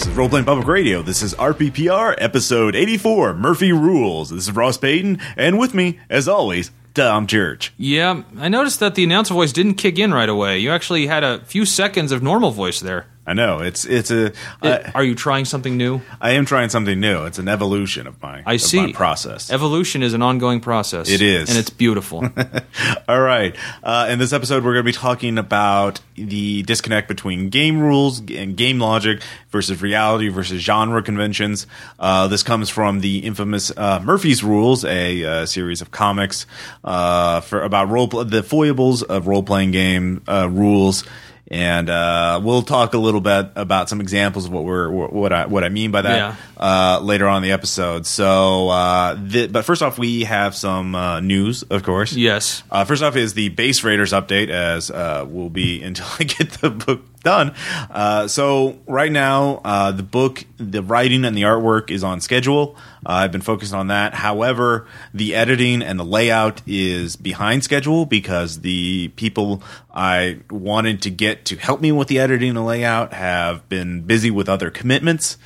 [0.00, 1.02] This is Roleplaying Public Radio.
[1.02, 4.30] This is RPPR episode 84, Murphy Rules.
[4.30, 7.74] This is Ross Payton, and with me, as always, Tom Church.
[7.76, 10.58] Yeah, I noticed that the announcer voice didn't kick in right away.
[10.58, 13.08] You actually had a few seconds of normal voice there.
[13.30, 14.32] I know it's it's a.
[14.60, 16.00] I- Are you trying something new?
[16.20, 17.26] I am trying something new.
[17.26, 18.86] It's an evolution of my I of see.
[18.86, 19.52] my process.
[19.52, 21.08] Evolution is an ongoing process.
[21.08, 21.48] It is.
[21.48, 22.28] and it's beautiful.
[23.08, 23.54] All right.
[23.84, 28.18] Uh, in this episode, we're going to be talking about the disconnect between game rules
[28.18, 31.68] and game logic versus reality versus genre conventions.
[32.00, 36.46] Uh, this comes from the infamous uh, Murphy's Rules, a uh, series of comics
[36.82, 41.04] uh, for about role the foibles of role playing game uh, rules.
[41.52, 45.46] And uh, we'll talk a little bit about some examples of what we're what I
[45.46, 46.36] what I mean by that Yeah.
[46.56, 48.06] uh, later on in the episode.
[48.06, 52.12] So, uh, th- but first off, we have some uh, news, of course.
[52.12, 52.62] yes.
[52.70, 56.50] Uh, first off is the base raiders update, as uh, will be until I get
[56.52, 57.54] the book done.
[57.90, 62.76] Uh, so right now, uh, the book, the writing and the artwork is on schedule.
[63.04, 64.14] Uh, I've been focused on that.
[64.14, 71.10] However, the editing and the layout is behind schedule because the people I wanted to
[71.10, 75.36] get to help me with the editing and layout have been busy with other commitments.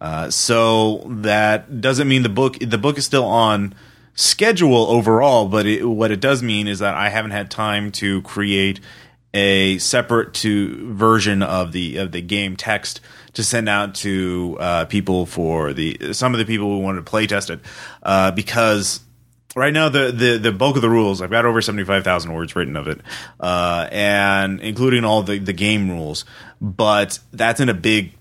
[0.00, 2.58] Uh, so that doesn't mean the book.
[2.58, 3.74] The book is still on
[4.14, 8.22] schedule overall, but it, what it does mean is that I haven't had time to
[8.22, 8.80] create
[9.34, 13.00] a separate to version of the of the game text
[13.34, 17.10] to send out to uh, people for the some of the people who wanted to
[17.10, 17.60] play test it.
[18.02, 19.00] Uh, because
[19.56, 22.32] right now the, the the bulk of the rules I've got over seventy five thousand
[22.32, 23.00] words written of it
[23.40, 26.24] uh, and including all the the game rules.
[26.60, 28.14] But that's in a big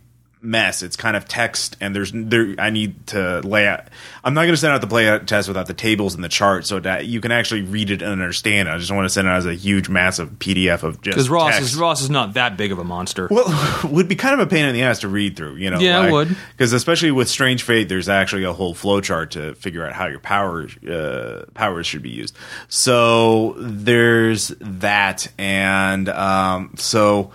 [0.43, 0.83] mess.
[0.83, 2.55] It's kind of text, and there's there.
[2.59, 3.87] I need to lay out.
[4.23, 6.65] I'm not going to send out the playout test without the tables and the chart,
[6.65, 8.67] so that you can actually read it and understand.
[8.67, 8.71] it.
[8.73, 11.53] I just want to send it as a huge, massive PDF of just Because Ross
[11.53, 11.71] text.
[11.71, 13.27] is Ross is not that big of a monster.
[13.31, 15.79] Well, would be kind of a pain in the ass to read through, you know.
[15.79, 16.35] Yeah, it would.
[16.51, 20.07] Because especially with Strange Fate, there's actually a whole flow chart to figure out how
[20.07, 22.35] your power uh, powers should be used.
[22.67, 27.31] So there's that, and um, so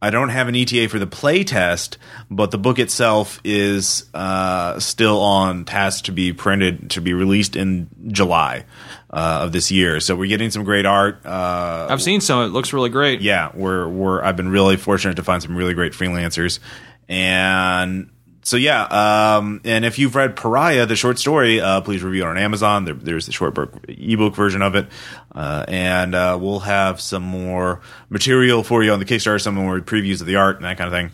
[0.00, 1.98] I don't have an ETA for the play test,
[2.30, 7.56] but the book itself is uh, still on task to be printed to be released
[7.56, 8.64] in July
[9.10, 9.98] uh, of this year.
[9.98, 11.26] So we're getting some great art.
[11.26, 12.42] Uh, I've seen some.
[12.44, 13.22] It looks really great.
[13.22, 16.60] yeah, we're we're I've been really fortunate to find some really great freelancers,
[17.08, 18.10] and
[18.48, 18.84] so yeah,
[19.36, 22.86] um, and if you've read Pariah, the short story, uh, please review it on Amazon.
[22.86, 24.86] There, there's the short book ebook version of it,
[25.34, 29.80] uh, and uh, we'll have some more material for you on the Kickstarter, some more
[29.80, 31.10] previews of the art and that kind of thing.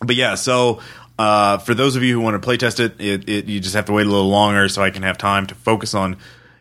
[0.00, 0.80] But yeah, so.
[1.16, 3.84] Uh, for those of you who want to playtest it, it, it, you just have
[3.84, 6.16] to wait a little longer so I can have time to focus on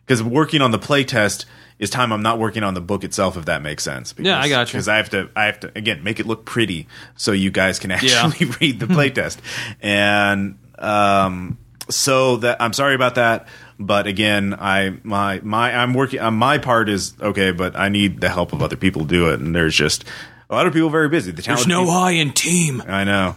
[0.05, 1.45] because working on the playtest
[1.83, 4.13] is time I'm not working on the book itself, if that makes sense.
[4.13, 4.73] Because, Yeah, I got you.
[4.77, 7.77] Because I have to, I have to again make it look pretty so you guys
[7.79, 9.37] can actually read the playtest.
[9.81, 11.57] And um,
[11.89, 13.47] so that I'm sorry about that,
[13.79, 16.19] but again, I my my I'm working.
[16.19, 19.29] Uh, my part is okay, but I need the help of other people to do
[19.29, 20.05] it, and there's just
[20.49, 21.31] a lot of people very busy.
[21.31, 22.83] The There's no people- I in team.
[22.87, 23.35] I know.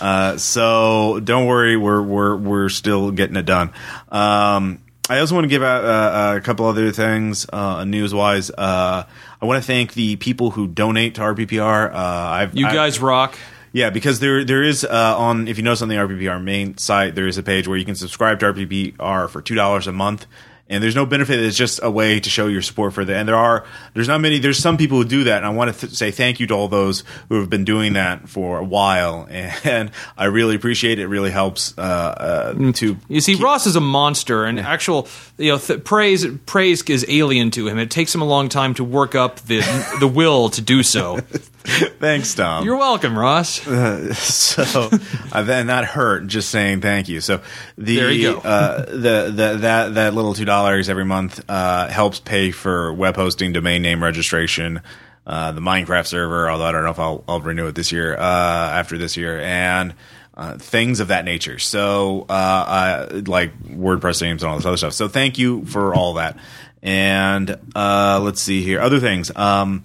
[0.00, 3.72] uh, so don't worry, we're we're we're still getting it done.
[4.10, 8.50] Um, I also want to give out uh, a couple other things uh, news wise.
[8.50, 9.04] Uh,
[9.40, 11.92] I want to thank the people who donate to RPPR.
[11.92, 13.38] Uh, I've You I've- guys rock.
[13.72, 17.14] yeah, because there there is uh, on if you notice on the RPPR main site
[17.14, 20.26] there is a page where you can subscribe to RPPR for two dollars a month,
[20.68, 21.40] and there's no benefit.
[21.40, 23.16] It's just a way to show your support for that.
[23.16, 23.64] And there are
[23.94, 24.38] there's not many.
[24.38, 26.54] There's some people who do that, and I want to th- say thank you to
[26.54, 31.02] all those who have been doing that for a while, and I really appreciate it.
[31.02, 35.08] It really helps uh, uh, to You see, Ross is a monster, and actual
[35.38, 37.78] you know th- praise praise is alien to him.
[37.78, 39.60] It takes him a long time to work up the
[40.00, 41.16] the will to do so.
[41.98, 42.64] thanks, Tom.
[42.64, 43.60] You're welcome, Ross.
[44.18, 44.90] so
[45.32, 47.40] uh, then that hurt just saying thank you so
[47.76, 48.38] the There you go.
[48.40, 53.16] uh, the, the that that little two dollars every month uh, helps pay for web
[53.16, 54.80] hosting domain name registration
[55.26, 58.16] uh, the minecraft server although i don't know if i'll, I'll renew it this year
[58.16, 59.94] uh, after this year and
[60.34, 61.58] uh, things of that nature.
[61.58, 64.92] So uh, like wordpress names and all this other stuff.
[64.92, 66.38] So thank you for all that.
[66.80, 68.80] And let's see here.
[68.80, 69.82] Other things um,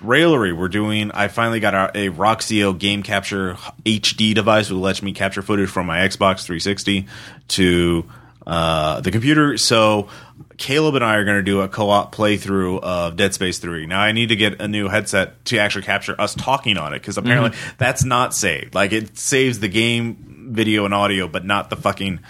[0.00, 1.10] Raillery, we're doing.
[1.10, 3.54] I finally got a, a Roxio game capture
[3.84, 7.06] HD device, which lets me capture footage from my Xbox 360
[7.48, 8.08] to
[8.48, 9.58] uh, the computer.
[9.58, 10.08] So
[10.56, 13.86] Caleb and I are going to do a co-op playthrough of Dead Space 3.
[13.86, 17.00] Now I need to get a new headset to actually capture us talking on it
[17.00, 18.74] because apparently that's not saved.
[18.74, 22.20] Like it saves the game video and audio, but not the fucking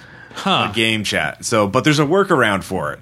[0.45, 1.45] uh, game chat.
[1.45, 3.01] So, but there's a workaround for it.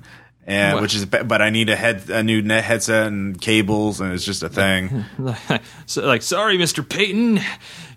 [0.48, 0.82] And What?
[0.82, 4.24] which is, but I need a head, a new net headset and cables, and it's
[4.24, 5.04] just a thing.
[5.86, 7.40] so, like, sorry, Mister Payton.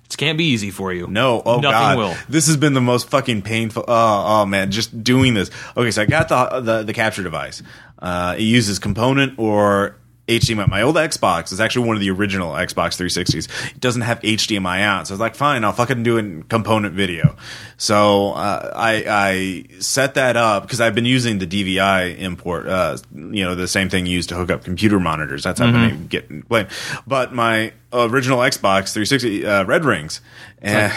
[0.09, 1.07] It can't be easy for you.
[1.07, 2.15] No, oh Nothing god, will.
[2.27, 3.85] this has been the most fucking painful.
[3.87, 5.51] Oh, oh man, just doing this.
[5.77, 7.61] Okay, so I got the the, the capture device.
[7.99, 9.97] Uh, it uses component or
[10.29, 10.69] HDMI.
[10.69, 13.71] My old Xbox is actually one of the original Xbox 360s.
[13.71, 16.93] It doesn't have HDMI out, so I was like, fine, I'll fucking do a component
[16.93, 17.35] video.
[17.77, 22.67] So uh, I I set that up because I've been using the DVI import.
[22.67, 25.43] Uh, you know, the same thing used to hook up computer monitors.
[25.43, 26.67] That's how I've been getting playing.
[27.07, 30.21] But my original Xbox 360 uh, red rings
[30.61, 30.93] and.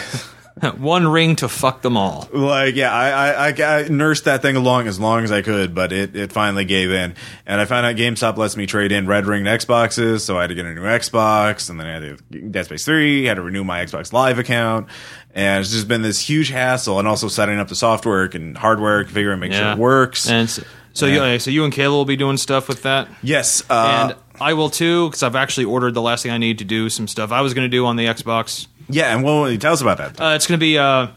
[0.77, 2.27] One ring to fuck them all.
[2.31, 5.91] Like yeah, I, I, I, nursed that thing along as long as I could, but
[5.91, 7.15] it, it finally gave in.
[7.45, 10.47] And I found out GameStop lets me trade in red ringed Xboxes, so I had
[10.47, 13.41] to get a new Xbox, and then I had to Dead Space Three, had to
[13.41, 14.87] renew my Xbox Live account,
[15.33, 19.03] and it's just been this huge hassle, and also setting up the software and hardware,
[19.03, 20.29] configuring, make sure it works.
[20.29, 20.63] And so,
[20.93, 21.33] so Yeah.
[21.33, 23.07] you, so you and Caleb will be doing stuff with that.
[23.23, 26.59] yes, uh, and I will too because I've actually ordered the last thing I need
[26.59, 28.67] to do some stuff I was going to do on the Xbox.
[28.89, 30.19] yeah, and well, tell us about that.
[30.19, 31.07] Uh, it's going to be uh,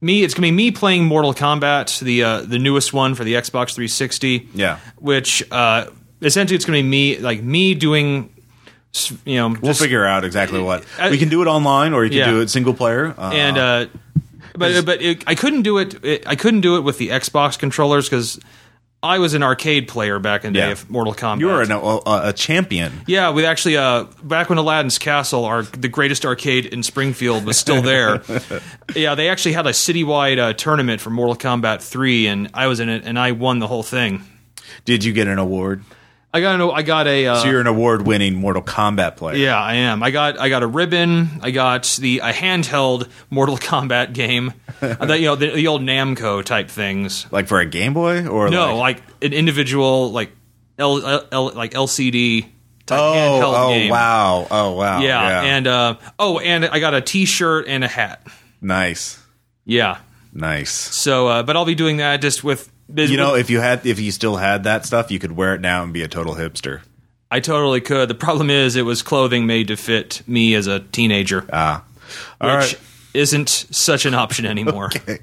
[0.00, 0.22] me.
[0.22, 3.34] It's going to be me playing Mortal Kombat, the uh, the newest one for the
[3.34, 4.48] Xbox 360.
[4.54, 4.78] Yeah.
[4.98, 5.86] which uh,
[6.22, 8.32] essentially it's going to be me like me doing.
[9.26, 12.04] You know, we'll just- figure out exactly what I- we can do it online, or
[12.04, 12.30] you can Yeah.
[12.30, 13.14] do it single player.
[13.18, 13.86] Uh, and uh,
[14.56, 16.26] but but it, I couldn't do it, it.
[16.26, 18.40] I couldn't do it with the Xbox controllers because
[19.02, 21.40] I was an arcade player back in the day of Mortal Kombat.
[21.40, 22.92] you were a, a, a champion.
[23.06, 27.56] Yeah, we actually uh, back when Aladdin's Castle, our the greatest arcade in Springfield, was
[27.56, 28.22] still there.
[28.96, 32.80] yeah, they actually had a citywide uh, tournament for Mortal Kombat Three, and I was
[32.80, 34.24] in it, and I won the whole thing.
[34.84, 35.84] Did you get an award?
[36.36, 39.36] I got a, I got a uh, So you're an award-winning Mortal Kombat player.
[39.36, 40.02] yeah, I am.
[40.02, 41.40] I got I got a ribbon.
[41.40, 44.52] I got the a handheld Mortal Kombat game.
[44.82, 47.26] you know the, the old Namco type things.
[47.32, 50.30] Like for a Game Boy or No, like, like an individual like
[50.78, 52.42] L, L, L like LCD
[52.84, 53.90] type oh handheld oh game.
[53.90, 58.26] wow oh wow Yeah, and uh, oh, and I got a T-shirt and a hat.
[58.60, 59.18] nice
[59.64, 59.98] Yeah.
[60.34, 60.70] nice.
[60.70, 62.70] So, uh, but I'll be doing that just with.
[62.94, 65.60] You know, if you had if you still had that stuff, you could wear it
[65.60, 66.82] now and be a total hipster.
[67.30, 68.08] I totally could.
[68.08, 71.82] The problem is, it was clothing made to fit me as a teenager, Ah,
[72.40, 72.78] which right.
[73.14, 74.90] isn't such an option anymore.
[75.06, 75.20] But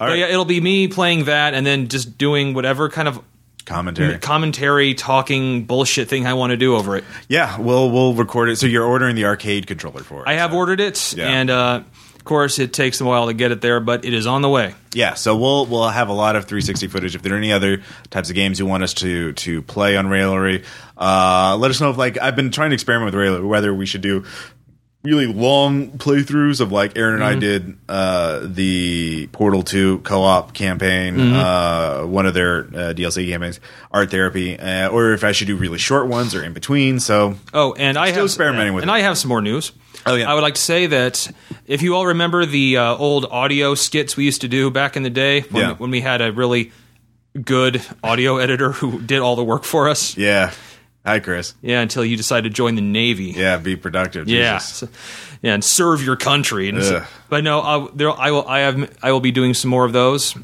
[0.00, 0.18] right.
[0.18, 3.20] yeah, it'll be me playing that and then just doing whatever kind of
[3.64, 4.18] Commentary.
[4.18, 7.04] commentary, talking bullshit thing I want to do over it.
[7.28, 8.56] Yeah, we'll we'll record it.
[8.56, 10.28] So you're ordering the arcade controller for it.
[10.28, 10.56] I have so.
[10.58, 11.28] ordered it, Yeah.
[11.28, 11.80] and uh,
[12.24, 14.48] of course, it takes a while to get it there, but it is on the
[14.48, 14.74] way.
[14.94, 17.14] Yeah, so we'll we'll have a lot of 360 footage.
[17.14, 20.06] If there are any other types of games you want us to to play on
[20.06, 20.64] Raillery,
[20.96, 21.90] uh, let us know.
[21.90, 24.24] If like I've been trying to experiment with Raillery, whether we should do
[25.04, 31.20] really long playthroughs of like Aaron and I did uh, the Portal 2 co-op campaign,
[31.20, 33.60] uh, one of their uh, DLC campaigns,
[33.92, 37.00] Art Therapy, uh, or if I should do really short ones or in between.
[37.00, 38.94] So Oh, and I Still have experimenting with and it.
[38.94, 39.72] I have some more news.
[40.06, 40.30] Oh, yeah.
[40.30, 41.30] I would like to say that
[41.66, 45.02] if you all remember the uh, old audio skits we used to do back in
[45.02, 45.74] the day when, Yeah.
[45.74, 46.72] when we had a really
[47.42, 50.16] good audio editor who did all the work for us.
[50.16, 50.52] yeah,
[51.04, 51.54] hi Chris.
[51.62, 53.26] Yeah, until you decide to join the Navy.
[53.36, 54.28] Yeah, be productive.
[54.28, 54.58] Yeah.
[54.58, 54.88] So-
[55.42, 56.72] yeah, and serve your country.
[56.82, 58.46] So- but no, I, there, I will.
[58.48, 58.96] I have.
[59.02, 60.34] I will be doing some more of those.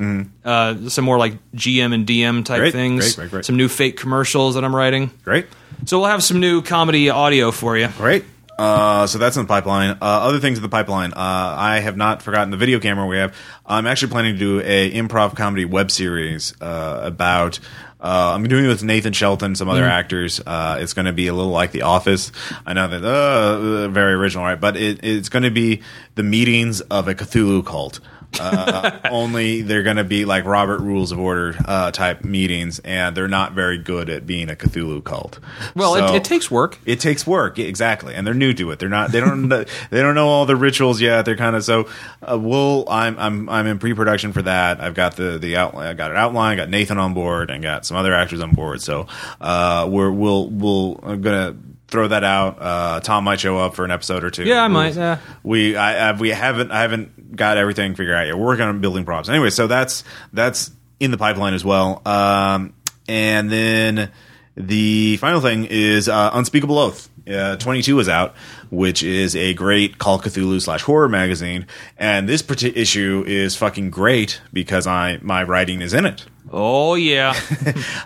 [0.45, 2.61] Uh, some more like GM and DM type Mm-hmm.
[2.61, 3.05] Great, things.
[3.05, 3.45] great, great, great.
[3.47, 5.11] Some new fake commercials that I'm writing.
[5.25, 5.47] Great.
[5.87, 7.89] So we'll have some new comedy audio for you.
[7.97, 8.25] Great.
[8.59, 9.91] Uh, so that's in the pipeline.
[9.93, 11.13] Uh, other things in the pipeline.
[11.13, 13.35] Uh, I have not forgotten the video camera we have.
[13.65, 17.59] I'm actually planning to do a improv comedy web series uh, about.
[18.01, 20.41] Uh, I'm doing it with Nathan Shelton, some other actors.
[20.45, 22.33] Uh, it's going to be a little like The Office.
[22.65, 24.59] I know that uh, very original, right?
[24.59, 25.83] But it, it's going to be
[26.15, 28.01] the meetings of a Cthulhu cult.
[28.39, 33.17] Uh, only they're going to be like Robert Rules of Order uh, type meetings, and
[33.17, 35.41] they're not very good at being a Cthulhu cult.
[35.75, 36.79] Well, So- it, it takes work.
[36.87, 38.15] it takes work exactly.
[38.15, 38.79] And they're new to it.
[38.79, 41.25] They're not they don't they don't know all the rituals yet.
[41.25, 41.89] They're kind of so
[42.23, 44.81] uh, we'll i'm i'm i'm in pre-production for that.
[44.81, 47.63] I've got the the outline i got an outline I got nathan on board and
[47.63, 48.81] got some other actors on board.
[48.83, 49.07] So
[49.41, 51.57] uh we're we'll we'll i'm gonna
[51.91, 54.69] throw that out uh tom might show up for an episode or two Yeah, I
[54.69, 55.19] might, yeah.
[55.43, 58.37] we I, I we haven't I haven't got everything figured out yet.
[58.37, 59.29] We're working on building props.
[59.29, 62.03] Anyway, so that's that's in the pipeline as well.
[62.07, 62.75] Um,
[63.09, 64.11] and then
[64.57, 67.09] the final thing is uh, Unspeakable Oath.
[67.31, 68.35] Uh, 22 is out,
[68.71, 71.67] which is a great Call Cthulhu slash horror magazine,
[71.97, 76.27] and this issue is fucking great because I my writing is in it.
[76.51, 77.35] Oh yeah.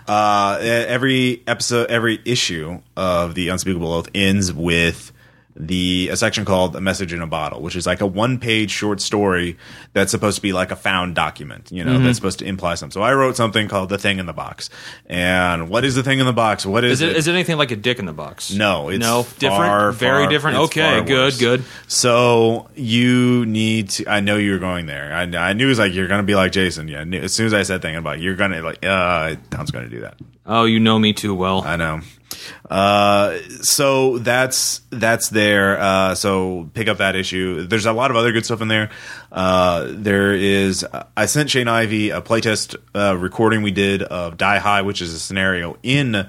[0.07, 5.11] Uh, every episode, every issue of the Unspeakable Oath ends with
[5.57, 8.71] the a section called "A Message in a Bottle," which is like a one page
[8.71, 9.57] short story
[9.93, 11.71] that's supposed to be like a found document.
[11.71, 12.05] You know, Mm-hmm.
[12.05, 12.91] that's supposed to imply something.
[12.93, 14.69] So I wrote something called "The Thing in the Box,"
[15.05, 16.65] and what is the thing in the box?
[16.65, 18.51] What is, Is it, is it anything like a dick in the box?
[18.51, 20.57] no, it's no, different, far, very far- different.
[20.57, 21.39] Okay, good, worse.
[21.39, 21.63] good.
[21.87, 24.07] So you need to.
[24.11, 25.13] I know you're going there.
[25.13, 26.87] I, I knew it was like you're going to be like Jason.
[26.89, 29.85] Yeah, as soon as I said thing about you're going to like, uh, Tom's going
[29.85, 30.17] to do that.
[30.45, 31.61] Oh, you know me too well.
[31.63, 32.01] I know.
[32.69, 35.79] Uh, so that's that's there.
[35.79, 37.65] Uh, so pick up that issue.
[37.65, 38.89] There's a lot of other good stuff in there.
[39.31, 40.85] Uh, there is.
[41.15, 45.13] I sent Shane Ivey a playtest uh, recording we did of Die High, which is
[45.13, 46.27] a scenario in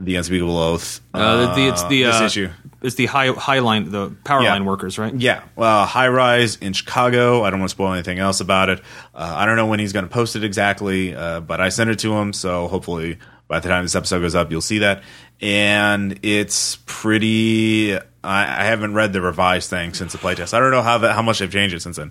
[0.00, 1.00] the Unspeakable Oath.
[1.12, 2.50] Uh, the, it's the this uh, issue.
[2.80, 4.52] It's the high high line, the power Yeah.
[4.52, 5.12] line workers, right?
[5.14, 7.42] Yeah, uh, high rise in Chicago.
[7.42, 8.80] I don't want to spoil anything else about it.
[9.14, 11.90] Uh, I don't know when he's going to post it exactly, uh, but I sent
[11.90, 15.02] it to him, so hopefully by the time this episode goes up, you'll see that.
[15.40, 17.94] And it's pretty.
[17.96, 20.52] I, I haven't read the revised thing since the playtest.
[20.52, 22.10] I don't know how that, how much they've changed it since then.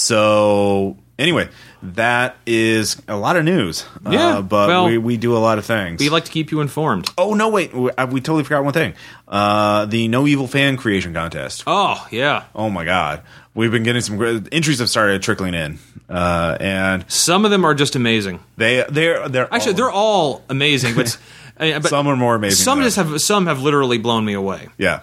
[0.00, 1.48] So anyway,
[1.82, 3.84] that is a lot of news.
[4.08, 6.00] Yeah, uh, but well, we, we do a lot of things.
[6.00, 7.10] We like to keep you informed.
[7.18, 8.94] oh no, wait, we, I- we totally forgot one thing.
[9.26, 11.64] Uh, the No Evil fan creation contest.
[11.66, 13.22] Oh yeah, Oh my god,
[13.54, 15.78] we've been getting some great entries have started trickling in,
[16.08, 18.40] uh, and some of them are just amazing.
[18.56, 21.18] they they're they're Actually, all- they're all amazing, but,
[21.60, 22.62] uh, but some are more amazing.
[22.64, 24.68] some just have some have literally blown me away.
[24.78, 25.00] yeah.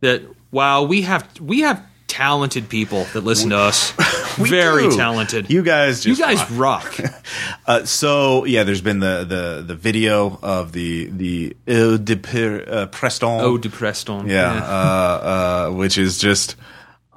[0.00, 3.90] That wow, we have we have talented people that listen to us.
[4.36, 4.96] Very do.
[4.96, 5.48] talented.
[5.50, 6.98] You guys, You guys rock.
[6.98, 7.10] rock.
[7.66, 12.86] Uh, so yeah, there's been the the the video of the the Eau de uh,
[12.86, 13.40] Preston.
[13.40, 14.28] oh, depressed on.
[14.28, 16.56] yeah, Uh, uh, which is just.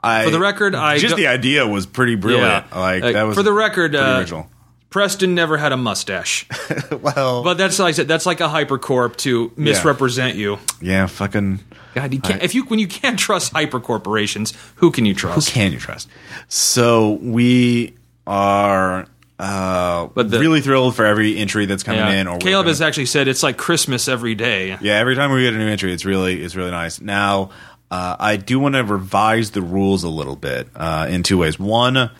[0.08, 2.72] I, For the record, I just the idea was pretty brilliant.
[2.76, 3.96] Like Uh, that was for the record.
[3.96, 4.50] Uh, original.
[4.90, 6.48] Preston never had a mustache,
[7.02, 8.08] well, but that's like I said.
[8.08, 10.60] That's like a hypercorp to misrepresent you.
[10.82, 11.60] yeah, fucking.
[11.94, 12.42] God, you can't.
[12.42, 15.50] if you when you can't trust hypercorporations, who can you trust?
[15.50, 16.08] Who can you trust?
[16.48, 17.96] So we
[18.26, 19.08] are
[19.40, 22.12] uh, But the- really thrilled for every entry that's coming Yeah.
[22.22, 22.28] in.
[22.28, 24.78] Or Caleb gonna- has actually said it's like Christmas every day.
[24.82, 27.02] yeah, every time we get a new entry, it's really it's really nice.
[27.02, 27.50] Now,
[27.90, 31.58] uh, I do want to revise the rules a little bit uh, in two ways.
[31.60, 32.12] One,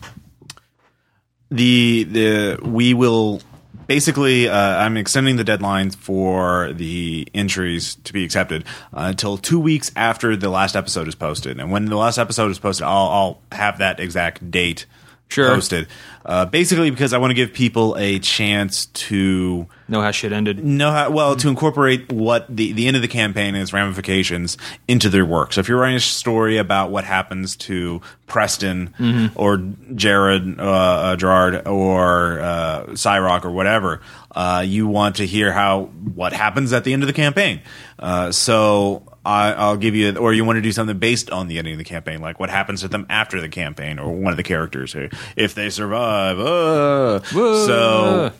[1.50, 3.42] the the we will
[3.86, 9.60] basically uh, I'm extending the deadline for the entries to be accepted uh, until two
[9.60, 11.58] weeks after the last episode is posted.
[11.58, 14.86] And when the last episode is posted, I'll, I'll have that exact date
[15.28, 15.48] Sure.
[15.54, 15.86] posted.
[16.24, 20.62] Uh, basically, because I want to give people a chance to Know how shit ended.
[20.62, 24.58] know how well to incorporate what the the end of the campaign and its ramifications
[24.86, 25.52] into their work.
[25.54, 29.58] So if you're writing a story about what happens to Preston or
[29.94, 34.00] Jared uh, uh, Gerard or uh, Cyrock or whatever,
[34.32, 37.60] uh, you want to hear how what happens at the end of the campaign.
[37.98, 39.02] Uh, so.
[39.28, 41.78] I, I'll give you, or you want to do something based on the ending of
[41.78, 44.94] the campaign, like what happens to them after the campaign, or one of the characters,
[44.94, 46.38] or if they survive.
[46.40, 47.22] Uh.
[47.66, 48.32] So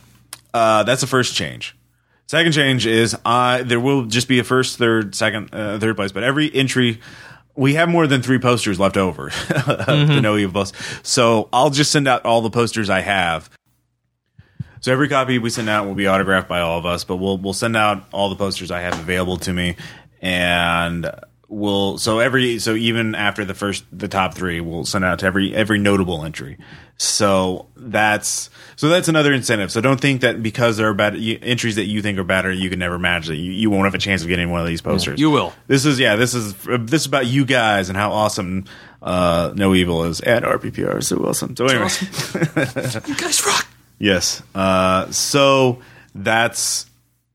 [0.54, 1.76] uh, that's the first change.
[2.26, 6.10] Second change is I there will just be a first, third, second, uh, third place,
[6.10, 7.00] but every entry
[7.54, 10.74] we have more than three posters left over to know you post.
[11.02, 13.50] So I'll just send out all the posters I have.
[14.80, 17.36] So every copy we send out will be autographed by all of us, but we'll
[17.36, 19.76] we'll send out all the posters I have available to me,
[20.20, 21.10] and
[21.48, 25.26] we'll so every so even after the first the top three, we'll send out to
[25.26, 26.58] every every notable entry.
[27.00, 29.70] So that's so that's another incentive.
[29.70, 32.50] So don't think that because there are bad you, entries that you think are better,
[32.50, 34.66] you can never manage that you, you won't have a chance of getting one of
[34.66, 35.20] these posters.
[35.20, 35.52] you will.
[35.68, 36.16] This is yeah.
[36.16, 38.64] This is this is about you guys and how awesome
[39.00, 41.56] uh, No Evil is and RPPR so awesome.
[41.56, 41.88] So anyway.
[43.08, 43.66] You guys rock.
[44.00, 44.42] Yes.
[44.54, 45.80] Uh, so
[46.14, 46.87] that's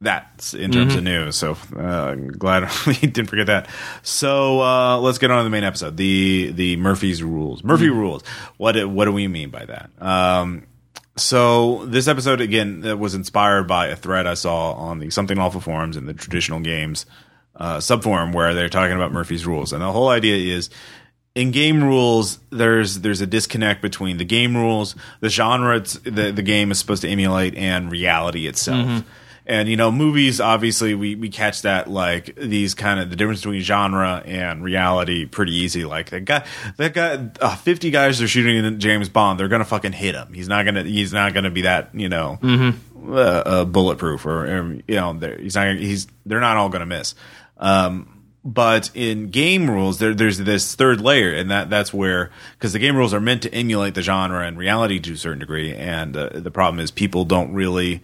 [0.03, 1.36] that's in terms of news.
[1.36, 3.67] So uh, glad we didn't forget that.
[4.03, 5.98] So uh, let's get on to the main episode.
[5.98, 7.63] The the Murphy's rules.
[7.63, 8.24] Murphy rules.
[8.57, 9.89] What do- what do we mean by that?
[10.00, 10.67] Um,
[11.15, 15.62] so this episode again was inspired by a thread I saw on the Something Awful
[15.62, 17.05] forums and the traditional games
[17.55, 20.69] uh, subforum where they're talking about Murphy's rules, and the whole idea is
[21.36, 26.31] in game rules there's there's a disconnect between the game rules, the genre it's, the
[26.31, 29.03] the game is supposed to emulate, and reality itself.
[29.45, 33.41] And you know, movies obviously we, we catch that like these kind of the difference
[33.41, 35.83] between genre and reality pretty easy.
[35.83, 36.45] Like that guy,
[36.77, 39.39] that guy, uh, fifty guys are shooting James Bond.
[39.39, 40.33] They're gonna fucking hit him.
[40.33, 42.39] He's not gonna he's not gonna be that you know
[43.05, 46.85] uh, uh, bulletproof or, or you know they're, he's not he's they're not all gonna
[46.85, 47.15] miss.
[47.57, 48.09] Um,
[48.45, 52.79] but in game rules, there, there's this third layer, and that that's where because the
[52.79, 56.15] game rules are meant to emulate the genre and reality to a certain degree, and
[56.15, 58.01] uh, the problem is people don't really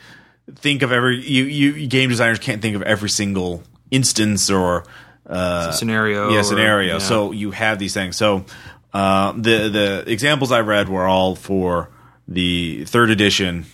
[0.55, 4.85] think of every you, you game designers can't think of every single instance or
[5.25, 6.29] uh, scenario.
[6.29, 6.93] yeah or- scenario.
[6.93, 6.99] yeah.
[6.99, 8.15] So you have these things.
[8.17, 8.45] So
[8.93, 11.89] uh, the the examples I read were all for
[12.27, 13.65] the third edition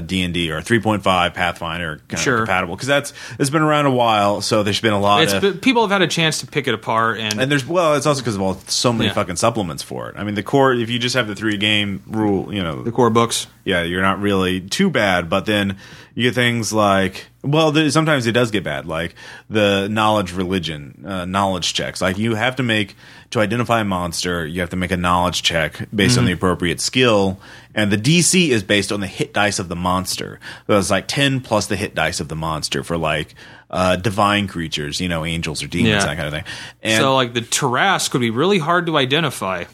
[0.00, 2.34] D and D or three point five Pathfinder kind Sure.
[2.36, 4.40] of compatible because that's it's been around a while.
[4.40, 6.68] So there's been a lot it's of been- people have had a chance to pick
[6.68, 9.14] it apart, and, and there's well, it's also because of all so many Yeah.
[9.14, 10.16] fucking supplements for it.
[10.18, 12.92] I mean, the core if you just have the three game rule, you know, the
[12.92, 13.46] core books.
[13.64, 15.28] yeah, you're not really too bad.
[15.30, 15.76] But then
[16.14, 19.14] you get things like, well, there, sometimes it does get bad, like
[19.48, 22.00] the knowledge religion, uh, knowledge checks.
[22.02, 22.94] Like you have to make
[23.30, 26.80] to identify a monster, you have to make a knowledge check based on the appropriate
[26.82, 27.40] skill,
[27.74, 30.38] and the DC is based on the hit dice of the monster.
[30.66, 33.34] So it was like ten plus the hit dice of the monster for like
[33.70, 36.00] uh, divine creatures, you know, angels or demons, Yeah.
[36.06, 36.44] that kind of thing.
[36.82, 39.64] And so like the Tarrasque would be really hard to identify.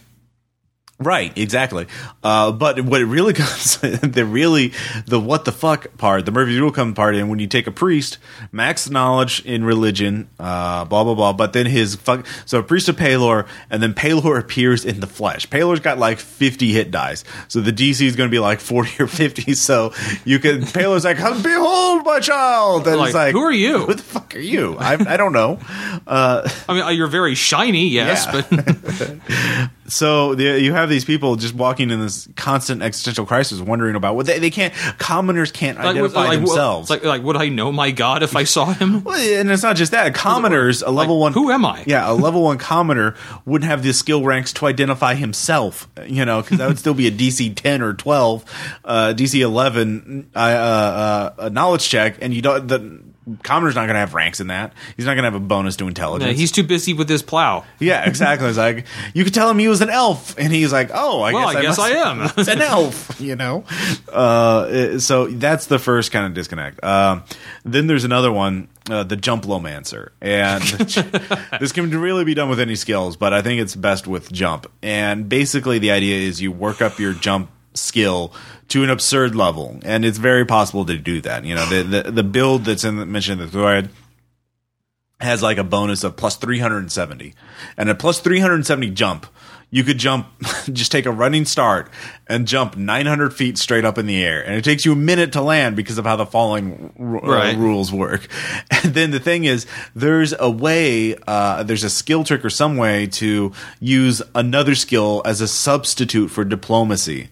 [1.00, 1.86] Right, exactly.
[2.24, 4.72] Uh, but what it really comes, the really
[5.06, 7.70] the what the fuck part, the Murphy's Rule come part and when you take a
[7.70, 8.18] priest,
[8.50, 11.32] max knowledge in religion, uh, blah blah blah.
[11.32, 15.06] But then his fuck, so a priest of Pelor, and then Pelor appears in the
[15.06, 15.48] flesh.
[15.48, 19.00] Pelor's got like fifty hit dice, so the DC is going to be like forty
[19.00, 19.54] or fifty.
[19.68, 19.92] So
[20.24, 23.86] you can Pelor's like, behold my child, and Like, it's like, who are you?
[23.86, 24.76] Who the fuck are you?
[24.78, 25.58] I, I don't know.
[26.06, 28.42] Uh, I mean, uh, you're very shiny, yes, Yeah.
[28.50, 33.96] but So the, you have these people just walking in this constant existential crisis, wondering
[33.96, 34.74] about what they, they can't.
[34.98, 36.90] Commoners can't like, identify like, themselves.
[36.90, 39.02] like, like, would I know my God if I saw him?
[39.08, 40.14] Well, and it's not just that.
[40.14, 41.32] Commoners, a level one.
[41.32, 41.82] who am I?
[41.86, 43.14] Yeah, a level one commoner
[43.46, 45.88] wouldn't have the skill ranks to identify himself.
[46.06, 48.44] You know, because that would still be a DC ten or twelve,
[48.84, 52.66] uh, DC eleven uh, uh, uh, knowledge check, and you don't.
[52.66, 53.00] The
[53.42, 54.72] commoner's not going to have ranks in that.
[54.96, 56.38] He's not going to have a bonus to Yeah, intelligence.
[56.38, 57.64] he's too busy with his plow.
[57.78, 58.48] Yeah, exactly.
[58.48, 61.32] It's like you could tell him he was an elf, and he's like, "Oh, I
[61.32, 62.20] Well, guess I guess must- I am.
[62.36, 63.64] it's an elf." You know.
[64.12, 66.82] Uh, so that's the first kind of disconnect.
[66.84, 67.24] Um,
[67.64, 70.62] then there's another one, uh, the jumplomancer, and
[71.60, 74.66] this can really be done with any skills, but I think it's best with jump.
[74.82, 78.32] And basically, the idea is you work up your jump skill
[78.68, 81.44] to an absurd level, and it's very possible to do that.
[81.44, 83.90] You know, the the, the build that's in the, mentioned in the thread
[85.20, 87.34] has like a bonus of plus 370
[87.76, 89.26] and a plus 370 jump
[89.70, 90.26] you could jump
[90.72, 91.90] just take a running start
[92.26, 94.44] and jump 900 feet straight up in the air.
[94.44, 97.54] And it takes you a minute to land because of how the falling r- uh,
[97.54, 98.26] rules work.
[98.84, 102.76] And then the thing is there's a way uh, there's a skill trick or some
[102.76, 107.28] way to use another skill as a substitute for diplomacy.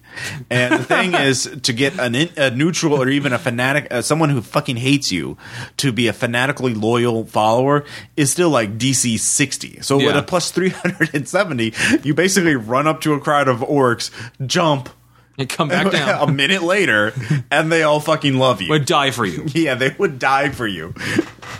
[0.49, 4.01] And the thing is to get an in, a neutral or even a fanatic uh,
[4.01, 5.37] someone who fucking hates you
[5.77, 7.85] to be a fanatically loyal follower
[8.17, 11.73] is still like DC 60 so with a plus 370
[12.03, 14.11] you basically run up to a crowd of orcs
[14.45, 14.89] jump
[15.37, 17.13] And come back down a minute later
[17.51, 19.45] and they all fucking love you Would die for you.
[19.53, 20.93] yeah, they would die for you.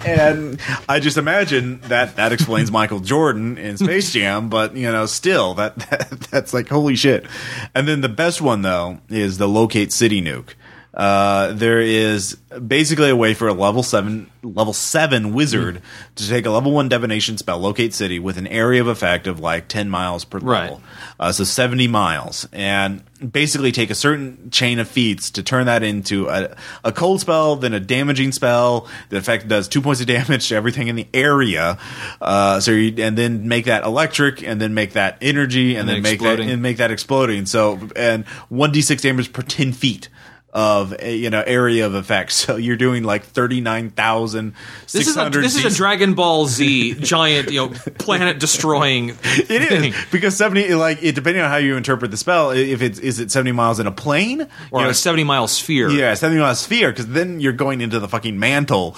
[0.06, 5.06] And I just imagine that that explains Michael Jordan in Space Jam, but you know,
[5.06, 7.26] still that, that that's like holy shit.
[7.74, 10.54] And then the best one though is the locate city nuke.
[10.98, 12.36] Uh, there is
[12.68, 15.80] basically a way for a level seven level seven wizard
[16.16, 19.40] to take a level one divination spell, locate city, with an area of effect of
[19.40, 20.64] like ten miles per Right.
[20.64, 20.82] level.
[21.20, 22.48] Uh, so 70 miles.
[22.52, 27.20] And basically take a certain chain of feats to turn that into a, a cold
[27.22, 28.88] spell, then a damaging spell.
[29.10, 31.78] The effect does two points of damage to everything in the area.
[32.22, 35.90] Uh, so you, and then make that electric, and then make that energy, and, And
[35.90, 36.50] then then make that exploding.
[36.52, 37.46] and make that exploding.
[37.46, 40.10] So and one d6 damage per 10 feet.
[40.58, 44.56] Of a, you know area of effect, so you're doing like thirty nine thousand
[44.92, 49.10] This is a, this is a Dragon Ball Z giant, you know, planet destroying.
[49.50, 52.98] It is because seventy, like it, depending on how you interpret the spell, if it's
[52.98, 55.92] is it seventy miles in a plane or you know, a seventy mile sphere.
[55.92, 58.98] Yeah, seventy mile sphere because then you're going into the fucking mantle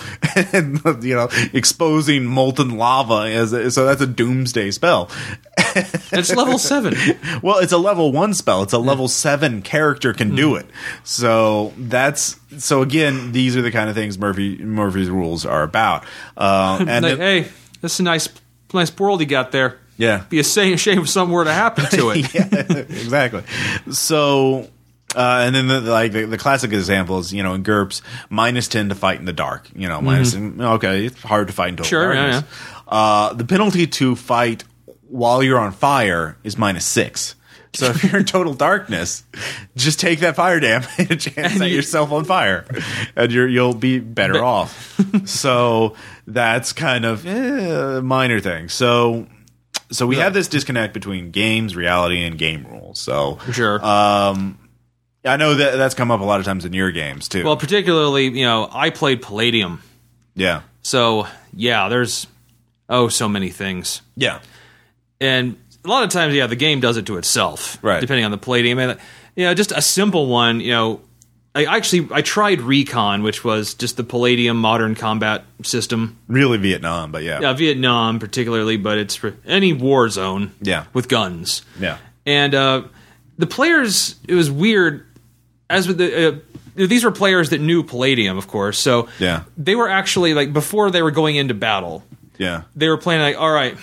[0.53, 5.11] and you know exposing molten lava as a, so that's a doomsday spell.
[5.57, 6.95] it's level seven.
[7.43, 8.63] well, it's a level one spell.
[8.63, 10.61] It's a level seven character can do hmm.
[10.61, 10.65] it.
[11.03, 16.05] So that's so again, these are the kind of things Murphy Murphy's rules are about.
[16.37, 17.41] Uh, and Like, hey,
[17.81, 18.27] this is a nice,
[18.73, 19.77] nice world you got there.
[19.97, 22.33] yeah, Be a shame, shame if something were to happen to it.
[22.33, 23.43] yeah, exactly.
[23.91, 24.67] So,
[25.15, 28.67] uh, and then the, like the, the classic example is you know in GURPS minus
[28.67, 29.69] ten to fight in the dark.
[29.75, 32.51] You know, minus 10 okay, it's hard to fight in total Sure, yeah, darkness.
[32.87, 34.63] Uh, the penalty to fight
[35.07, 37.35] while you're on fire is minus six.
[37.75, 39.23] So if you're in total darkness,
[39.75, 42.65] just take that fire damage and set you- yourself on fire,
[43.15, 44.99] and you're you'll be better But- off.
[45.25, 48.69] so that's kind of eh, a minor thing.
[48.69, 49.27] So
[49.91, 52.99] so we have this disconnect between games, reality, and game rules.
[52.99, 53.83] So Sure.
[53.85, 54.57] um,
[55.25, 57.43] I know that that's come up a lot of times in your games too.
[57.43, 59.81] well, particularly, you know, I played Palladium.
[60.35, 62.25] yeah, So, yeah, there's
[62.87, 64.01] oh so many things.
[64.15, 64.39] Yeah.
[65.21, 68.01] and a lot of times, yeah, the game does it to itself, Right.
[68.01, 68.99] Depending on the palladium, and
[69.35, 70.59] you know, just a simple one.
[70.59, 71.01] You know,
[71.55, 76.17] I actually I tried Recon, which was just the palladium modern combat system.
[76.27, 77.39] Really Vietnam, but yeah.
[77.41, 80.51] Yeah, Vietnam particularly, but it's for any war zone.
[80.61, 80.85] Yeah.
[80.93, 81.63] with guns.
[81.79, 81.97] Yeah.
[82.25, 82.83] and uh,
[83.37, 85.05] the players, it was weird.
[85.69, 86.27] As with the.
[86.27, 86.35] Uh,
[86.75, 88.79] these were players that knew Palladium, of course.
[88.79, 89.43] So Yeah.
[89.57, 92.03] they were actually like before they were going into battle
[92.37, 92.61] Yeah.
[92.75, 93.75] they were playing like, all right,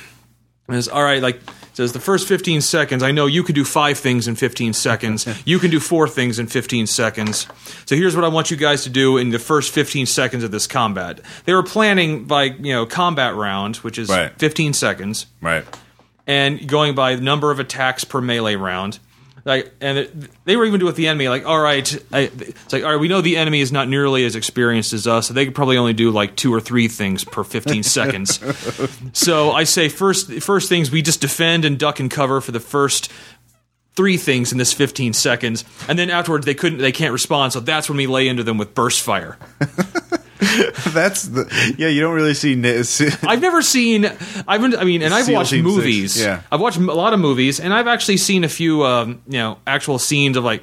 [0.68, 1.40] it's all right, like
[1.76, 3.02] says the first 15 seconds.
[3.02, 5.26] I know you can do five things in 15 seconds.
[5.44, 7.46] you can do four things in 15 seconds.
[7.84, 10.50] So here's what I want you guys to do in the first 15 seconds of
[10.50, 11.20] this combat.
[11.44, 14.32] They were planning by you know combat round, which is Right.
[14.38, 15.66] 15 seconds, Right.
[16.26, 18.98] and going by the number of attacks per melee round.
[19.46, 22.82] Like, and they were even doing with the enemy, like, all right, I, it's like,
[22.82, 25.44] all right, we know the enemy is not nearly as experienced as us, so they
[25.44, 28.40] could probably only do like two or three things per 15 seconds.
[29.16, 32.58] So I say first, first things we just defend and duck and cover for the
[32.58, 33.08] first
[33.94, 37.60] three things in this 15 seconds, and then afterwards they couldn't, they can't respond, so
[37.60, 39.38] that's when we lay into them with burst fire.
[40.92, 41.88] That's the yeah.
[41.88, 42.52] You don't really see.
[43.26, 44.04] I've never seen.
[44.46, 44.76] I've been.
[44.76, 46.20] I mean, and I've SEAL watched Team Six, movies.
[46.22, 46.42] yeah.
[46.52, 48.84] I've watched a lot of movies, and I've actually seen a few.
[48.84, 50.62] Um, you know, actual scenes of like,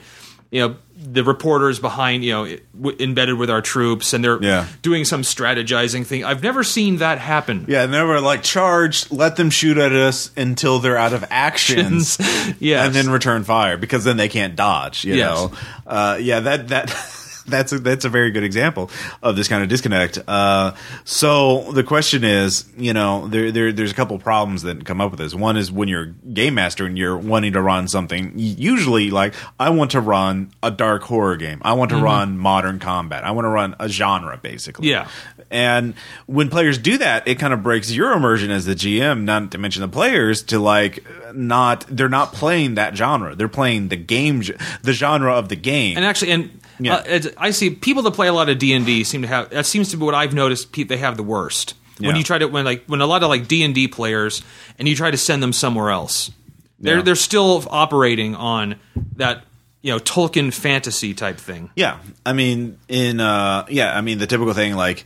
[0.52, 4.66] you know, the reporters behind, you know, w- embedded with our troops, and they're Yeah.
[4.82, 6.24] doing some strategizing thing.
[6.24, 7.66] I've never seen that happen.
[7.68, 9.12] yeah, and they were like charge.
[9.12, 12.18] Let them shoot at us until they're out of actions.
[12.60, 15.04] yeah, and then return fire because then they can't dodge.
[15.04, 15.36] You Yes.
[15.36, 15.52] know,
[15.88, 17.20] uh, yeah, that that.
[17.45, 18.89] That's a, that's a very good example
[19.21, 20.19] of this kind of disconnect.
[20.27, 25.01] Uh, so the question is, you know, there, there there's a couple problems that come
[25.01, 25.36] up with this.
[25.36, 28.34] One is when you're game master and you're wanting to run something.
[28.36, 31.62] Usually, like I want to run a dark horror game.
[31.63, 33.23] I want to run modern combat.
[33.23, 34.89] I want to run a genre, basically.
[34.89, 35.08] Yeah.
[35.51, 35.93] And
[36.25, 39.58] when players do that, it kind of breaks your immersion as the GM, not to
[39.58, 43.36] mention the players, to like not they're not playing that genre.
[43.36, 44.43] They're playing the game,
[44.82, 45.97] the genre of the game.
[45.97, 46.96] and actually, and Yeah.
[46.96, 49.50] uh, I see people that play a lot of D and D seem to have
[49.52, 50.72] that seems to be what I've noticed.
[50.72, 53.30] pe- They have the worst when you try to when like when a lot of
[53.30, 54.42] like D and D players
[54.80, 56.32] and you try to send them somewhere else.
[56.80, 57.02] They're Yeah.
[57.04, 58.76] they're still operating on
[59.18, 59.44] that
[59.82, 61.70] you know Tolkien fantasy type thing.
[61.76, 65.06] yeah, I mean, in uh, yeah, I mean the typical thing like.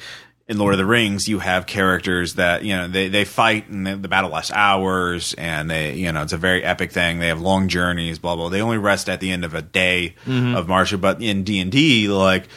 [0.50, 3.86] In Lord of the Rings, you have characters that you know they, they fight and
[3.86, 7.20] the, the battle lasts hours, and they you know it's a very epic thing.
[7.20, 8.48] They have long journeys, blah blah.
[8.48, 10.56] They only rest at the end of a day mm-hmm.
[10.56, 11.02] of marching.
[11.02, 12.48] But in D and D, like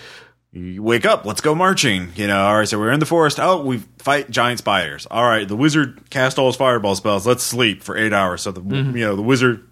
[0.52, 2.12] you wake up, let's go marching.
[2.14, 3.40] You know, all right, so we're in the forest.
[3.40, 5.06] Oh, we fight giant spiders.
[5.10, 7.26] All right, the wizard cast all his fireball spells.
[7.26, 8.42] Let's sleep for eight hours.
[8.42, 8.96] So the mm-hmm.
[8.96, 9.66] you know the wizard.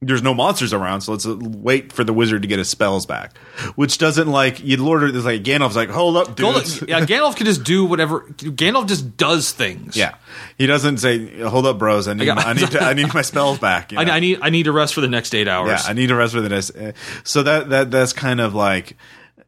[0.00, 3.04] There's no monsters around, so let's uh, wait for the wizard to get his spells
[3.04, 3.36] back.
[3.74, 6.80] Which doesn't like you'd Lord, is like Gandalf's like, hold up, dudes.
[6.86, 8.20] yeah, Gandalf can just do whatever.
[8.36, 9.96] Gandalf just does things.
[9.96, 10.14] yeah,
[10.56, 12.06] he doesn't say, hold up, bros.
[12.06, 13.90] I need, got- I need, to, I need my spells back.
[13.90, 14.12] you I, know?
[14.12, 15.70] I need I need to rest for the next eight hours.
[15.84, 16.76] Yeah, I need to rest for the next.
[16.76, 16.92] uh,
[17.24, 18.96] So that that that's kind of like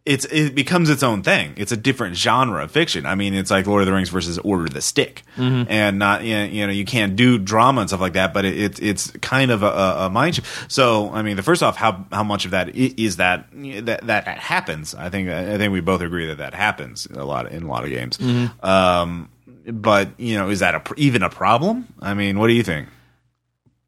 [0.07, 1.53] it's it becomes its own thing.
[1.57, 3.05] It's a different genre of fiction.
[3.05, 5.71] I mean, it's like Lord of the Rings versus Order of the Stick, Mm-hmm.
[5.71, 8.33] and not you know, you can't do drama and stuff like that.
[8.33, 10.73] But it, it's it's kind of a, a, a mind shift.
[10.73, 14.27] So I mean, the first off, how how much of that is that that that
[14.27, 14.95] happens?
[14.95, 17.85] I think I think we both agree that that happens a lot in a lot
[17.85, 18.17] of games.
[18.17, 18.65] Mm-hmm.
[18.67, 19.29] Um,
[19.67, 21.87] but you know, is that a, even a problem?
[22.01, 22.89] I mean, what do you think?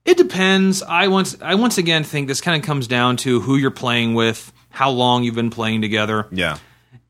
[0.04, 0.82] It depends.
[0.82, 4.14] I once I once again think this kind of comes down to who you're playing
[4.14, 6.26] with, how long you've been playing together.
[6.32, 6.58] Yeah,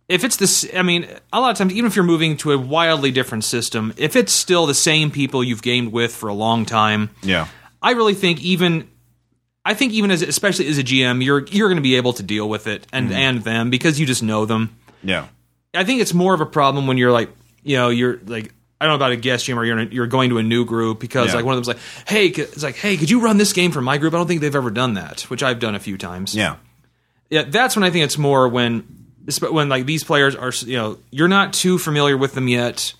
[0.08, 2.58] If it's this, I mean, a lot of times, even if you're moving to a
[2.58, 6.66] wildly different system, if it's still the same people you've gamed with for a long
[6.66, 7.46] time, yeah,
[7.80, 8.88] I really think even.
[9.64, 12.22] I think even as especially as a GM, you're you're going to be able to
[12.24, 13.16] deal with it and mm-hmm.
[13.18, 14.76] and them because you just know them.
[15.04, 15.28] yeah,
[15.72, 17.30] I think it's more of a problem when you're like,
[17.62, 20.30] you know, you're like, I don't know about a guest gym or you're you're going
[20.30, 21.36] to a new group because Yeah.
[21.36, 23.80] like one of them's like, hey, it's like, hey, could you run this game for
[23.80, 24.12] my group?
[24.14, 26.34] I don't think they've ever done that, which I've done a few times.
[26.34, 26.56] yeah.
[27.32, 28.84] Yeah, that's when I think it's more when
[29.40, 32.92] when like these players are, you know, you're not too familiar with them yet.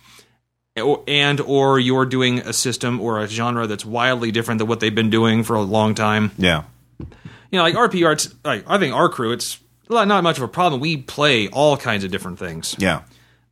[0.75, 4.95] And or you're doing a system or a genre that's wildly different than what they've
[4.95, 6.62] been doing for a long time Yeah.
[6.99, 7.07] you
[7.53, 10.81] know, like RP arts, like I think our crew, it's not much of a problem.
[10.81, 12.75] We play all kinds of different things.
[12.79, 13.03] Yeah.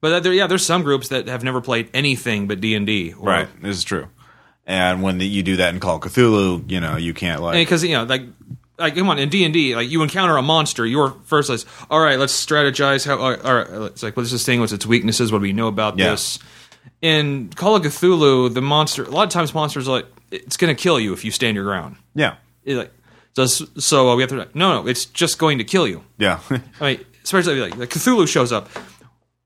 [0.00, 3.12] But there, yeah, there's some groups that have never played anything but D and D,
[3.14, 3.48] Right.
[3.60, 4.08] This is true.
[4.66, 7.52] And when the, you do that in Call of Cthulhu, you know, you can't like
[7.54, 8.22] Because you know, like,
[8.80, 11.66] like come on, in D and D, like you encounter a monster, your first is,
[11.90, 13.06] all right, let's strategize.
[13.06, 14.58] How, all right, all right, it's like, what's this thing?
[14.60, 15.30] What's its weaknesses?
[15.30, 16.10] What do we know about Yeah.
[16.10, 16.38] this?
[17.02, 20.74] In Call of Cthulhu, the monster, a lot of times, monsters are like, it's going
[20.74, 21.96] to kill you if you stand your ground.
[22.14, 22.36] Yeah.
[22.64, 22.92] It's like,
[23.34, 23.46] so,
[23.78, 26.02] so uh, we have to, no, no, it's just going to kill you.
[26.18, 26.40] Yeah.
[26.80, 28.68] I mean, especially like, like Cthulhu shows up.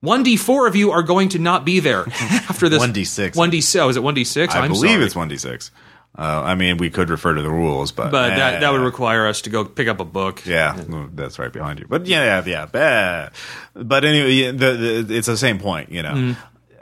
[0.00, 2.82] One d four of you are going to not be there after this.
[2.82, 3.36] 1d6.
[3.36, 3.82] One d six.
[3.82, 4.54] Oh, is it one d six?
[4.54, 5.70] I believe it's one d six.
[6.16, 8.82] Uh, I mean, we could refer to the rules, but But eh, that that would
[8.82, 10.46] require us to go pick up a book.
[10.46, 10.80] Yeah,
[11.12, 11.86] that's right behind you.
[11.88, 12.66] But yeah, yeah, yeah.
[12.66, 13.30] bah.
[13.74, 16.14] But anyway, the, the, it's the same point, you know.
[16.14, 16.36] Mm.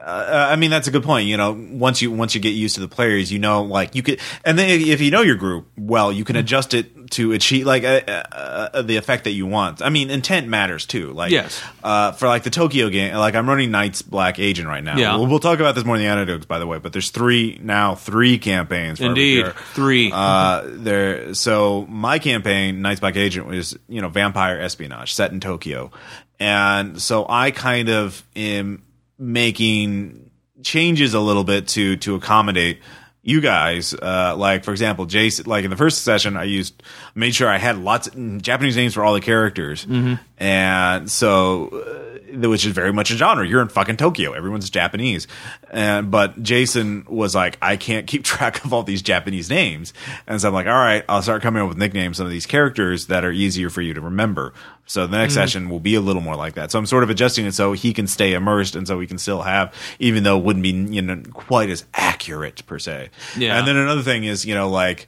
[0.04, 1.26] Uh, I mean, that's a good point.
[1.28, 4.02] You know, once you once you get used to the players, you know, like you
[4.02, 7.66] could, and then if you know your group well, you can adjust it to achieve
[7.66, 9.82] like uh, uh, the effect that you want.
[9.82, 11.12] I mean, intent matters too.
[11.12, 11.62] Like, Yes.
[11.84, 14.96] uh, for like the Tokyo game, like I'm running Night's Black Agent right now.
[14.96, 15.16] Yeah.
[15.16, 16.78] we'll, we'll talk about this more in the anecdotes, by the way.
[16.78, 18.98] But there's three now, three campaigns.
[18.98, 20.10] For Indeed, three.
[20.12, 21.34] Uh, there.
[21.34, 25.90] So my campaign, Night's Black Agent, was you know vampire espionage set in Tokyo,
[26.40, 28.82] and so I kind of am
[29.22, 30.30] making
[30.62, 32.80] changes a little bit to to accommodate
[33.22, 33.94] you guys.
[33.94, 35.46] Uh, like for example, Jason.
[35.46, 36.82] Like in the first session, I used
[37.14, 39.86] made sure I had lots of Japanese names for all the characters,
[40.42, 41.68] and so.
[41.68, 43.46] Uh, which is very much a genre.
[43.46, 44.32] You're in fucking Tokyo.
[44.32, 45.28] Everyone's Japanese.
[45.70, 49.92] And, but Jason was like, I can't keep track of all these Japanese names.
[50.26, 52.46] And so I'm like, all right, I'll start coming up with nicknames, some of these
[52.46, 54.54] characters that are easier for you to remember.
[54.86, 56.70] So the next session will be a little more like that.
[56.70, 59.18] So I'm sort of adjusting it so he can stay immersed and so we can
[59.18, 63.10] still have, even though it wouldn't be, you know, quite as accurate per se.
[63.36, 63.58] Yeah.
[63.58, 65.06] And then another thing is, you know, like,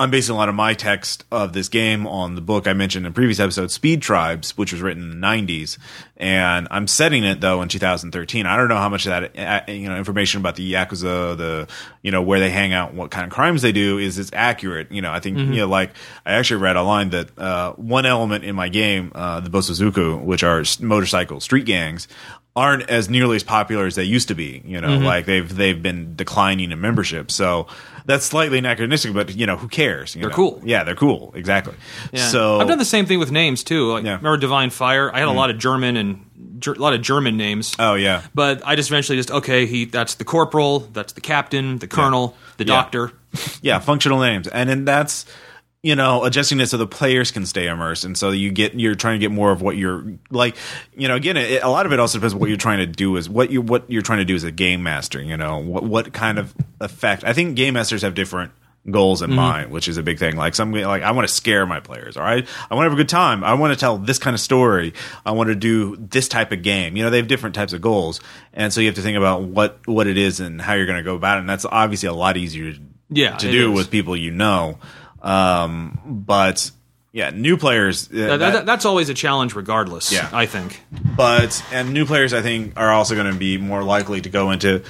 [0.00, 3.06] I'm basing a lot of my text of this game on the book I mentioned
[3.06, 5.76] in previous episode, Speed Tribes, which was written in the 90s,
[6.16, 8.46] and I'm setting it though in 2013.
[8.46, 11.68] I don't know how much of that uh, you know information about the yakuza, the
[12.02, 14.90] you know where they hang out, what kind of crimes they do is it's accurate.
[14.90, 15.90] You know, I think you know like
[16.24, 20.42] I actually read online that uh, one element in my game, uh, the Bosozoku, which
[20.42, 22.08] are motorcycle street gangs,
[22.56, 24.62] aren't as nearly as popular as they used to be.
[24.64, 25.04] You know, Mm-hmm.
[25.04, 27.30] like they've they've been declining in membership.
[27.30, 27.66] So
[28.04, 30.14] that's slightly anachronistic, but you know, who cares?
[30.14, 30.34] They're know?
[30.34, 30.60] cool.
[30.64, 31.32] Yeah, they're cool.
[31.34, 31.74] Exactly.
[32.12, 32.28] Yeah.
[32.28, 33.92] So I've done the same thing with names too.
[33.92, 34.16] Like Yeah.
[34.16, 35.14] remember Divine Fire?
[35.14, 35.36] I had a mm.
[35.36, 36.24] lot of German and
[36.66, 37.74] a lot of German names.
[37.78, 38.22] Oh yeah.
[38.34, 42.36] But I just eventually just okay, he that's the corporal, that's the captain, the colonel,
[42.56, 42.74] the Yeah.
[42.74, 43.12] doctor.
[43.62, 45.24] yeah, functional names, and then that's
[45.82, 48.94] you know adjusting it so the players can stay immersed, and so you get you're
[48.94, 50.56] trying to get more of what you're like.
[50.94, 53.16] You know, again, it, a lot of it also depends what you're trying to do
[53.16, 55.22] is what you what you're trying to do as a game master.
[55.22, 57.24] You know, what what kind of effect?
[57.24, 58.52] I think game masters have different
[58.88, 59.36] goals in mm-hmm.
[59.36, 60.36] mind, which is a big thing.
[60.36, 62.46] Like some like I want to scare my players, all right?
[62.70, 63.44] I want to have a good time.
[63.44, 64.94] I want to tell this kind of story.
[65.24, 66.96] I want to do this type of game.
[66.96, 68.20] You know, they have different types of goals,
[68.52, 70.98] and so you have to think about what what it is and how you're going
[70.98, 71.40] to go about it.
[71.40, 72.74] And that's obviously a lot easier
[73.10, 73.76] Yeah, to do is.
[73.76, 74.78] with people you know.
[75.22, 76.70] Um, but
[77.12, 78.08] yeah, new players.
[78.12, 80.12] uh, That- that- that- that's always a challenge, regardless.
[80.12, 80.28] Yeah.
[80.32, 80.80] I think.
[81.16, 84.50] but and new players, I think, are also going to be more likely to go
[84.50, 84.82] into.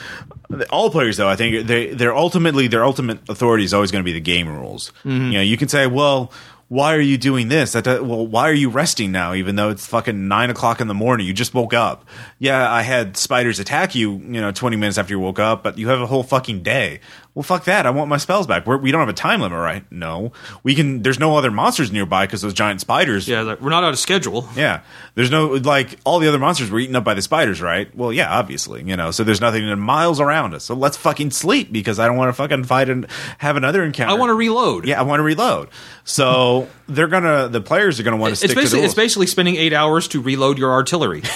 [0.70, 4.08] All players, though, I think they they're ultimately their ultimate authority is always going to
[4.08, 4.92] be the game rules.
[5.04, 5.26] Mm-hmm.
[5.26, 6.32] You know, you can say, well.
[6.72, 7.72] Why are you doing this?
[7.72, 9.34] That, that- well, why are you resting now?
[9.34, 12.04] Even though it's fucking nine o'clock in the morning, you just woke up.
[12.38, 15.78] Yeah, I had spiders attack you, you know, twenty minutes after you woke up, but
[15.78, 17.00] you have a whole fucking day.
[17.40, 17.86] Well, fuck that.
[17.86, 18.66] I want my spells back.
[18.66, 19.82] We're, we don't have a time limit, right?
[19.90, 21.00] No, we can.
[21.00, 23.98] There's no other monsters nearby because those giant spiders Yeah, like, we're not out of
[23.98, 24.46] schedule.
[24.54, 24.82] yeah.
[25.14, 27.96] There's no like all the other monsters were eaten up by the spiders, right?
[27.96, 29.10] Well, yeah, obviously, you know.
[29.10, 30.64] So there's nothing in miles around us.
[30.64, 33.06] So let's fucking sleep because I don't want to fucking fight and
[33.38, 34.12] have another encounter.
[34.12, 34.86] I want to reload.
[34.86, 35.70] Yeah, I want to reload.
[36.04, 38.94] So they're gonna the players are gonna want to It's stick to the basically it's
[38.94, 41.22] basically spending eight hours to reload your artillery.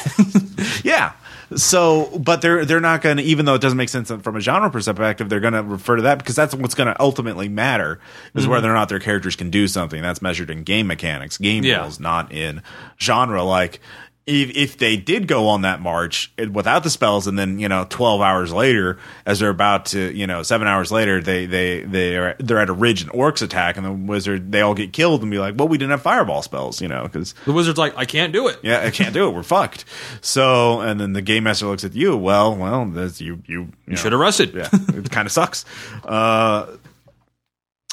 [0.83, 1.13] Yeah.
[1.57, 4.41] So, but they're they're not going to, even though it doesn't make sense from a
[4.41, 8.01] genre perspective, they're going to refer to that because that's what's going to ultimately matter
[8.35, 8.51] is Mm-hmm.
[8.53, 10.03] whether or not their characters can do something.
[10.03, 11.83] That's measured in game mechanics, game Yeah.
[11.83, 12.63] rules, not in
[13.01, 13.43] genre.
[13.43, 13.81] Like
[14.27, 17.87] if if they did go on that march without the spells, and then you know
[17.91, 22.17] twelve hours later, as they're about to, you know, seven hours later, they they they
[22.17, 25.21] are they're at a ridge and orcs attack, and the wizard they all get killed,
[25.21, 27.93] and be like, well, we didn't have fireball spells, you know, because the wizard's like,
[27.99, 28.59] I can't do it.
[28.63, 29.33] yeah, I can't do it.
[29.33, 29.85] We're fucked.
[30.23, 32.17] So, and then the game master looks at you.
[32.17, 33.43] Well, well, that's you.
[33.47, 34.55] You, you, Should have rested.
[34.55, 35.67] Yeah, it kind of sucks.
[36.03, 36.79] Uh,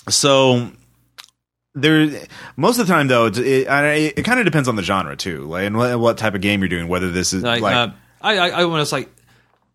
[0.09, 0.71] so
[1.73, 2.09] there,
[2.57, 3.67] most of the time though, it it,
[4.17, 6.59] it kind of depends on the genre too, like and what, what type of game
[6.61, 6.87] you're doing.
[6.87, 7.89] Whether this is Like, like, uh,
[8.21, 9.09] I, I, I when it's like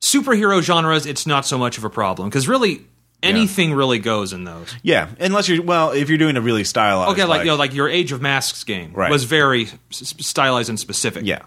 [0.00, 2.86] superhero genres, it's not so much of a problem because really
[3.22, 4.74] anything really goes in those.
[4.82, 7.74] yeah, unless you're well, if you're doing a really stylized, Okay, like, you know, like
[7.74, 9.10] your Age of Masks game Right.
[9.10, 11.24] was very stylized and specific.
[11.24, 11.42] yeah,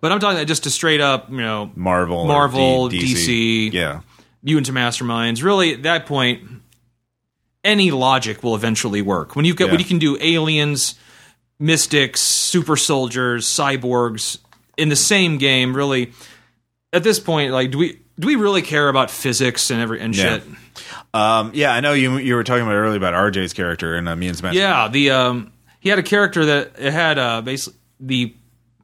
[0.00, 3.72] but I'm talking just a straight up, you know, Marvel, Marvel, D- DC.
[3.72, 4.00] yeah,
[4.42, 5.42] you into Masterminds.
[5.42, 6.57] Really, at that point,
[7.64, 9.36] any logic will eventually work.
[9.36, 10.94] When you get when you can do aliens,
[11.58, 14.38] mystics, super soldiers, cyborgs
[14.76, 16.12] in the same game, really.
[16.92, 20.16] At this point, like, do we do we really care about physics and every and
[20.16, 20.22] Yeah.
[20.38, 20.42] shit?
[21.14, 21.72] um, yeah.
[21.74, 24.36] I know you you were talking about earlier about RJ's character and uh, me and
[24.36, 24.54] Smash.
[24.54, 28.34] Yeah, the um, he had a character that it had uh, basically the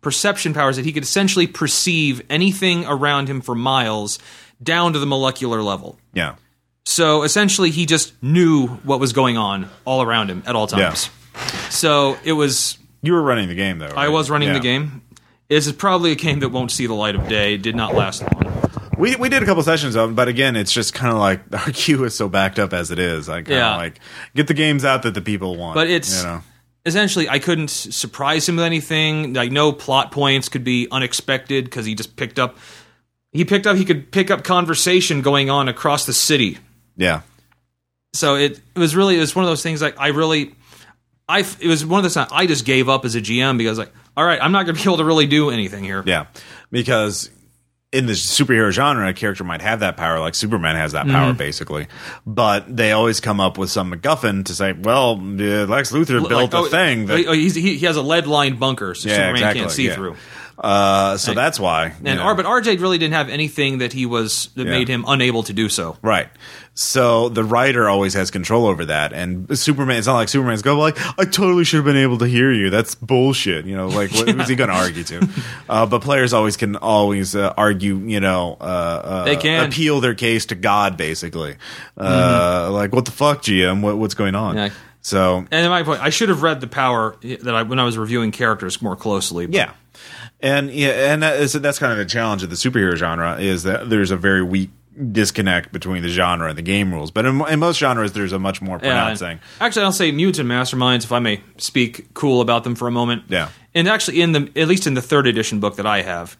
[0.02, 4.18] perception powers that he could essentially perceive anything around him for miles
[4.62, 5.98] down to the molecular level.
[6.12, 6.34] Yeah.
[6.84, 11.10] So essentially, he just knew what was going on all around him at all times.
[11.34, 11.48] Yeah.
[11.70, 12.78] So it was.
[13.02, 13.92] You were running the game though.
[13.96, 14.54] I was running Yeah.
[14.54, 15.02] the game.
[15.48, 17.54] This is probably a game that won't see the light of day.
[17.54, 18.50] It did not last long.
[18.98, 21.40] We we did a couple sessions of, it, but again, it's just kind of like
[21.52, 23.28] our queue is so backed up as it is.
[23.28, 23.76] I kind of Yeah.
[23.76, 23.98] like
[24.34, 25.74] get the games out that the people want.
[25.74, 26.42] But it's you know.
[26.86, 29.32] essentially I couldn't surprise him with anything.
[29.34, 32.56] Like no plot points could be unexpected because he just picked up.
[33.32, 33.76] He picked up.
[33.76, 36.58] He could pick up conversation going on across the city.
[36.96, 37.22] Yeah.
[38.12, 40.54] So it, it was really it was one of those things like I really.
[41.28, 43.78] I it was one of those times I just gave up as a GM because
[43.78, 46.02] like all right I'm not going to be able to really do anything here.
[46.07, 46.26] Yeah,
[46.70, 47.30] because
[47.94, 51.33] in the superhero genre, a character might have that power, like Superman has that power,
[51.33, 51.87] basically.
[52.26, 56.52] But they always come up with some MacGuffin to say, "Well, uh, Lex Luthor built
[56.52, 59.09] Like, a oh, thing that." oh, he's, he, he has a lead lined bunker so
[59.09, 59.94] Yeah, Superman exactly, can't see yeah.
[59.94, 60.16] through.
[60.59, 61.94] Uh, so that's why.
[62.04, 62.20] And.
[62.20, 64.72] R, but RJ really didn't have anything that he was that Yeah.
[64.72, 65.96] made him unable to do so.
[66.02, 66.28] Right.
[66.76, 69.96] So the writer always has control over that, and Superman.
[69.98, 72.68] It's not like Superman's go like, "I totally should have been able to hear you."
[72.68, 73.64] That's bullshit.
[73.64, 75.28] You know, like what who's he going to argue to?
[75.68, 77.96] Uh, but players always can always uh, argue.
[77.98, 79.68] You know, uh, uh, They can.
[79.68, 81.56] appeal their case to God, basically.
[81.96, 83.80] Uh, Like, what the fuck, GM?
[83.80, 84.56] What, what's going on?
[84.56, 84.70] Yeah.
[85.00, 87.84] So And at my point, I should have read the power that I when I
[87.84, 89.46] was reviewing characters more closely.
[89.46, 89.70] but- Yeah.
[90.40, 93.62] And yeah, and that is, that's kind of the challenge of the superhero genre is
[93.62, 94.70] that there's a very weak
[95.12, 97.11] disconnect between the genre and the game rules.
[97.11, 99.40] But in, in most genres, there's a much more pronounced thing.
[99.61, 102.90] Actually, I'll say mutants and masterminds, if I may speak cool about them for a
[102.92, 103.24] moment.
[103.28, 103.48] Yeah.
[103.74, 106.37] And actually, in the at least in the third edition book that I have,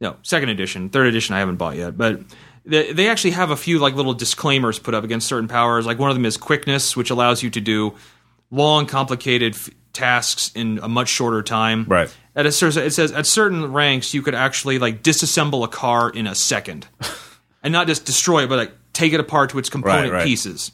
[0.00, 2.20] no, second edition, third edition I haven't bought yet, but
[2.64, 5.86] they, they actually have a few like little disclaimers put up against certain powers.
[5.86, 7.94] Like one of them is quickness, which allows you to do
[8.50, 11.84] long, complicated f- tasks in a much shorter time.
[11.88, 12.14] Right.
[12.36, 12.52] At a it
[12.92, 16.86] says at certain ranks you could actually like disassemble a car in a second,
[17.62, 20.24] and not just destroy it, but like take it apart to its component right.
[20.24, 20.72] pieces.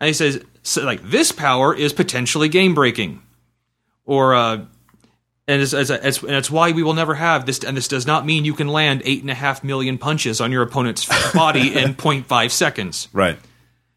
[0.00, 3.22] And he says so, like this power is potentially game breaking,
[4.04, 4.64] or uh,
[5.48, 7.60] and it's, it's, it's, and it's why we will never have this.
[7.64, 10.52] And this does not mean you can land eight and a half million punches on
[10.52, 13.36] your opponent's body in 0.5 seconds, Right.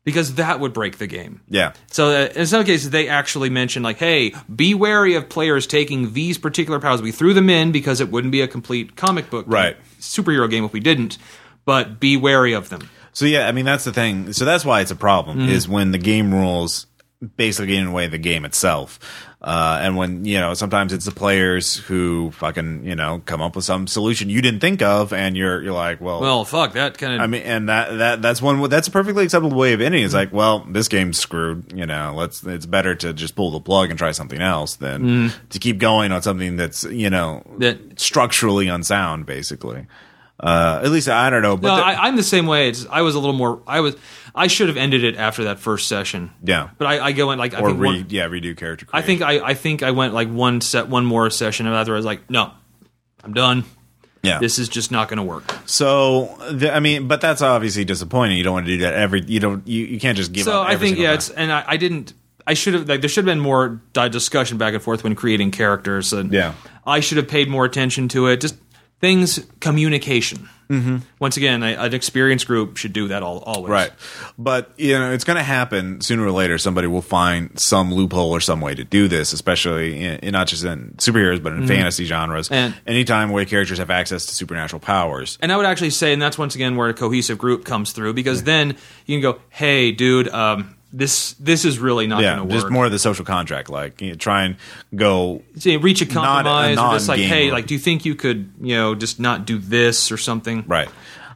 [0.04, 1.41] because that would break the game.
[1.48, 1.74] Yeah.
[1.91, 6.13] So uh, in some cases, they actually mention like, "Hey, be wary of players taking
[6.13, 7.02] these particular powers.
[7.02, 9.78] We threw them in because it wouldn't be a complete comic book Right.
[10.00, 11.17] superhero game if we didn't.
[11.65, 14.34] But be wary of them." So yeah, I mean that's the thing.
[14.34, 15.49] So that's why it's a problem Mm-hmm.
[15.49, 16.88] is when the game rules
[17.38, 18.99] basically get in the way of the game itself.
[19.41, 23.56] Uh, and when you know sometimes it's the players who fucking you know come up
[23.56, 26.97] with some solution you didn't think of, and you're you're like, well, Well, fuck that
[26.97, 27.21] kind of.
[27.21, 30.04] I mean, and that that that's one that's a perfectly acceptable way of ending.
[30.04, 31.71] It's like, well, this game's screwed.
[31.75, 32.43] You know, let's.
[32.43, 36.12] It's better to just pull the plug and try something else than to keep going
[36.12, 39.86] on something that's you know That- structurally unsound, basically.
[40.39, 42.67] Uh, at least I don't know, but no, the- I, I'm the same way.
[42.69, 43.62] It's, I was a little more.
[43.65, 43.95] I was.
[44.38, 46.30] I should have ended it after that first session.
[46.43, 48.86] yeah, But I, I go in like I think re, one, yeah redo character.
[48.91, 51.93] I think I, I think I went like one set, one more session, and after
[51.93, 52.52] I was like, no,
[53.24, 53.63] I'm done.
[54.24, 54.39] yeah.
[54.39, 55.43] This is just not going to work.
[55.65, 58.38] so the, I mean, but that's obviously disappointing.
[58.38, 59.24] You don't want to do that every.
[59.24, 59.65] You don't.
[59.65, 60.67] You, you can't just give So up.
[60.67, 61.15] I think yeah, time.
[61.15, 62.13] it's and I, I didn't.
[62.45, 65.52] I should have like there should have been more discussion back and forth when creating
[65.52, 66.12] characters.
[66.12, 66.54] And Yeah.
[66.86, 68.41] I should have paid more attention to it.
[68.41, 68.56] Just
[68.99, 70.49] things communication.
[70.69, 70.97] Mm-hmm.
[71.19, 73.69] Once again, a, an experienced group should do that all always.
[73.69, 73.91] Right.
[74.36, 76.58] But, you know, it's going to happen sooner or later.
[76.58, 80.47] Somebody will find some loophole or some way to do this, especially in, in not
[80.47, 82.49] just in superheroes, but in fantasy genres.
[82.49, 85.38] And- Anytime where characters have access to supernatural powers.
[85.39, 88.13] And I would actually say, and that's once again where a cohesive group comes through,
[88.13, 92.47] because then you can go, "Hey, dude, um, this this is really not Yeah, going
[92.49, 92.62] to work.
[92.63, 93.69] just more of the social contract.
[93.69, 94.55] Like, you know, try and
[94.95, 95.41] go.
[95.58, 96.12] See, reach a not
[96.45, 99.19] a compromise, or just like, "Hey, like, do you think you could, you know, just
[99.19, 100.89] not do this or something?" Right.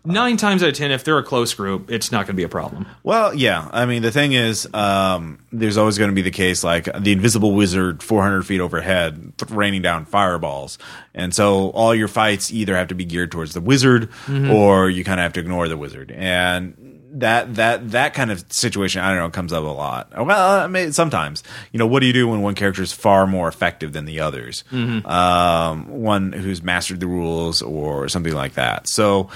[0.06, 2.44] Nine times out of ten, if they're a close group, it's not going to be
[2.44, 2.86] a problem.
[3.04, 3.68] Well, yeah.
[3.74, 7.12] I mean, the thing is, um, there's always going to be the case like the
[7.12, 10.78] invisible wizard 400 feet overhead raining down fireballs.
[11.14, 14.10] And so all your fights either have to be geared towards the wizard
[14.50, 16.12] or you kind of have to ignore the wizard.
[16.12, 20.12] And that, that, that kind of situation, I don't know, comes up a lot.
[20.16, 23.26] Well, I mean, sometimes, you know, what do you do when one character is far
[23.28, 24.64] more effective than the others?
[24.72, 28.88] Um, one who's mastered the rules or something like that.
[28.88, 29.30] So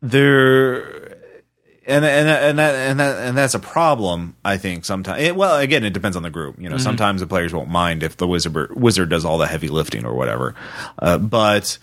[0.00, 1.18] there,
[1.86, 4.36] and and and that and that and that's a problem.
[4.44, 5.32] I think sometimes.
[5.32, 6.60] well, again, it depends on the group.
[6.60, 9.68] You know, sometimes the players won't mind if the wizard wizard does all the heavy
[9.68, 10.54] lifting or whatever.
[10.98, 11.78] Uh, but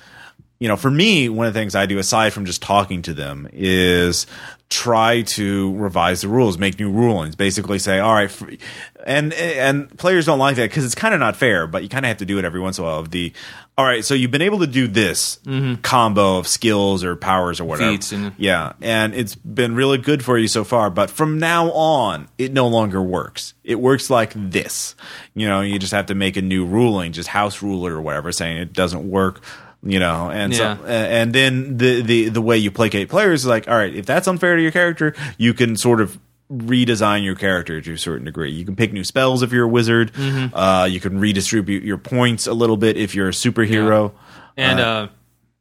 [0.59, 3.13] you know, for me, one of the things I do aside from just talking to
[3.13, 4.27] them is
[4.69, 7.35] try to revise the rules, make new rulings.
[7.35, 8.29] Basically, say, all right,
[9.05, 11.65] and and players don't like that because it's kind of not fair.
[11.65, 12.99] But you kind of have to do it every once in a while.
[12.99, 13.31] Of the
[13.77, 15.75] all right, so you've been able to do this mm-hmm.
[15.75, 17.97] combo of skills or powers or whatever.
[18.11, 20.89] And- yeah, and it's been really good for you so far.
[20.89, 23.53] But from now on, it no longer works.
[23.63, 24.95] It works like this.
[25.33, 28.33] You know, you just have to make a new ruling, just house ruler or whatever,
[28.33, 29.41] saying it doesn't work.
[29.81, 30.77] You know, and Yeah.
[30.77, 34.05] so, and then the, the the way you placate players is like, all right, if
[34.05, 36.19] that's unfair to your character, you can sort of
[36.51, 38.51] redesign your character to a certain degree.
[38.51, 40.11] You can pick new spells if you're a wizard.
[40.13, 40.53] Mm-hmm.
[40.55, 44.11] Uh, you can redistribute your points a little bit if you're a superhero.
[44.57, 45.07] And uh,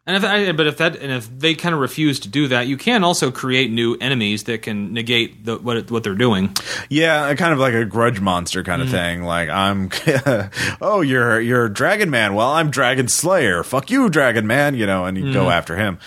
[0.09, 2.67] and if I, but if that and if they kind of refuse to do that,
[2.67, 6.57] you can also create new enemies that can negate the, what what they're doing.
[6.89, 9.23] Yeah, kind of like a grudge monster kind of thing.
[9.23, 9.91] Like I'm,
[10.81, 12.35] oh, you're you're Dragon Man.
[12.35, 13.63] Well, I'm Dragon Slayer.
[13.63, 14.75] Fuck you, Dragon Man.
[14.75, 15.33] You know, and you Mm-hmm.
[15.35, 15.99] go after him.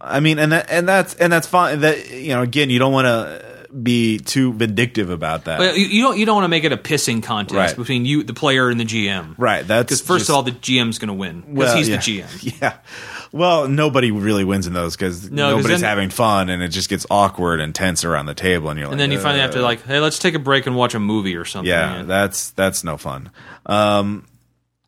[0.00, 1.80] I mean, and that and that's and that's fine.
[1.80, 5.58] That you know, again, you don't want to be too vindictive about that.
[5.58, 7.76] But you, you don't you don't want to make it a pissing contest Right.
[7.76, 9.34] between you, the player, and the GM.
[9.36, 9.66] right.
[9.66, 11.96] That's Because first just- of all, the GM's going to win because well, he's yeah.
[11.96, 12.60] the GM.
[12.62, 12.76] Yeah.
[13.36, 16.68] Well, nobody really wins in those because No, 'cause nobody's then- having fun, and it
[16.68, 19.40] just gets awkward and tense around the table, and you're like, And then you finally
[19.40, 21.68] have to "Uh." like, hey, let's take a break and watch a movie or something.
[21.70, 23.30] yeah, that's that's no fun.
[23.66, 24.24] Um,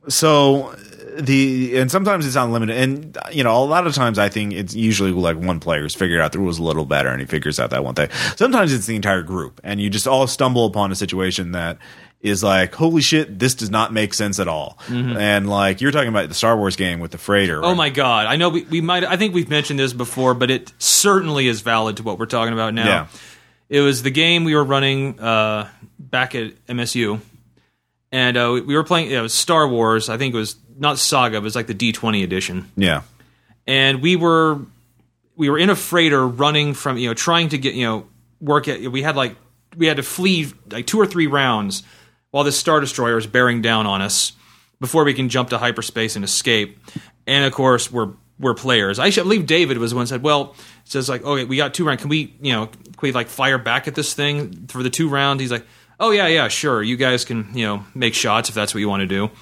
[0.08, 0.74] so
[1.18, 4.74] the and sometimes it's unlimited, and you know a lot of times I think it's
[4.74, 7.70] usually like one player's figured out the rules a little better, and he figures out
[7.70, 8.08] that one thing.
[8.36, 11.78] Sometimes it's the entire group, and you just all stumble upon a situation that
[12.20, 14.76] is like, holy shit, this does not make sense at all.
[14.88, 17.56] And like you're talking about the Star Wars game with the freighter.
[17.56, 17.64] Mm-hmm.
[17.64, 18.26] Oh my god!
[18.26, 19.04] I know we, we might.
[19.04, 22.52] I think we've mentioned this before, but it certainly is valid to what we're talking
[22.52, 22.86] about now.
[22.86, 23.06] Yeah.
[23.68, 27.20] It was the game we were running uh, back at MSU,
[28.10, 29.10] and uh, we were playing.
[29.10, 30.08] It was Star Wars.
[30.08, 31.36] I think it was not Saga.
[31.36, 33.02] It was like the D twenty edition, Yeah.
[33.66, 34.60] and we were
[35.36, 38.06] we were in a freighter running from you know trying to get you know
[38.40, 38.80] work at.
[38.90, 39.36] We had like
[39.76, 41.82] we had to flee like two or three rounds
[42.38, 44.30] while this star destroyer is bearing down on us
[44.78, 46.78] before we can jump to hyperspace and escape.
[47.26, 49.00] And of course, we're we're players.
[49.00, 51.84] I believe David was the one said, "Well, it says like, okay, we got two
[51.84, 52.00] rounds.
[52.00, 55.08] Can we, you know, can we like fire back at this thing for the two
[55.08, 55.66] rounds?" He's like,
[55.98, 56.80] "Oh yeah, yeah, sure.
[56.80, 59.32] You guys can, you know, make shots if that's what you want to do."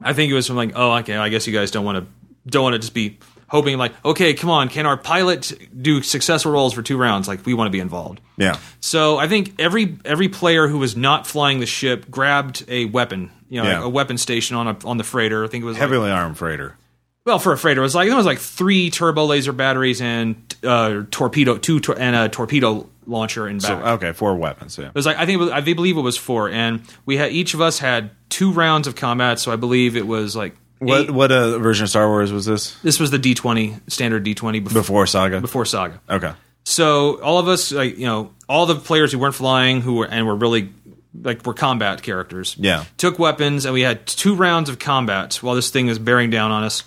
[0.00, 1.16] I think it was from like, "Oh, okay.
[1.16, 3.18] I guess you guys don't want to don't want to just be
[3.52, 7.28] hoping like, okay, come on, can our pilot do successful rolls for two rounds?
[7.28, 8.56] Like, we want to be involved." Yeah.
[8.80, 13.30] So I think every every player who was not flying the ship grabbed a weapon,
[13.48, 13.76] you know, Yeah.
[13.76, 15.44] like a weapon station on a, on the freighter.
[15.44, 16.76] I think it was like, Heavily armed freighter.
[17.24, 17.80] well for a freighter.
[17.80, 20.34] It was like there was like three turbo laser batteries and
[20.64, 23.66] uh, torpedo two tor- and a torpedo launcher in back.
[23.66, 24.78] So, okay, four weapons.
[24.78, 24.86] Yeah.
[24.86, 27.32] It was like I think it was, I believe it was four, and we had
[27.32, 29.38] each of us had two rounds of combat.
[29.40, 32.44] So I believe it was like What eight- what uh, version of Star Wars was
[32.46, 32.76] this?
[32.82, 35.40] this was the D twenty standard D twenty before, Before Saga.
[35.40, 36.00] before Saga.
[36.10, 36.32] Okay.
[36.64, 40.06] So all of us, like you know, all the players who weren't flying, who were
[40.06, 40.70] and were really
[41.14, 42.84] like were combat characters, Yeah.
[42.96, 46.50] took weapons, and we had two rounds of combat while this thing was bearing down
[46.52, 46.84] on us,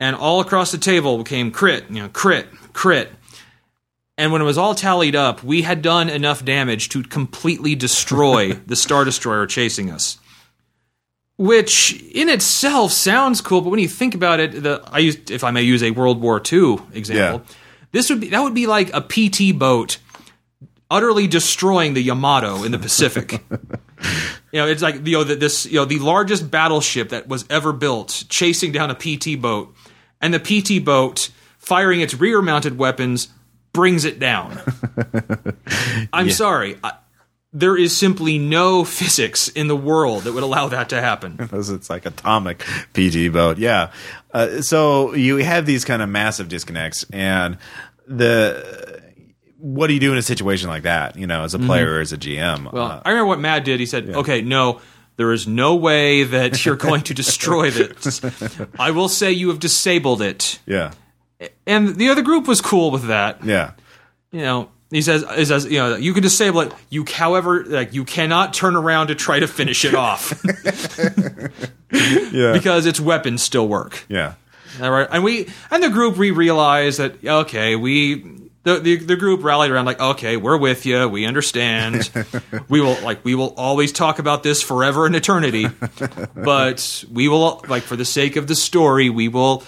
[0.00, 3.10] and all across the table became crit, you know, crit, crit.
[4.18, 8.52] And when it was all tallied up, we had done enough damage to completely destroy
[8.66, 10.18] the Star Destroyer chasing us.
[11.36, 15.42] Which in itself sounds cool, but when you think about it, the I used if
[15.42, 17.54] I may use a World War II example, Yeah.
[17.90, 19.98] this would be that would be like a PT boat
[20.90, 23.42] utterly destroying the Yamato in the Pacific.
[24.52, 27.44] you know, it's like you know that this you know the largest battleship that was
[27.50, 29.74] ever built chasing down a PT boat,
[30.20, 33.26] and the PT boat firing its rear-mounted weapons
[33.72, 34.60] brings it down.
[36.12, 36.78] I'm sorry.
[36.84, 36.92] I,
[37.56, 41.36] there is simply no physics in the world that would allow that to happen.
[41.38, 42.58] because it's like atomic
[42.92, 43.58] PT boat.
[43.58, 43.92] Yeah.
[44.32, 47.56] Uh, so you have these kind of massive disconnects, and
[48.06, 49.02] the
[49.58, 51.16] what do you do in a situation like that?
[51.16, 52.56] You know, as a player or as a GM.
[52.64, 52.76] Mm-hmm.
[52.76, 53.80] Well, Uh, I remember what Matt did.
[53.80, 54.80] He said, "Okay, no,
[55.16, 58.20] there is no way that you're going to destroy this.
[58.78, 60.90] I will say you have disabled it." yeah,
[61.66, 63.42] And the other group was cool with that.
[63.44, 63.72] yeah,
[64.32, 66.72] You know, he says, he says, you know, you can disable it.
[66.90, 70.40] You, however, like you cannot turn around to try to finish it off
[71.92, 74.04] yeah, because its weapons still work.
[74.08, 74.34] yeah.
[74.82, 78.24] All right, and we and the group we realized that okay, we
[78.64, 82.10] the, the the group rallied around like okay, we're with you, we understand,
[82.68, 85.68] we will like we will always talk about this forever and eternity,
[86.34, 89.62] but we will like for the sake of the story, we will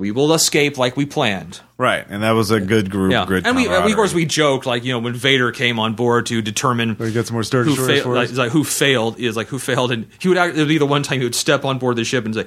[0.00, 1.60] we will escape like we planned.
[1.76, 3.12] Right, and that was a good group.
[3.12, 5.52] Yeah, Good and we, and we of course we joked like you know when Vader
[5.52, 8.32] came on board to determine We got some more Star who Destroyers failed, for like,
[8.32, 10.86] like who failed is like who failed, and he would act, it would be the
[10.86, 12.46] one time he would step on board the ship and say,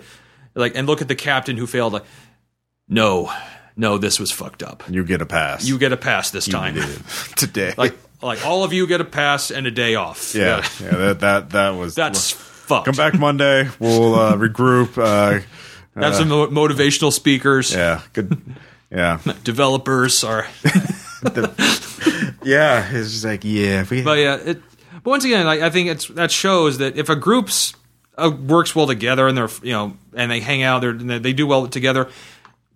[0.56, 2.06] like, and look at the captain who failed, like,
[2.88, 3.32] no,
[3.76, 4.84] no, this was fucked up.
[4.89, 5.66] You get a pass.
[5.66, 6.76] You get a pass this time.
[7.36, 7.74] today.
[7.78, 10.34] Like, like all of you get a pass and a day off.
[10.36, 10.89] yeah, yeah.
[10.91, 12.86] That that that was that's fucked.
[12.86, 13.70] Come back Monday.
[13.80, 14.97] We'll uh, regroup.
[14.97, 15.43] Uh,
[15.96, 17.74] Have some mo- motivational speakers.
[17.74, 18.41] Yeah, good.
[18.89, 20.48] Yeah, Developers are.
[22.44, 22.89] yeah.
[22.91, 23.82] It's just like yeah.
[23.82, 24.62] If we, But yeah, it,
[25.04, 27.74] but once again, like, I think it's that shows that if a group's
[28.18, 31.46] uh, works well together and they're you know and they hang out, they're, they do
[31.48, 32.10] well together,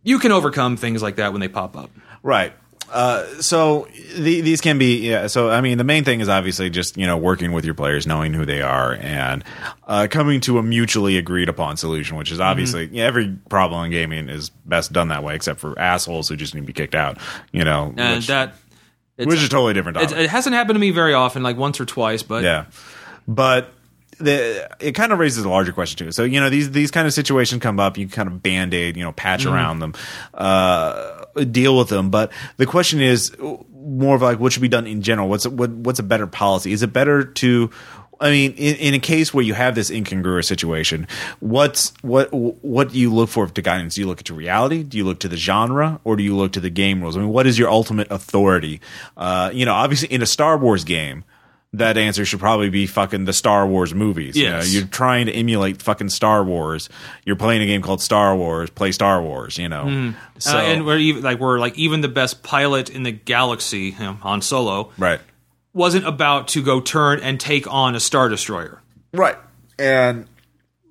[0.04, 1.90] you can overcome things like that when they pop up.
[2.24, 2.54] Right.
[2.92, 5.28] Uh, so the, these can be yeah.
[5.28, 8.08] So I mean, the main thing is obviously just you know working with your players,
[8.08, 9.44] knowing who they are, and
[9.86, 12.18] uh, coming to a mutually agreed upon solution.
[12.18, 15.78] Which is obviously yeah, every problem in gaming is best done that way, except for
[15.78, 17.18] assholes who just need to be kicked out.
[17.52, 18.56] You know, And which, that
[19.18, 19.98] it's, which is totally different.
[19.98, 20.18] it, topic.
[20.20, 22.66] it hasn't happened to me very often, like once or twice, but Yeah,
[23.28, 23.74] but
[24.20, 26.12] the it kind of raises a larger question too.
[26.12, 28.98] So you know these these kind of situations come up, you kind of band aid,
[28.98, 29.94] you know, patch around them,
[30.34, 32.10] uh, deal with them.
[32.10, 35.30] But the question is more of like what should be done in general.
[35.30, 36.72] What's what, what's a better policy?
[36.72, 37.70] Is it better to
[38.20, 41.08] I mean, in, in a case where you have this incongruous situation,
[41.40, 43.96] what's what what do you look for to guidance?
[43.96, 44.84] Do you look to reality?
[44.84, 47.16] Do you look to the genre, or do you look to the game rules?
[47.16, 48.82] I mean, what is your ultimate authority?
[49.16, 51.24] Uh, you know, obviously, in a Star Wars game,
[51.74, 54.36] that answer should probably be fucking the Star Wars movies.
[54.38, 54.74] You know, Yes.
[54.74, 56.90] you're trying to emulate fucking Star Wars.
[57.26, 58.70] You're playing a game called Star Wars.
[58.70, 59.58] Play Star Wars.
[59.58, 63.04] You know, so uh, and we're even like we're like even the best pilot in
[63.04, 65.20] the galaxy, you know, Han Solo, right,
[65.74, 68.82] wasn't about to go turn and take on a star destroyer.
[69.14, 69.38] right,
[69.78, 70.26] and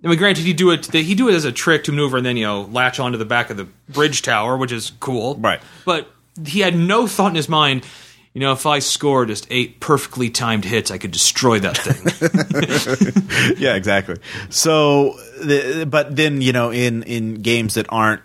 [0.04, 0.92] I mean, granted, he do it.
[0.92, 3.24] He do it as a trick to maneuver, and then you know latch onto the
[3.24, 5.36] back of the bridge tower, which is cool.
[5.36, 5.60] Right.
[5.86, 6.08] But
[6.46, 7.86] he had no thought in his mind.
[8.36, 13.56] You know, if I score just eight perfectly timed hits, I could destroy that thing.
[13.58, 14.16] yeah, exactly.
[14.50, 18.20] So, the, but then you know, in in games that aren't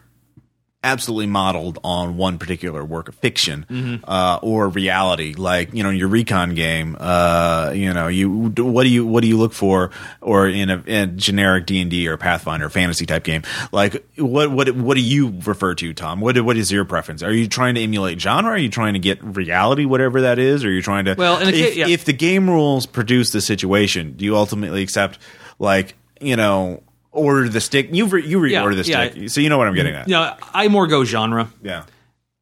[0.83, 6.07] absolutely modeled on one particular work of fiction uh, or reality, like you know, your
[6.07, 10.47] recon game, uh, you know, you what do you what do you look for, or
[10.47, 14.49] in a, in a generic D and D or Pathfinder fantasy type game, like what
[14.51, 16.19] what what do you refer to, Tom?
[16.19, 17.21] What what is your preference?
[17.21, 18.51] Are you trying to emulate genre?
[18.51, 20.65] Are you trying to get reality, whatever that is?
[20.65, 21.87] Or are you trying to Well, in a ca- if, yeah.
[21.89, 25.19] if the game rules produce the situation, do you ultimately accept
[25.59, 26.81] like you know
[27.11, 27.89] order the stick?
[27.91, 29.09] You re, you reorder Yeah, the yeah.
[29.11, 30.07] stick, so you know what I'm getting at.
[30.07, 31.85] you know, I more go genre, Yeah,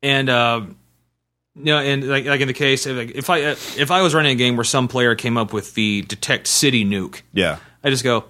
[0.02, 0.62] and uh,
[1.56, 4.02] you know, and like, like in the case, if, like, if I uh, if I
[4.02, 7.58] was running a game where some player came up with the detect city nuke, yeah,
[7.84, 8.26] I just go,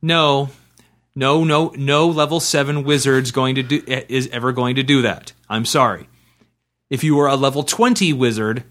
[0.00, 0.48] no,
[1.14, 5.32] no, no, no level seven wizard's going to do is ever going to do that.
[5.48, 6.08] I'm sorry.
[6.90, 8.64] If you were a level twenty wizard,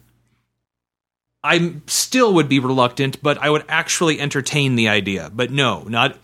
[1.43, 5.31] I still would be reluctant, but I would actually entertain the idea.
[5.33, 6.17] But no, not.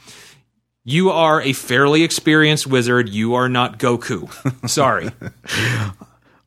[0.90, 3.10] You are a fairly experienced wizard.
[3.10, 4.70] You are not Goku.
[4.70, 5.12] Sorry.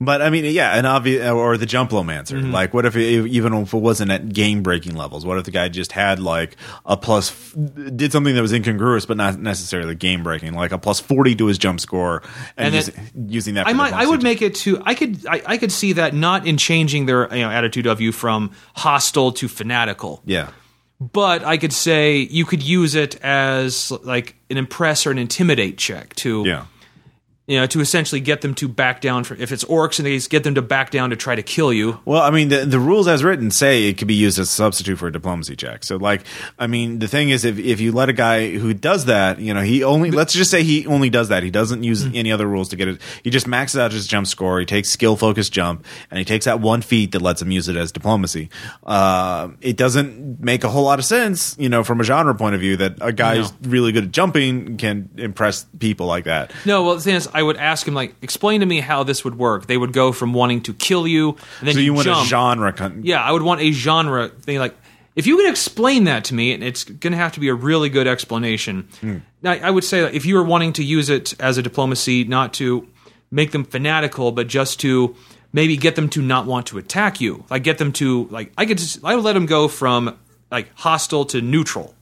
[0.00, 2.40] But I mean, yeah, an obvious or the jumplomancer.
[2.40, 2.50] Mm-hmm.
[2.50, 5.26] Like, what if it, even if it wasn't at game breaking levels?
[5.26, 9.18] What if the guy just had like a plus, did something that was incongruous but
[9.18, 12.22] not necessarily game breaking, like a plus forty to his jump score,
[12.56, 13.66] and, And using that.
[13.66, 13.92] I might.
[13.92, 14.82] I would make it to.
[14.86, 15.26] I could.
[15.26, 18.52] I, I could see that not in changing their you know attitude of you from
[18.76, 20.22] hostile to fanatical.
[20.24, 20.48] Yeah,
[21.00, 25.78] but I could say you could use it as like an impress or an intimidate
[25.78, 26.66] check to yeah,
[27.50, 30.18] you know to essentially get them to back down for if it's orcs and they
[30.28, 31.98] get them to back down to try to kill you.
[32.04, 34.52] Well, I mean, the, the rules as written say it could be used as a
[34.52, 35.82] substitute for a diplomacy check.
[35.82, 36.22] So, like,
[36.60, 39.52] I mean, the thing is, if, if you let a guy who does that, you
[39.52, 41.42] know, he only, let's just say he only does that.
[41.42, 43.00] He doesn't use any other rules to get it.
[43.24, 44.60] He just maxes out his jump score.
[44.60, 47.68] He takes skill focused jump and he takes that one feat that lets him use
[47.68, 48.48] it as diplomacy.
[48.84, 52.54] Uh, it doesn't make a whole lot of sense, you know, from a genre point
[52.54, 56.52] of view that a guy who's really good at jumping can impress people like that.
[56.64, 59.24] No, well, the thing is, I would ask him like, explain to me how this
[59.24, 59.66] would work.
[59.66, 62.24] They would go from wanting to kill you, and then So you want jump.
[62.24, 62.72] a genre.
[62.72, 64.58] Con- Yeah, I would want a genre thing.
[64.58, 64.74] Like,
[65.16, 67.54] if you could explain that to me, and it's going to have to be a
[67.54, 68.88] really good explanation.
[69.00, 69.18] Hmm.
[69.42, 72.24] Now, I would say that if you were wanting to use it as a diplomacy,
[72.24, 72.86] not to
[73.30, 75.14] make them fanatical, but just to
[75.52, 78.66] maybe get them to not want to attack you, like get them to like, I
[78.66, 80.16] could just, I would let them go from
[80.50, 81.94] like hostile to neutral.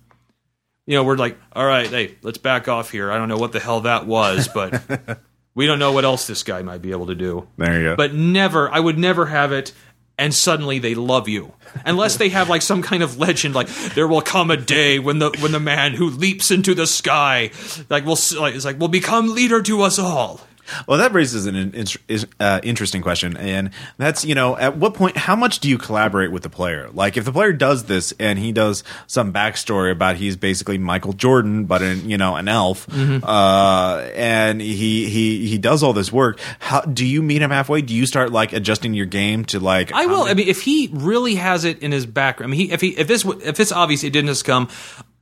[0.87, 3.11] You know, we're like, all right, hey, let's back off here.
[3.13, 4.83] I don't know what the hell that was, but
[5.59, 7.49] we don't know what else this guy might be able to do.
[7.57, 7.97] There you go.
[7.97, 9.73] but never i would never have it
[10.17, 11.53] and suddenly they love you.
[11.87, 15.19] Unless they have like some kind of legend like there will come a day when
[15.19, 17.51] the when the man who leaps into the sky
[17.89, 20.41] like will like it's like will become leader to us all
[20.87, 24.95] Well, that raises an in, is, uh, interesting question, and that's you know at what
[24.95, 26.89] point, how much do you collaborate with the player?
[26.93, 31.13] Like, if the player does this and he does some backstory about he's basically Michael
[31.13, 33.25] Jordan, but an you know an elf, Mm-hmm.
[33.25, 36.41] uh, and he he he does all this work.
[36.59, 37.83] How do you meet him halfway?
[37.83, 39.93] Do you start like adjusting your game to like?
[39.93, 42.73] i will i mean if he really has it in his background i mean he,
[42.73, 44.69] if he if this if it's obvious it didn't just come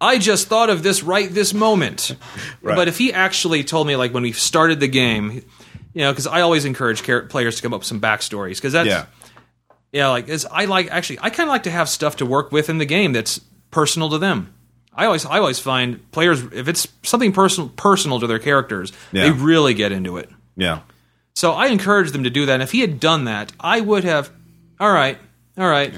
[0.00, 2.14] I just thought of this right this moment.
[2.62, 2.76] Right.
[2.76, 5.42] But if he actually told me, like when we started the game,
[5.94, 8.88] you know, because I always encourage players to come up with some backstories because that's
[8.88, 9.06] Yeah.
[9.92, 12.52] yeah, like it's, I like actually I kind of like to have stuff to work
[12.52, 13.40] with in the game that's
[13.70, 14.52] personal to them.
[14.94, 19.24] I always I always find players if it's something personal personal to their characters, Yeah.
[19.24, 20.28] they really get into it.
[20.56, 20.80] Yeah.
[21.34, 22.54] So I encourage them to do that.
[22.54, 24.30] And if he had done that, I would have.
[24.80, 25.18] All right,
[25.58, 25.92] all right.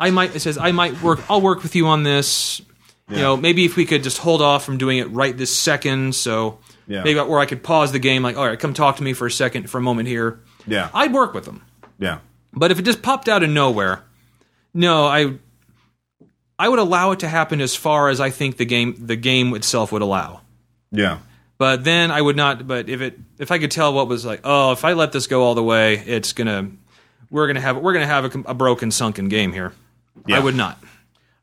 [0.00, 0.34] I might.
[0.36, 1.20] It says I might work.
[1.30, 2.60] I'll work with you on this.
[3.10, 6.14] You know, maybe if we could just hold off from doing it right this second.
[6.14, 7.02] So Yeah.
[7.04, 9.26] maybe where I could pause the game, like, all right, come talk to me for
[9.26, 10.40] a second, for a moment here.
[10.66, 10.90] Yeah.
[10.92, 11.62] I'd work with them.
[11.98, 12.18] Yeah.
[12.52, 14.02] But if it just popped out of nowhere,
[14.74, 15.34] no, I.
[16.60, 19.54] I would allow it to happen as far as I think the game the game
[19.54, 20.40] itself would allow.
[20.90, 21.18] Yeah.
[21.56, 22.66] But then I would not.
[22.66, 25.28] But if it if I could tell what was like, oh, if I let this
[25.28, 26.70] go all the way, it's gonna
[27.30, 29.72] we're gonna have we're gonna have a, a broken sunken game here.
[30.26, 30.36] Yeah.
[30.36, 30.82] I would not.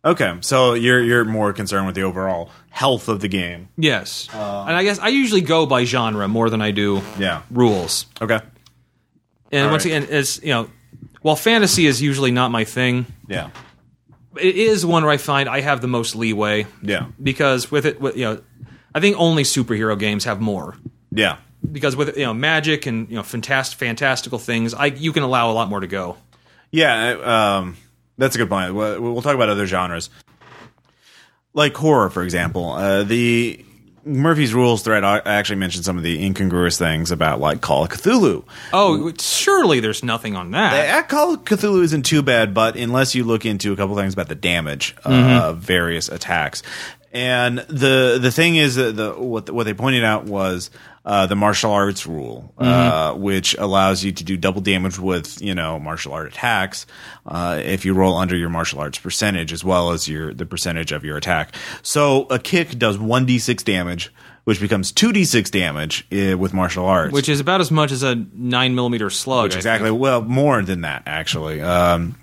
[0.06, 0.36] Okay.
[0.42, 3.70] So you're you're more concerned with the overall health of the game.
[3.78, 7.42] Yes, and I guess I usually go by genre more than I do Yeah.
[7.50, 8.06] rules.
[8.22, 8.40] Okay.
[9.52, 9.96] And All once right.
[10.04, 10.70] again, it's you know,
[11.22, 13.50] while fantasy is usually not my thing, Yeah.
[14.40, 17.06] it is one where I find I have the most leeway Yeah.
[17.22, 18.42] because with it, with, you know,
[18.94, 20.76] I think only superhero games have more.
[21.12, 21.38] Yeah.
[21.72, 25.50] Because with you know magic and you know fantastic fantastical things, I you can allow
[25.50, 26.18] a lot more to go.
[26.72, 27.16] Yeah,
[27.58, 27.78] um,
[28.18, 28.74] that's a good point.
[28.76, 30.10] We'll, talk about other genres,
[31.54, 32.72] like horror, for example.
[32.72, 33.64] Uh, the
[34.04, 37.90] Murphy's Rules thread I actually mentioned some of the incongruous things about like Call of
[37.90, 38.44] Cthulhu.
[38.72, 40.96] Oh, surely there's nothing on that.
[40.98, 44.14] Uh, Call of Cthulhu isn't too bad, but unless you look into a couple things
[44.14, 45.44] about the damage uh, Mm-hmm.
[45.46, 46.62] of various attacks,
[47.12, 50.70] and the the thing is that the what what they pointed out was
[51.06, 52.66] uh, the martial arts rule, uh,
[53.14, 53.22] Mm-hmm.
[53.22, 56.86] which allows you to do double damage with you know martial art attacks
[57.28, 60.92] uh, if you roll under your martial arts percentage as well as your the percentage
[60.92, 61.54] of your attack.
[61.84, 64.12] So a kick does one d six damage,
[64.46, 67.92] which becomes two d six damage uh, with martial arts, which is about as much
[67.92, 69.54] as a nine millimeter slug.
[69.54, 69.92] I exactly.
[69.92, 71.62] Well, more than that actually.
[71.62, 72.16] Um,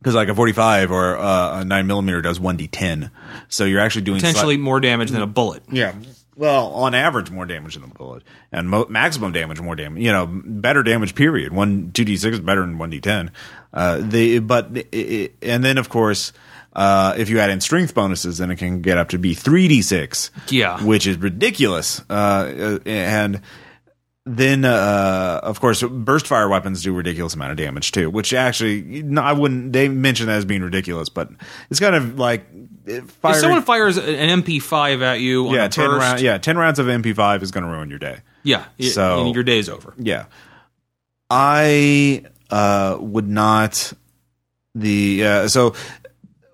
[0.00, 3.10] because like a 45 or uh, a 9 millimeter does 1d10
[3.48, 5.64] so you're actually doing potentially sli- more damage than a bullet.
[5.72, 5.94] yeah
[6.36, 8.22] well on average more damage than the bullet.
[8.52, 11.52] And mo- maximum damage more damage you know better damage period.
[11.52, 13.30] 1 2d6 is better than 1d10
[13.72, 16.32] uh, the but it, it, and then of course
[16.74, 20.30] uh, if you add in strength bonuses then it can get up to be 3d6
[20.50, 20.82] Yeah.
[20.84, 22.02] which is ridiculous.
[22.10, 23.40] Uh, uh, and
[24.28, 28.82] then uh, of course burst fire weapons do ridiculous amount of damage too which actually
[29.04, 31.30] no, i wouldn't they mention that as being ridiculous but
[31.70, 32.44] it's kind of like
[32.86, 36.56] If someone fires an MP5 at you on yeah a 10 burst, round, yeah 10
[36.56, 39.92] rounds of mp5 is going to ruin your day yeah, So- and your day's over.
[39.98, 40.26] yeah
[41.28, 43.92] i uh, would not
[44.74, 45.74] the uh, so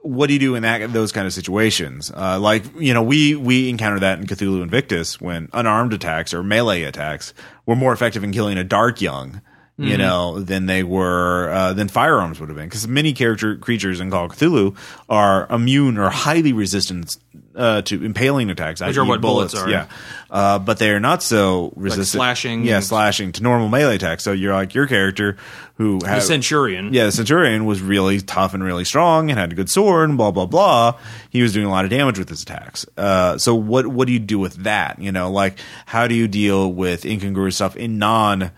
[0.03, 2.11] what do you do in that those kind of situations?
[2.11, 6.43] Uh, like you know, we we encounter that in Cthulhu Invictus when unarmed attacks or
[6.43, 7.33] melee attacks
[7.67, 9.41] were more effective in killing a dark young.
[9.79, 13.99] You know, than they were uh, than firearms would have been, because many character creatures
[13.99, 14.77] in Call of Cthulhu
[15.09, 17.17] are immune or highly resistant
[17.57, 18.81] uh, to impaling attacks.
[18.81, 19.69] Which are what bullets are.
[19.69, 19.87] Yeah,
[20.31, 22.07] uh, but they are not so resistant.
[22.21, 24.23] slashing yeah, slashing to normal melee attacks.
[24.23, 25.37] So you're like your character
[25.77, 26.93] who The has Centurion.
[26.93, 30.17] yeah, the Centurion was really tough and really strong and had a good sword and
[30.19, 30.97] blah blah blah.
[31.31, 32.87] He was doing a lot of damage with his attacks.
[32.97, 35.01] Uh, so what what do you do with that?
[35.01, 38.53] You know, like how do you deal with incongruous stuff in non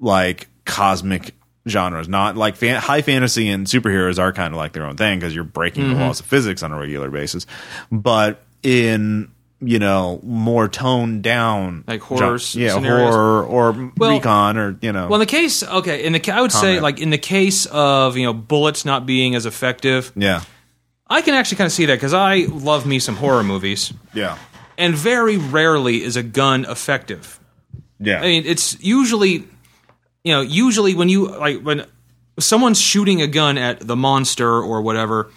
[0.00, 1.34] like cosmic
[1.68, 2.08] genres?
[2.08, 5.34] Not like fan- high fantasy and superheroes are kind of like their own thing because
[5.34, 5.94] you're breaking Mm-hmm.
[5.98, 7.46] the laws of physics on a regular basis.
[7.90, 13.14] But in you know more toned down Like horror gen- yeah, scenarios?
[13.14, 16.40] horror or Well- recon or you know Well, in the case, okay, in the I
[16.40, 20.42] would say like in the case of you know bullets not being as effective, yeah
[21.06, 24.36] I can actually kind of see that because I love me some horror movies, yeah
[24.76, 27.38] and very rarely is a gun effective.
[28.00, 29.44] yeah I mean, it's usually,
[30.24, 31.86] you know, usually when you like when
[32.38, 35.30] someone's shooting a gun at the monster or whatever,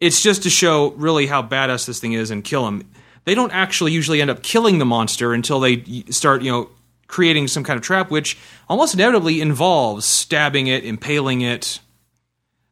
[0.00, 2.88] it's just to show really how badass this thing is and kill him.
[3.24, 6.70] They don't actually usually end up killing the monster until they start, you know,
[7.06, 8.36] creating some kind of trap, which
[8.68, 11.78] almost inevitably involves stabbing it, impaling it.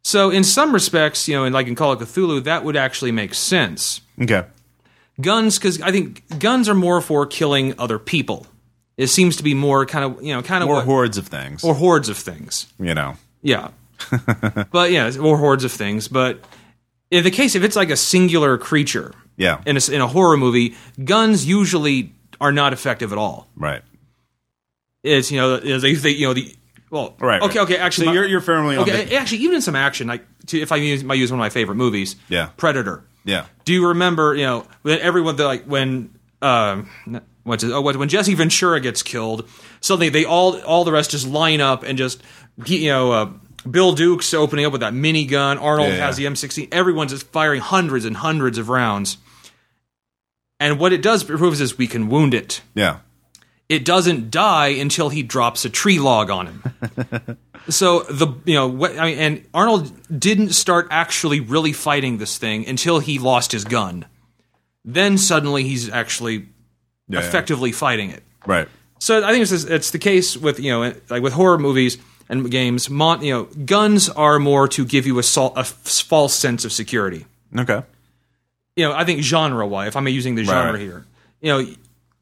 [0.03, 3.13] So, in some respects, you know, and like in Call of Cthulhu, that would actually
[3.13, 4.45] make sense okay
[5.21, 8.47] guns because I think guns are more for killing other people.
[9.01, 11.27] It seems to be more kind of you know kind of or what, hordes of
[11.29, 12.67] things or hordes of things.
[12.79, 13.71] you know Yeah,
[14.73, 16.09] but yeah, or hordes of things.
[16.09, 16.41] But
[17.11, 20.37] in the case if it's like a singular creature yeah in a, in a horror
[20.37, 23.49] movie, guns usually are not effective at all.
[23.57, 23.83] right
[25.03, 26.55] It's you know they, they you know the
[26.91, 27.65] well right okay right.
[27.65, 30.09] okay actually so my- you're, you're firmly on okay the, actually even in some action
[30.09, 32.51] like to, if I use, might use one of my favorite movies Yeah.
[32.57, 33.47] Predator Yeah.
[33.65, 34.35] Do you remember?
[34.35, 36.11] You know, when everyone like when
[36.43, 36.89] um,
[37.45, 39.49] what's oh, when Jesse Ventura gets killed,
[39.81, 42.23] suddenly they all all the rest just line up and just
[42.67, 43.13] you know.
[43.13, 43.33] Uh,
[43.71, 45.61] Bill Duke's opening up with that minigun.
[45.61, 46.69] Arnold Yeah, has the M16.
[46.73, 49.19] Everyone's just firing hundreds and hundreds of rounds.
[50.59, 52.63] And what it does proves is we can wound it.
[52.75, 53.01] Yeah.
[53.69, 57.39] It doesn't die until he drops a tree log on him.
[57.69, 62.37] so the you know what I mean, and Arnold didn't start actually really fighting this
[62.37, 64.07] thing until he lost his gun.
[64.85, 66.49] Then suddenly he's actually
[67.11, 67.27] Yeah, yeah.
[67.27, 68.23] effectively fighting it.
[68.47, 68.69] Right.
[68.99, 71.99] So I think it's it's the case with you know like with horror movies
[72.29, 72.89] and games.
[72.89, 76.65] Mon, you know, guns are more to give you a, sol- a f- false sense
[76.65, 77.27] of security.
[77.59, 77.83] Okay.
[78.77, 80.81] You know, I think genre wise, if I'm using the genre right.
[80.81, 81.05] here,
[81.41, 81.75] you know,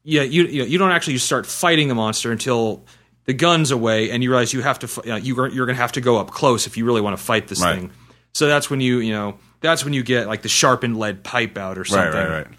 [0.03, 2.83] yeah, you you, know, you don't actually start fighting the monster until
[3.25, 5.81] the gun's away, and you realize you have to you know, you're you're going to
[5.81, 7.75] have to go up close if you really want to fight this Right.
[7.75, 7.91] thing.
[8.33, 11.57] So that's when you you know that's when you get like the sharpened lead pipe
[11.57, 12.13] out or something.
[12.13, 12.29] Right.
[12.29, 12.47] Right.
[12.47, 12.57] Right.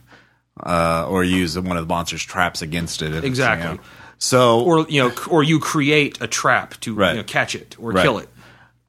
[0.64, 3.24] Uh, or use one of the monster's traps against it.
[3.24, 3.68] Exactly.
[3.70, 3.80] you know.
[4.18, 7.12] So Or you know, or you create a trap to Right.
[7.12, 8.02] you know, catch it or Right.
[8.02, 8.28] kill it.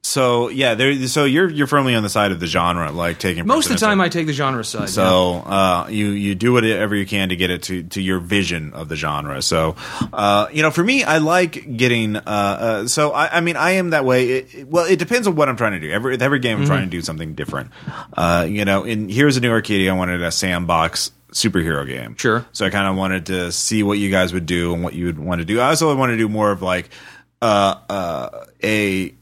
[0.03, 1.07] so yeah, there.
[1.07, 3.85] So you're you're firmly on the side of the genre, like taking Most of the
[3.85, 4.81] time, I take the genre side.
[4.81, 4.85] yeah.
[4.87, 8.73] So uh, you you do whatever you can to get it to, to your vision
[8.73, 9.41] of the genre.
[9.43, 9.75] So
[10.11, 12.15] uh, you know, for me, I like getting.
[12.17, 14.29] Uh, uh, so I, I mean, I am that way.
[14.31, 15.91] It, it- well, it depends on what I'm trying to do.
[15.91, 17.69] Every every game, I'm trying to do something different.
[18.11, 19.87] Uh, you know, in here's a new arcade.
[19.87, 22.15] I wanted a sandbox superhero game.
[22.17, 22.45] Sure.
[22.51, 25.05] So I kind of wanted to see what you guys would do and what you
[25.05, 25.59] would want to do.
[25.59, 26.89] I also want to do more of like
[27.41, 29.15] uh, uh, a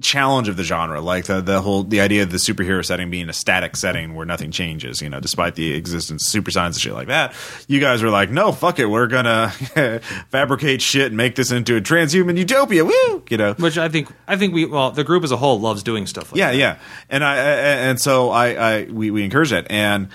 [0.00, 3.28] challenge of the genre like the the whole the idea of the superhero setting being
[3.28, 6.82] a static setting where nothing changes you know despite the existence of super science and
[6.82, 7.34] shit like that.
[7.66, 9.50] You guys were like no fuck it we're gonna
[10.30, 12.84] fabricate shit and make this into a transhuman utopia.
[12.84, 13.24] Woo!
[13.28, 13.54] You know?
[13.54, 16.30] Which I think I think we well the group as a whole loves doing stuff
[16.30, 16.78] like yeah, yeah,
[17.10, 20.08] and I, I and so I, I we, we encourage that, and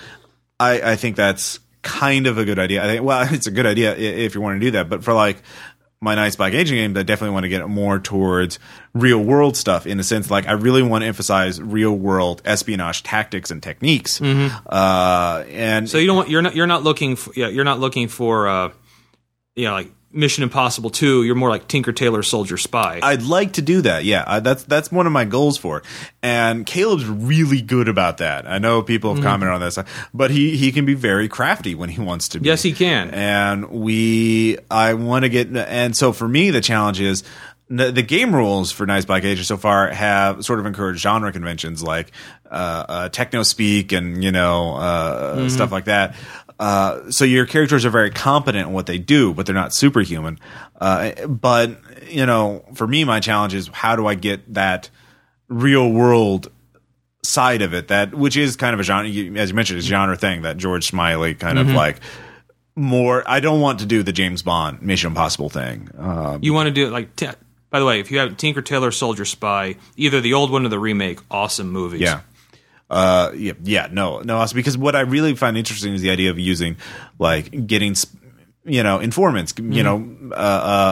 [0.60, 2.84] I, I think that's kind of a good idea.
[2.84, 5.14] I think well, it's a good idea if you want to do that, but for
[5.14, 5.42] like
[6.02, 8.60] my Night's Black Agent game, I definitely want to get more towards
[8.94, 10.30] real world stuff in a sense.
[10.30, 15.86] Like I really want to emphasize real world espionage tactics and techniques, uh, and Mm-hmm.
[15.86, 18.48] So you don't want, you're not you're not looking for yeah you're not looking for
[18.48, 18.72] uh
[19.56, 23.00] you know like Mission Impossible 2 you're more like Tinker Tailor Soldier Spy.
[23.04, 24.06] I'd like to do that.
[24.06, 25.86] Yeah, I, that's that's one of my goals for it.
[26.22, 28.48] And Caleb's really good about that.
[28.48, 29.24] I know people Mm-hmm.
[29.24, 29.78] have commented on this,
[30.14, 32.40] but he he can be very crafty when he wants to.
[32.40, 32.48] be.
[32.48, 33.10] Yes, he can.
[33.12, 35.56] And we, I want to get.
[35.56, 37.24] And so for me, the challenge is.
[37.70, 41.82] The game rules for Night's Black Agent so far have sort of encouraged genre conventions
[41.82, 42.12] like
[42.52, 42.54] uh,
[42.88, 46.14] uh, techno speak and you know uh, stuff like that.
[46.64, 50.40] Uh, so your characters are very competent in what they do, but they're not superhuman.
[50.80, 51.78] Uh, but
[52.10, 54.90] you know, for me, my challenge is how do I get that
[55.50, 56.50] real world
[57.22, 60.18] side of it that which is kind of a genre as you mentioned a genre
[60.18, 62.02] thing that george smiley kind of like
[62.76, 66.68] more i don't want to do the james bond mission impossible thing uh, you want
[66.68, 67.30] to do it like t-
[67.70, 70.70] by the way if you have Tinker Tailor Soldier Spy either the old one or
[70.70, 72.02] the remake awesome movies.
[72.02, 72.22] yeah
[72.94, 76.30] uh yeah yeah no no also because what i really find interesting is the idea
[76.30, 76.78] of using
[77.20, 78.22] like getting sp-
[78.66, 80.36] you know informants you know uh,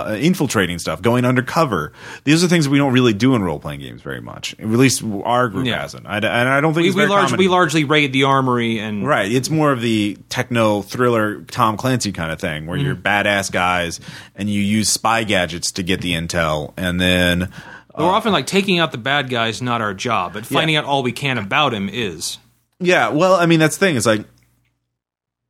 [0.09, 1.93] uh infiltrating stuff going undercover
[2.25, 5.47] these are things we don't really do in role-playing games very much at least our
[5.47, 5.79] group Yeah.
[5.81, 9.07] hasn't I, and i don't think We, we, large, we largely raid the armory and
[9.07, 9.31] Right.
[9.31, 14.01] It's more of the techno thriller Tom Clancy kind of thing where you're badass guys
[14.35, 17.53] and you use spy gadgets to get the intel and then
[17.97, 21.03] we're often like taking out the bad guys not our job but finding out all
[21.03, 22.37] we can about him is
[22.81, 23.95] yeah, well, I mean that's the thing.
[23.95, 24.25] It's like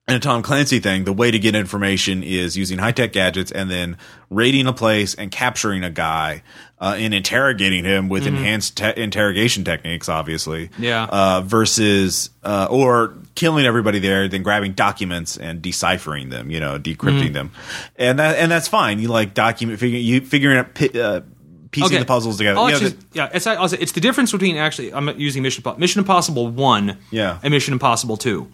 [0.07, 3.51] in a Tom Clancy thing, the way to get information is using high tech gadgets
[3.51, 3.97] and then
[4.29, 6.43] raiding a place and capturing a guy
[6.79, 10.69] uh, and interrogating him with enhanced te- interrogation techniques, obviously.
[10.77, 11.05] Yeah.
[11.05, 16.77] Uh, versus uh, or killing everybody there, then grabbing documents and deciphering them, you know,
[16.77, 17.51] decrypting them,
[17.95, 18.99] and that and that's fine.
[18.99, 21.23] You like document figuring you figuring out.
[21.71, 22.59] Pi- Piecing the puzzles together.
[22.59, 25.63] You know, actually- yeah, it's I'll say it's the difference between actually I'm using Mission
[25.77, 27.37] Mission Impossible One Yeah.
[27.43, 28.47] and Mission Impossible Two.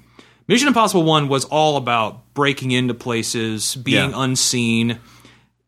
[0.47, 4.23] Mission Impossible One was all about breaking into places, being Yeah.
[4.23, 4.99] unseen,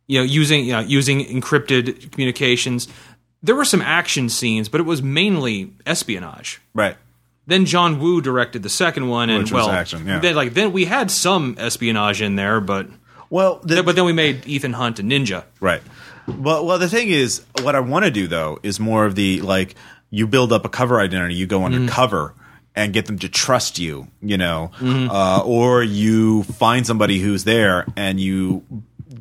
[0.08, 2.88] you know, using you know, using encrypted communications.
[3.42, 6.60] There were some action scenes, but it was mainly espionage.
[6.74, 6.96] right.
[7.48, 10.20] Then John Woo directed the second one, and Which well, action, yeah.
[10.20, 12.88] then like then we had some espionage in there, but
[13.32, 15.46] Well, the, but then we made Ethan Hunt a ninja.
[15.60, 15.82] Right.
[16.38, 19.42] Well, well, the thing is, what I want to do though is more of the
[19.42, 19.76] like
[20.10, 22.34] you build up a cover identity, you go undercover
[22.76, 24.72] and get them to trust you, you know,
[25.12, 28.64] uh, or you find somebody who's there and you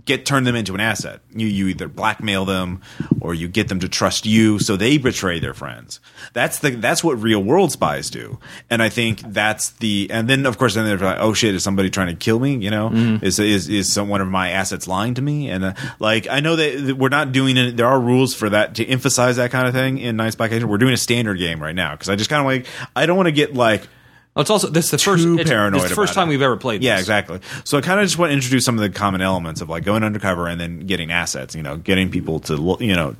[0.04, 1.20] get turn them into an asset.
[1.34, 2.82] You you either blackmail them
[3.20, 6.00] or you get them to trust you, so they betray their friends.
[6.32, 10.46] That's the that's what real world spies do, and I think that's the and then
[10.46, 12.56] of course then they're like, oh shit, is somebody trying to kill me?
[12.56, 12.90] You know,
[13.22, 15.48] is is is some one of my assets lying to me?
[15.48, 17.76] And uh, like I know that, we're not doing it.
[17.76, 20.70] There are rules for that to emphasize that kind of thing in Night's Black Agent.
[20.70, 23.16] We're doing a standard game right now because I just kind of like I don't
[23.16, 23.88] want to get like
[24.40, 26.30] it's also this is the first it's, paranoid is the first time it.
[26.30, 26.80] we've ever played.
[26.80, 26.86] This.
[26.86, 27.02] Yeah, this.
[27.02, 27.40] exactly.
[27.64, 29.84] So I kind of just want to introduce some of the common elements of like
[29.84, 31.54] going undercover and then getting assets.
[31.54, 33.16] You know, getting people to you know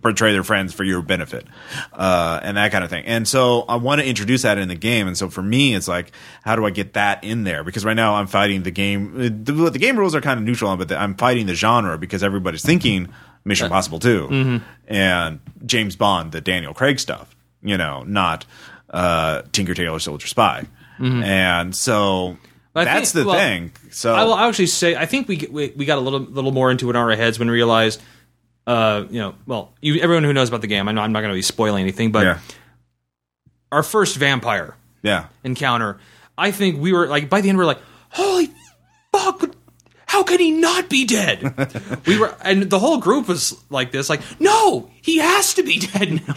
[0.00, 1.46] portray their friends for your benefit,
[1.92, 3.04] uh, and that kind of thing.
[3.06, 5.06] And so I want to introduce that in the game.
[5.08, 6.12] And so for me, it's like,
[6.42, 7.64] how do I get that in there?
[7.64, 9.42] Because right now I'm fighting the game.
[9.44, 12.22] The, the game rules are kind of neutral, but the, I'm fighting the genre because
[12.22, 13.08] everybody's thinking
[13.44, 17.34] Mission Impossible 2 and James Bond, the Daniel Craig stuff.
[17.62, 18.44] You know, not
[18.94, 20.66] uh, Tinker Tailor Soldier Spy.
[20.98, 22.38] And so
[22.74, 23.72] I that's think- the well, thing.
[23.90, 26.70] So I will actually say I think we we, we got a little little more
[26.70, 28.00] into it in our heads when we realized,
[28.66, 31.20] uh, you know, well, you, everyone who knows about the game, I know I'm not
[31.20, 32.38] going to be spoiling anything, but yeah,
[33.72, 35.26] our first vampire yeah.
[35.42, 35.98] encounter,
[36.38, 37.80] I think we were like by the end we are like,
[38.10, 38.50] holy
[39.12, 39.54] fuck.
[40.14, 42.02] How can he not be dead?
[42.06, 45.78] we were, and the whole group was like this, like, no, he has to be
[45.92, 46.34] dead now.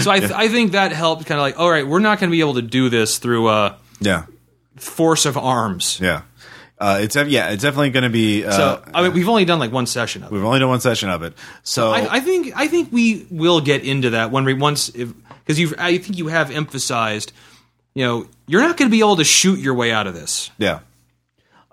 [0.00, 2.30] so I, th- I think that helped, kind of like, all right, we're not going
[2.30, 4.24] to be able to do this through uh, Yeah,
[4.76, 5.98] force of arms.
[6.00, 6.22] yeah.
[6.78, 8.44] Uh, it's yeah, it's definitely going to be.
[8.44, 10.34] Uh, So I mean, we've only done like one session of it.
[10.34, 13.60] we've only done one session of it, so I, I think I think we will
[13.60, 17.32] get into that when we once because you I think you have emphasized,
[17.94, 20.50] you know, you're not going to be able to shoot your way out of this.
[20.58, 20.80] yeah.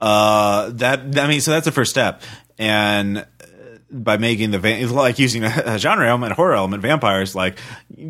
[0.02, 2.24] Uh, that I mean, so that's the first step,
[2.58, 3.24] and uh,
[3.92, 7.60] by making the van- like using a, a genre element, horror element, vampires, like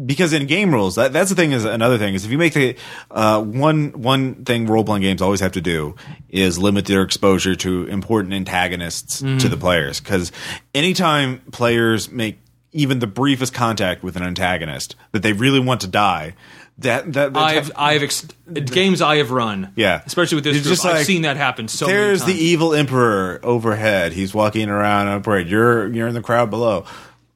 [0.05, 1.51] because in game rules, that, that's the thing.
[1.51, 2.77] Is another thing is if you make the
[3.09, 5.95] uh, one one thing role playing games always have to do
[6.29, 10.31] is limit their exposure to important antagonists to the players because
[10.73, 12.39] anytime players make
[12.73, 16.33] even the briefest contact with an antagonist that they really want to die.
[16.81, 20.01] That that, that I've I've ex- games I have run, Yeah.
[20.05, 22.73] especially with this It's group, just I've like, seen that happen so There's the evil
[22.73, 24.13] emperor overhead.
[24.13, 25.47] He's walking around on a parade.
[25.47, 26.85] You're you're in the crowd below.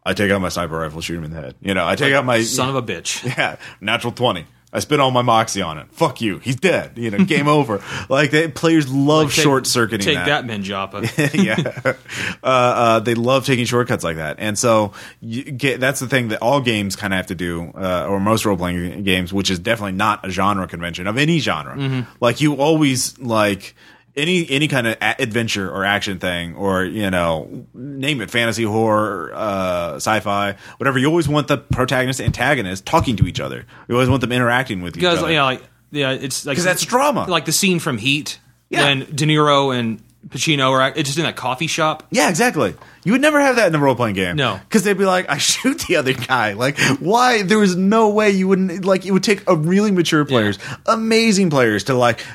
[0.06, 1.56] I take out my sniper rifle, shoot him in the head.
[1.62, 3.24] You know, I take out my son of a bitch.
[3.38, 4.46] yeah, natural twenty.
[4.76, 5.88] I spit all my moxie on it.
[5.92, 6.40] Fuck you.
[6.40, 6.98] He's dead.
[6.98, 7.82] You know, game over.
[8.10, 10.06] Like they, players love Take- short circuiting.
[10.06, 11.34] Take that, Menjapa.
[11.44, 11.94] yeah,
[12.44, 16.28] uh, uh, they love taking shortcuts like that, and so you get, that's the thing
[16.28, 19.50] that all games kind of have to do, uh, or most role playing games, which
[19.50, 22.06] is definitely not a genre convention of any genre.
[22.20, 23.76] Like you always like
[24.18, 28.64] any any kind of a- adventure or action thing, or you know, name it, fantasy,
[28.64, 30.98] horror, uh, sci-fi, whatever.
[31.00, 33.66] You always want the protagonist, and antagonist talking to each other.
[33.88, 35.30] You always want them interacting with each because other.
[35.32, 37.26] you know, like yeah, it's like 'Cause that's drama.
[37.28, 38.40] like the scene from Heat
[38.70, 38.86] Yeah.
[38.86, 42.02] when De Niro and Pacino are act- it's just in that coffee shop.
[42.10, 42.74] Yeah, exactly.
[43.04, 44.36] You would never have that in a role playing game.
[44.38, 44.60] No.
[44.68, 47.44] because they'd be like, "I shoot the other guy." Like, why?
[47.44, 48.86] There was no way you wouldn't.
[48.86, 50.58] Like, it would take a really mature players,
[50.88, 52.26] amazing players, to like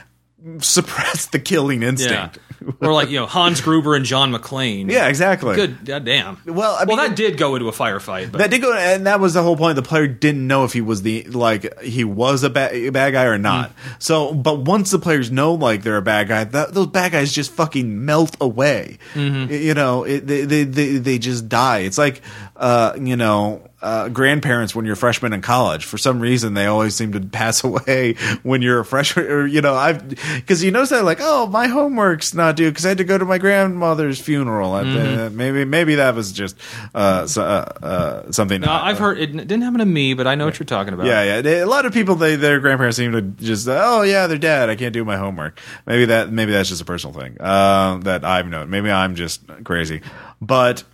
[0.60, 2.38] suppress the killing Yeah, instinct.
[2.80, 4.90] or like you know Hans Gruber and John McClane.
[4.90, 5.54] Yeah, exactly.
[5.54, 6.38] Good goddamn.
[6.46, 9.06] Well, I well, mean- that did go into a firefight, but That did go, and
[9.06, 9.76] that was the whole point.
[9.76, 13.12] The player didn't know if he was the like he was a bad, a bad
[13.12, 13.42] guy or hmm.
[13.42, 13.72] not.
[13.98, 17.32] So, but once the players know like they're a bad guy, that, those bad guys
[17.32, 18.98] just fucking melt away.
[19.14, 19.50] Mm-hmm.
[19.50, 21.80] Y- You know, it, they, they they they just die.
[21.80, 22.22] It's like
[22.60, 23.62] uh, you know.
[23.82, 27.64] Uh, grandparents when you're freshmen in college for some reason they always seem to pass
[27.70, 30.06] away when you're a freshman or you know i've
[30.36, 33.16] because you notice that like oh my homework's not due because i had to go
[33.16, 36.58] to my grandmother's funeral uh, maybe maybe that was just
[36.94, 40.34] uh, so, uh, uh, something Uh, I've heard it didn't happen to me, but I
[40.34, 41.06] know what you're talking about.
[41.06, 41.64] yeah, yeah.
[41.64, 44.68] A lot of people, they their grandparents seem to just, oh yeah, they're dead.
[44.68, 45.58] I can't do my homework.
[45.86, 48.68] Maybe that, maybe that's just a personal thing uh, that I've known.
[48.68, 50.02] Maybe I'm just crazy,
[50.42, 50.84] but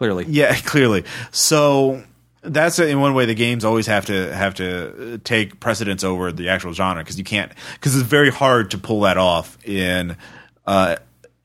[0.00, 0.24] clearly.
[0.28, 1.04] yeah, clearly.
[1.30, 2.02] So
[2.40, 6.32] that's in one way the games always have to have to uh, take precedence over
[6.32, 10.16] the actual genre because you can't because it's very hard to pull that off in
[10.66, 10.96] uh,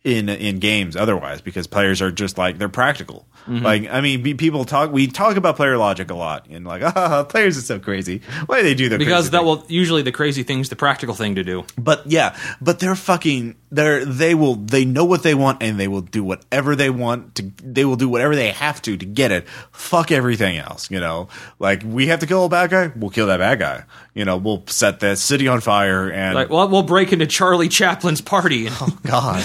[0.06, 3.28] in in games otherwise because players are just like they're practical.
[3.48, 4.92] Like I mean, be- people talk.
[4.92, 8.22] We talk about player logic a lot, and like, ah, players are so crazy.
[8.48, 9.00] Why do they do that?
[9.00, 9.46] Because that thing?
[9.46, 11.64] will usually the crazy thing's the practical thing to do.
[11.78, 13.56] But yeah, but they're fucking.
[13.72, 17.36] They're they will they know what they want and they will do whatever they want
[17.36, 17.52] to.
[17.62, 19.48] They will do whatever they have to to get it.
[19.72, 20.90] Fuck everything else.
[20.90, 21.28] You know,
[21.60, 22.92] like we have to kill a bad guy.
[22.96, 23.84] We'll kill that bad guy.
[24.16, 27.68] You know, we'll set the city on fire and Like, well, we'll break into Charlie
[27.68, 28.68] Chaplin's party.
[28.68, 29.44] And- oh God,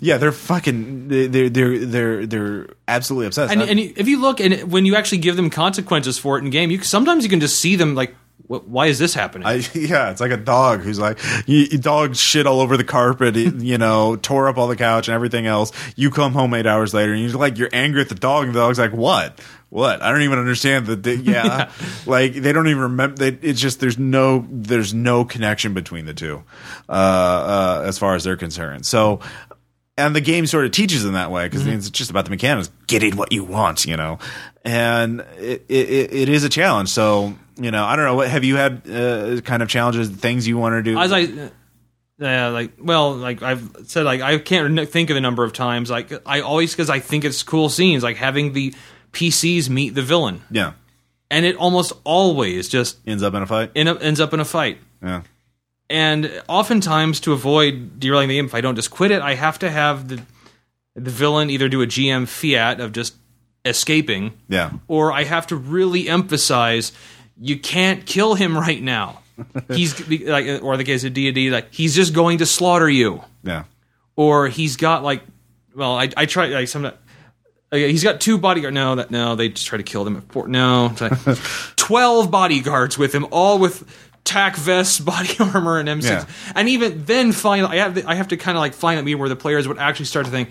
[0.00, 1.06] yeah, they're fucking.
[1.08, 3.52] They're they're they're they're absolutely obsessed.
[3.52, 6.50] and, and if you look and when you actually give them consequences for it in
[6.50, 8.14] game, you sometimes you can just see them like
[8.48, 9.46] why is this happening?
[9.46, 13.36] I, yeah, it's like a dog who's like, you, dog shit all over the carpet,
[13.36, 15.70] you know, tore up all the couch and everything else.
[15.96, 18.54] You come home eight hours later and you're like, you're angry at the dog, and
[18.54, 19.38] the dog's like, what?
[19.70, 20.00] What?
[20.00, 21.70] I don't even understand the, the yeah.
[22.06, 23.16] like they don't even remember.
[23.16, 26.42] They, it's just there's no there's no connection between the two,
[26.88, 28.86] uh, uh, as far as they're concerned.
[28.86, 29.20] So
[29.98, 32.70] and the game sort of teaches them that way because it's just about the mechanics,
[32.86, 34.20] getting what you want, you know.
[34.64, 36.88] And it, it it is a challenge.
[36.88, 38.14] So you know, I don't know.
[38.14, 40.96] What have you had uh, kind of challenges, things you want to do?
[40.96, 41.50] as I,
[42.20, 45.90] uh, like, well, like I've said, like I can't think of a number of times.
[45.90, 48.74] Like I always because I think it's cool scenes, like having the
[49.12, 50.72] PCs meet the villain, yeah,
[51.30, 53.70] and it almost always just ends up in a fight.
[53.74, 54.78] end up, ends up in a fight.
[55.02, 55.22] Yeah,
[55.90, 59.58] And oftentimes, to avoid derailing the game, if I don't just quit it, I have
[59.60, 60.22] to have the
[60.94, 63.14] the villain either do a GM fiat of just
[63.64, 66.92] escaping, yeah, or I have to really emphasize
[67.40, 69.20] you can't kill him right now.
[69.72, 73.64] He's like, or the case of D&D, like he's just going to slaughter you, yeah,
[74.16, 75.22] or he's got like,
[75.76, 76.90] well, I I try like some.
[77.72, 78.74] Okay, he's got two bodyguards.
[78.74, 80.48] No, that no, they just try to kill them at four.
[80.48, 81.12] No, like
[81.76, 83.84] twelve bodyguards with him, all with
[84.24, 86.04] tack vests, body armor, and M6.
[86.04, 86.24] Yeah.
[86.54, 89.18] And even then, finally, I have I have to kind of like find that meeting
[89.20, 90.48] where the players would actually start to think,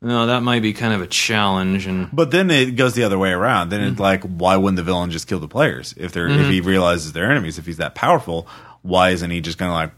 [0.00, 1.86] no, that might be kind of a challenge.
[1.86, 3.68] And But then it goes the other way around.
[3.68, 3.90] Then Mm-hmm.
[3.92, 7.12] it's like, why wouldn't the villain just kill the players if they're if he realizes
[7.12, 7.58] they're enemies?
[7.58, 8.46] If he's that powerful,
[8.82, 9.92] why isn't he just going to like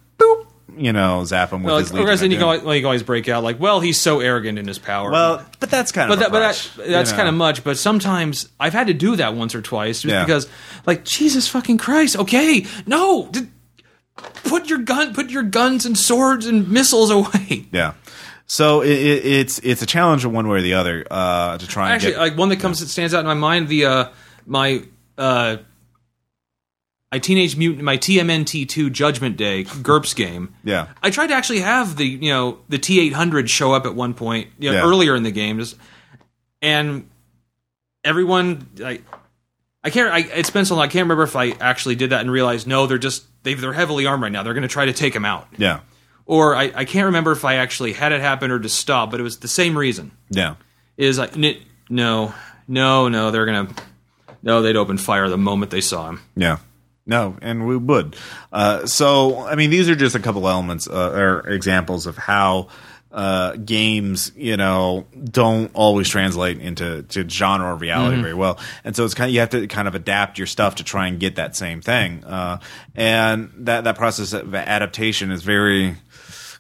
[0.77, 2.61] you know, zap them with well, his like, or then you of can, Doom?
[2.67, 5.11] always, you can always break out like, well, he's so arrogant in his power.
[5.11, 7.65] Well, but that's kind but of that, but that, that's you kind of much.
[7.65, 10.25] But sometimes I've had to do that once or twice just Yeah.
[10.25, 10.49] because,
[10.87, 12.17] like, Jesus fucking Christ.
[12.17, 13.49] Okay, no, d-
[14.45, 17.67] put your gun, put your guns and swords and missiles away.
[17.73, 17.95] Yeah.
[18.49, 21.67] So it, it, it's it's a challenge in one way or the other uh, to
[21.67, 22.21] try and Actually, get.
[22.21, 24.09] like one that comes that stands out in my mind, the uh,
[24.47, 24.85] my
[25.19, 25.57] uh,
[27.13, 30.55] my teenage mutant, my TMNT two Judgment Day GURPS game.
[30.65, 30.89] yeah.
[31.03, 33.95] I tried to actually have the you know the T eight hundred show up at
[33.95, 34.83] one point you know, Yeah.
[34.85, 35.77] earlier in the game, just
[36.63, 37.09] and
[38.05, 39.03] everyone like
[39.85, 40.13] I can't.
[40.13, 40.85] I, it's been so long.
[40.85, 43.73] I can't remember if I actually did that and realized no, they're just they they're
[43.73, 44.43] heavily armed right now.
[44.43, 45.81] They're going to try to take him out, Yeah.
[46.25, 49.13] or I, I can't remember if I actually had it happen or just stop.
[49.13, 50.11] But it was the same reason.
[50.29, 50.57] Yeah.
[50.97, 52.35] Is like no,
[52.67, 53.31] no, no.
[53.31, 53.69] They're gonna
[54.43, 54.61] no.
[54.63, 56.21] They'd open fire the moment they saw him.
[56.35, 56.59] Yeah.
[57.07, 58.17] No, and we would.
[58.53, 62.69] Uh, so, I mean, these are just a couple elements uh, or examples of how
[63.13, 68.59] uh, games, you know, don't always translate into to genre or reality very well.
[68.85, 71.07] And so it's kind of you have to kind of adapt your stuff to try
[71.07, 72.25] and get that same thing.
[72.25, 72.59] Uh,
[72.95, 75.97] and that that process of adaptation is very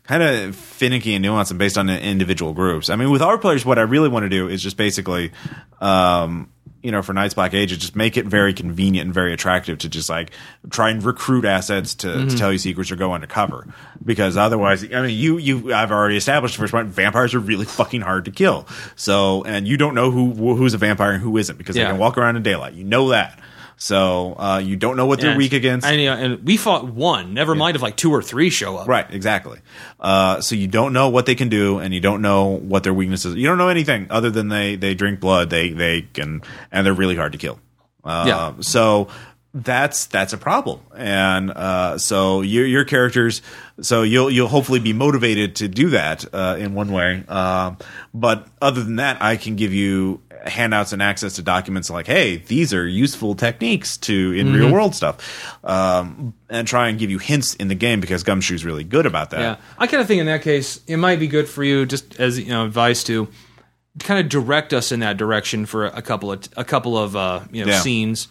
[0.04, 2.88] kind of finicky and nuanced and based on individual groups.
[2.88, 5.32] I mean, with our players, what I really want to do is just basically,
[5.80, 6.48] um,
[6.86, 9.88] you know, for Night's Black Agent, just make it very convenient and very attractive to
[9.88, 10.30] just like
[10.70, 12.36] try and recruit assets to, to mm-hmm.
[12.36, 13.66] tell you secrets or go undercover.
[14.04, 17.64] Because otherwise, I mean, you you I've already established the first point, vampires are really
[17.64, 18.68] fucking hard to kill.
[18.94, 21.86] So, and you don't know who who's a vampire and who isn't because Yeah.
[21.86, 22.74] they can walk around in daylight.
[22.74, 23.36] You know that.
[23.78, 25.86] So uh, you don't know what they're weak against.
[25.86, 27.34] And, yeah, and we fought one.
[27.34, 28.88] Never mind if like two or three show up.
[28.88, 29.60] Right, exactly.
[30.00, 32.94] Uh, so you don't know what they can do, and you don't know what their
[32.94, 33.34] weaknesses.
[33.34, 35.50] You don't know anything other than they they drink blood.
[35.50, 36.40] They they can,
[36.72, 37.60] and they're really hard to kill.
[38.02, 38.52] Uh, Yeah.
[38.60, 39.08] So
[39.64, 43.40] that's that's a problem, and uh, so your your characters.
[43.80, 47.24] So you'll you'll hopefully be motivated to do that uh, in one way.
[47.28, 47.76] Um,
[48.14, 52.36] but other than that, I can give you handouts and access to documents like, hey,
[52.36, 54.56] these are useful techniques to in Mm-hmm.
[54.56, 58.64] real world stuff, um, and try and give you hints in the game because Gumshoe's
[58.64, 59.40] really good about that.
[59.40, 62.18] Yeah, I kind of think in that case it might be good for you, just
[62.20, 63.28] as you know, advice to
[64.00, 67.40] kind of direct us in that direction for a couple of a couple of uh,
[67.50, 67.80] you know Yeah.
[67.80, 68.28] scenes,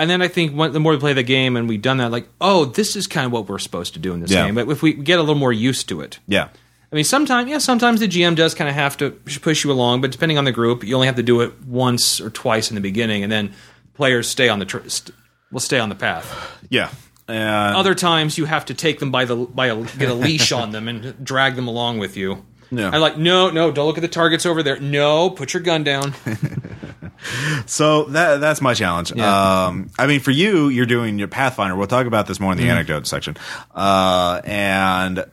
[0.00, 2.10] and then I think when, the more we play the game and we've done that,
[2.10, 4.46] like, oh, this is kind of what we're supposed to do in this Yeah.
[4.46, 4.56] game.
[4.56, 6.48] But if we get a little more used to it, Yeah.
[6.92, 10.00] I mean, sometimes yeah, sometimes the GM does kind of have to push you along,
[10.00, 12.74] but depending on the group, you only have to do it once or twice in
[12.74, 13.52] the beginning, and then
[13.94, 15.14] players stay on the tr- st-
[15.52, 16.26] will stay on the path.
[16.68, 16.88] Yeah.
[17.28, 20.50] And Other times you have to take them by the by a, get a leash
[20.50, 22.44] on them and drag them along with you.
[22.70, 22.90] Yeah.
[22.92, 24.78] I like no no don't look at the targets over there.
[24.80, 26.14] No, put your gun down.
[27.66, 29.12] So that that's my challenge.
[29.14, 29.66] Yeah.
[29.66, 31.76] Um, I mean, for you, you're doing your Pathfinder.
[31.76, 32.66] We'll talk about this more in Mm-hmm.
[32.66, 33.36] the anecdote section.
[33.74, 35.26] Uh, and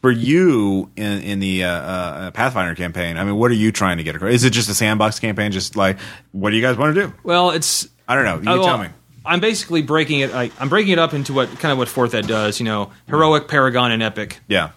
[0.00, 3.98] for you in in the uh, uh, Pathfinder campaign, I mean, what are you trying
[3.98, 4.32] to get across?
[4.32, 5.52] Is it just a sandbox campaign?
[5.52, 5.98] Just like,
[6.32, 7.12] what do you guys want to do?
[7.22, 8.36] Well, it's I don't know.
[8.50, 8.88] You Oh, tell well, me.
[9.26, 10.32] I'm basically breaking it.
[10.32, 12.58] Like, I'm breaking it up into what kind of what Fourth Ed does.
[12.58, 14.70] You know, heroic, paragon, and epic, Yeah.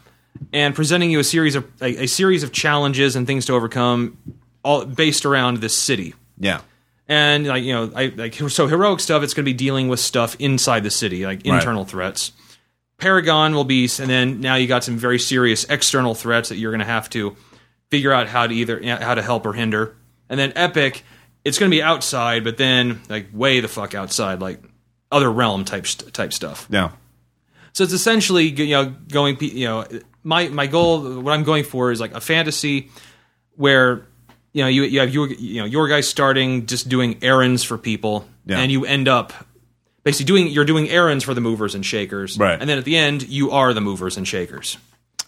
[0.54, 4.18] And presenting you a series of a, a series of challenges and things to overcome,
[4.64, 6.14] all based around this city.
[6.38, 6.62] Yeah.
[7.08, 9.24] And like you know, I like so heroic stuff.
[9.24, 11.56] It's going to be dealing with stuff inside the city, like Right.
[11.56, 12.32] internal threats.
[12.98, 16.72] Paragon will be, and then now you got some very serious external threats that you're
[16.72, 17.36] going to have to
[17.90, 19.96] figure out how to either how to help or hinder.
[20.30, 21.04] And then Epic,
[21.46, 24.62] it's going to be outside, but then like way the fuck outside, like
[25.12, 26.68] other realm type type stuff.
[26.70, 26.92] Yeah.
[27.74, 29.88] So it's essentially you know going you know
[30.24, 32.90] my my goal what I'm going for is like a fantasy
[33.56, 34.06] where
[34.54, 37.78] you know you you have your you know your guys starting just doing errands for
[37.78, 38.60] people Yeah.
[38.60, 39.34] and you end up
[40.04, 42.60] basically doing you're doing errands for the movers and shakers Right.
[42.60, 44.78] and then at the end you are the movers and shakers.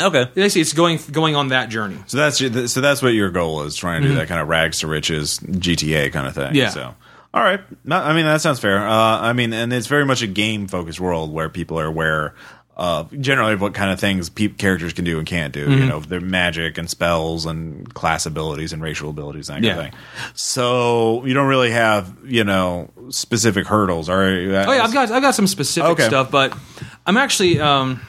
[0.02, 0.26] Okay.
[0.34, 1.98] Basically, it's going going on that journey.
[2.08, 2.38] So that's
[2.74, 5.38] so that's what your goal is trying to do that kind of rags to riches
[5.40, 6.46] GTA kind of thing.
[6.48, 6.56] Mm-hmm.
[6.56, 6.70] Yeah.
[6.70, 6.96] So
[7.34, 8.78] all right, I mean that sounds fair.
[8.80, 12.34] Uh, I mean, and it's very much a game focused world where people are aware
[12.78, 15.68] of generally what kind of things peop characters can do and can't do.
[15.68, 15.78] Mm-hmm.
[15.80, 19.80] You know, their magic and spells and class abilities and racial abilities and that kind
[19.88, 20.02] of thing.
[20.36, 24.10] So you don't really have you know specific hurdles.
[24.10, 26.08] Or Oh yeah, I've got I've got some specific Okay.
[26.08, 26.58] stuff, but
[27.06, 28.02] I'm actually um,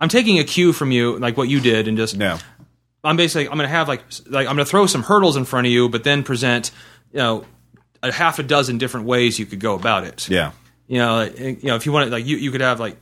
[0.00, 2.38] I'm taking a cue from you, like what you did, and just yeah.
[3.04, 5.72] I'm basically I'm gonna have like like I'm gonna throw some hurdles in front of
[5.72, 6.70] you, but then present
[7.12, 7.44] you know
[8.02, 10.28] a half a dozen different ways you could go about it.
[10.28, 10.52] Yeah.
[10.88, 12.96] You know, you know if you want it, like you you could have like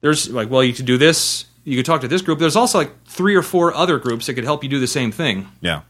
[0.00, 1.46] there's like well you could do this.
[1.64, 2.38] You could talk to this group.
[2.38, 5.10] There's also like three or four other groups that could help you do the same
[5.10, 5.48] thing.
[5.60, 5.82] Yeah.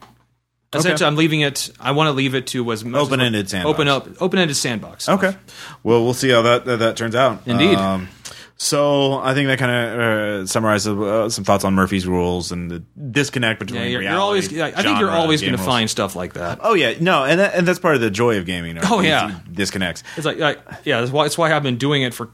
[0.75, 1.71] Essentially, I'm leaving it.
[1.79, 3.75] I want to leave it to was Open-ended sandbox.
[3.75, 5.09] Open up, open-ended sandbox.
[5.09, 5.37] Okay.
[5.83, 7.47] Well, we'll see how that that, that turns out.
[7.47, 7.77] Indeed.
[7.77, 8.09] Um,
[8.59, 12.71] so I think that kind of uh, summarizes uh, some thoughts on Murphy's rules and
[12.71, 12.79] the
[13.11, 14.51] disconnect between Yeah, you're, you're always.
[14.51, 16.61] yeah, I think you're always going to find stuff like that.
[16.63, 18.79] Oh yeah, no, and that, and that's part of the joy of gaming.
[18.83, 19.39] Oh, yeah.
[19.53, 20.03] disconnects.
[20.17, 22.31] It's like, like yeah, that's why, that's why I've been doing it for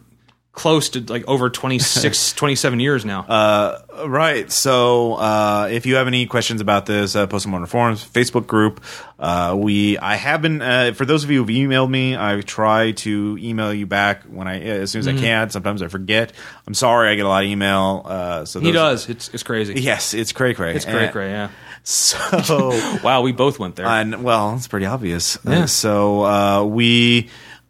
[0.52, 3.20] close to like over 26, 27 years now.
[3.22, 4.50] Uh, Right.
[4.50, 8.04] So uh, if you have any questions about this, uh, post them on our forums,
[8.04, 8.82] Facebook group.
[9.18, 12.92] Uh, we I have been uh, for those of you who've emailed me, I try
[12.92, 15.18] to email you back when I as soon as Mm-hmm.
[15.18, 15.50] I can.
[15.50, 16.32] Sometimes I forget.
[16.66, 18.02] I'm sorry, I get a lot of email.
[18.04, 19.08] Uh, so he does.
[19.08, 19.74] It's it's crazy.
[19.74, 20.74] Yes, it's cray cray.
[20.74, 21.30] It's cray cray.
[21.30, 21.50] Yeah.
[21.84, 22.18] So
[23.04, 23.86] Wow, we both went there.
[23.86, 25.38] And well, it's pretty obvious.
[25.46, 25.66] Yeah.
[25.66, 27.28] So uh, we,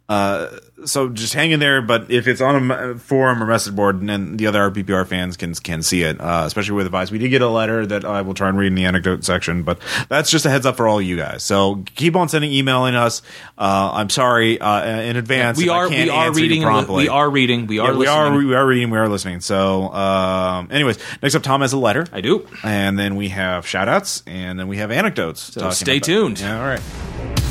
[0.09, 0.47] uh,
[0.85, 1.81] so just hang in there.
[1.81, 5.37] But if it's on a forum or message board, and then the other RPPR fans
[5.37, 7.11] can can see it, uh, especially with advice.
[7.11, 9.63] We did get a letter that I will try and read in the anecdote section,
[9.63, 9.79] but
[10.09, 11.43] that's just a heads up for all you guys.
[11.43, 13.21] So keep on sending, emailing us.
[13.57, 15.57] Uh, I'm sorry uh, in advance.
[15.57, 16.61] we are we are reading.
[16.63, 17.03] promptly.
[17.03, 17.67] We are reading.
[17.67, 17.91] We are.
[17.91, 18.89] Yeah, we are we are reading.
[18.89, 19.41] We are listening.
[19.41, 22.05] So, um, anyways, next up, Tom has a letter.
[22.11, 22.47] I do.
[22.63, 25.41] And then we have shout outs, and then we have anecdotes.
[25.53, 26.39] So stay tuned.
[26.39, 27.42] Yeah, all right.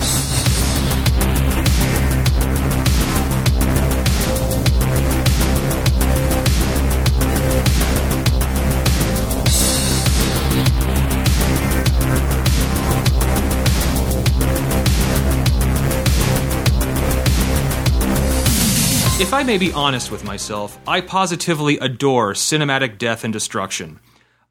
[19.23, 24.01] If I may be honest with myself, I positively adore cinematic death and destruction.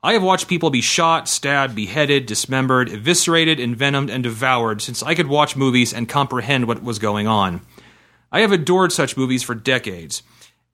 [0.02, 5.14] I have watched people be shot, stabbed, beheaded, dismembered, eviscerated, envenomed, and devoured since I
[5.14, 7.60] could watch movies and comprehend what was going on.
[8.32, 10.24] I have adored such movies for decades.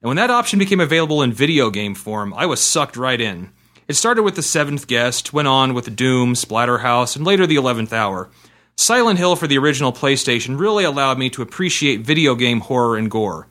[0.00, 3.50] And when that option became available in video game form, I was sucked right in.
[3.88, 7.92] It started with The Seventh Guest, went on with Doom, Splatterhouse, and later The Eleventh
[7.92, 8.30] Hour.
[8.76, 13.10] Silent Hill for the original PlayStation really allowed me to appreciate video game horror and
[13.10, 13.48] gore.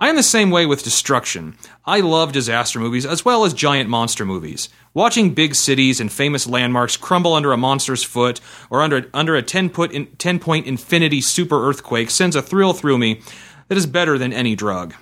[0.00, 1.56] I am the same way with destruction.
[1.84, 4.68] I love disaster movies as well as giant monster movies.
[4.94, 8.40] Watching big cities and famous landmarks crumble under a monster's foot
[8.70, 12.74] or under, under a 10, put in, 10 point infinity super earthquake sends a thrill
[12.74, 13.22] through me
[13.66, 14.94] that is better than any drug.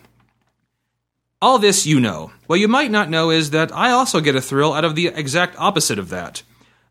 [1.43, 2.33] All this you know.
[2.47, 5.09] What you might not know is that I also get a thrill out of the
[5.09, 6.43] exact opposite of that.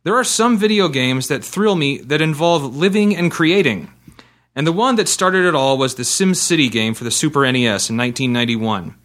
[0.04, 3.92] There are some video games that thrill me that involve living and creating.
[4.56, 7.90] And the one that started it all was the SimCity game for the Super NES
[7.90, 8.96] in 1991.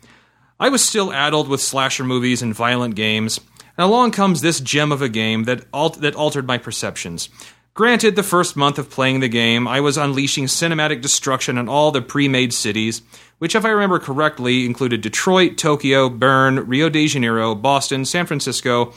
[0.61, 3.41] I was still addled with slasher movies and violent games,
[3.77, 7.31] and along comes this gem of a game that, that altered my perceptions.
[7.75, 11.91] Granted, the first month of playing the game, I was unleashing cinematic destruction on all
[11.91, 13.01] the pre made cities,
[13.39, 18.93] which, if I remember correctly, included Detroit, Tokyo, Bern, Rio de Janeiro, Boston, San Francisco,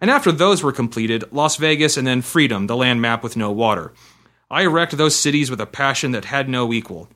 [0.00, 3.50] and after those were completed, Las Vegas and then Freedom, the land map with no
[3.50, 3.92] water.
[4.50, 7.08] I wrecked those cities with a passion that had no equal.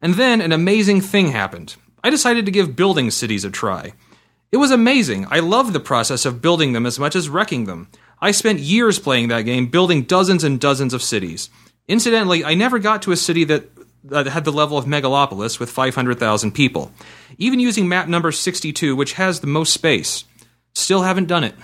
[0.00, 1.74] And then an amazing thing happened.
[2.04, 3.94] I decided to give building cities a try.
[4.52, 5.26] It was amazing.
[5.30, 7.88] I loved the process of building them as much as wrecking them.
[8.20, 11.50] I spent years playing that game, building dozens and dozens of cities.
[11.88, 13.68] Incidentally, I never got to a city that,
[14.04, 16.92] that had the level of Megalopolis with 500,000 people,
[17.36, 20.24] even using map number 62, which has the most space.
[20.74, 21.54] Still haven't done it.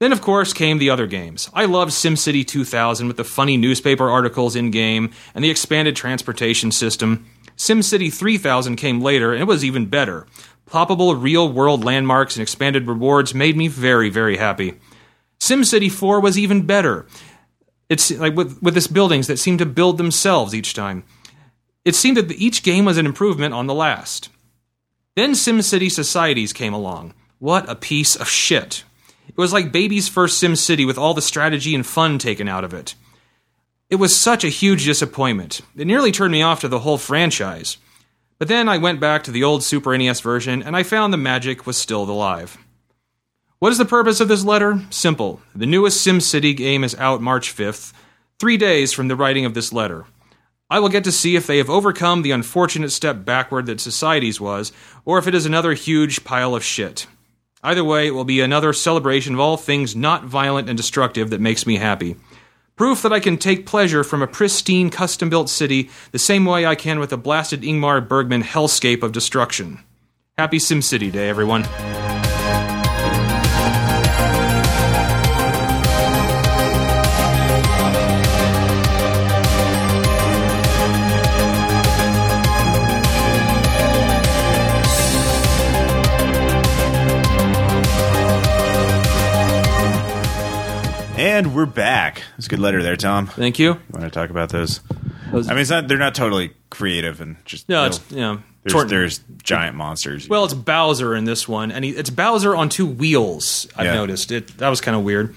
[0.00, 1.50] Then, of course, came the other games.
[1.52, 6.72] I loved SimCity 2000 with the funny newspaper articles in game and the expanded transportation
[6.72, 7.26] system.
[7.58, 10.26] SimCity 3000 came later, and it was even better.
[10.66, 14.78] Ploppable real world landmarks and expanded rewards made me very, very happy.
[15.38, 17.06] SimCity 4 was even better.
[17.90, 21.04] It's like with, with this buildings that seemed to build themselves each time.
[21.84, 24.30] It seemed that each game was an improvement on the last.
[25.14, 27.12] Then SimCity Societies came along.
[27.38, 28.84] What a piece of shit.
[29.30, 32.74] It was like baby's first SimCity with all the strategy and fun taken out of
[32.74, 32.94] it.
[33.88, 35.60] It was such a huge disappointment.
[35.76, 37.76] It nearly turned me off to the whole franchise.
[38.38, 41.18] But then I went back to the old Super NES version and I found the
[41.18, 42.56] magic was still alive.
[43.58, 44.80] What is the purpose of this letter?
[44.90, 45.40] Simple.
[45.54, 47.92] The newest SimCity game is out March 5th,
[48.38, 50.06] three days from the writing of this letter.
[50.70, 54.40] I will get to see if they have overcome the unfortunate step backward that Societies
[54.40, 54.72] was,
[55.04, 57.06] or if it is another huge pile of shit.
[57.62, 61.40] Either way, it will be another celebration of all things not violent and destructive that
[61.40, 62.16] makes me happy.
[62.74, 66.64] Proof that I can take pleasure from a pristine, custom built city the same way
[66.64, 69.80] I can with a blasted Ingmar Bergman hellscape of destruction.
[70.38, 71.64] Happy SimCity Day, everyone.
[91.20, 92.22] And we're back.
[92.38, 93.26] It's a good letter there, Tom.
[93.26, 93.72] Thank you.
[93.90, 94.80] Want to talk about those?
[95.30, 98.22] Those- I mean, it's not, they're not totally creative and just No, it's know, you
[98.22, 100.30] know, there's, there's giant monsters.
[100.30, 103.66] well, it's Bowser in this one, and he, it's Bowser on two wheels.
[103.76, 103.96] I've Yeah.
[103.96, 104.56] noticed it.
[104.56, 105.36] That was kind of weird.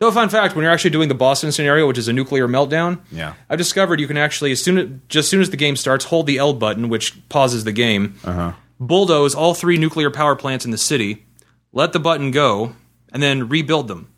[0.00, 2.98] Though, fun fact: when you're actually doing the Boston scenario, which is a nuclear meltdown,
[3.12, 3.34] Yeah.
[3.48, 6.06] I've discovered you can actually, as soon as just as soon as the game starts,
[6.06, 8.54] hold the L button, which pauses the game, uh-huh.
[8.80, 11.24] bulldoze all three nuclear power plants in the city,
[11.72, 12.74] let the button go,
[13.12, 14.08] and then rebuild them.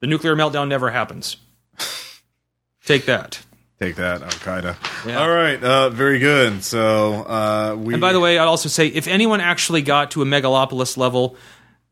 [0.00, 1.36] The nuclear meltdown never happens.
[2.84, 3.40] Take that.
[3.78, 5.06] Take that, Al Qaeda.
[5.06, 5.20] Yeah.
[5.20, 6.62] All right, uh, very good.
[6.62, 7.94] So uh, we.
[7.94, 11.36] And by the way, I'd also say if anyone actually got to a megalopolis level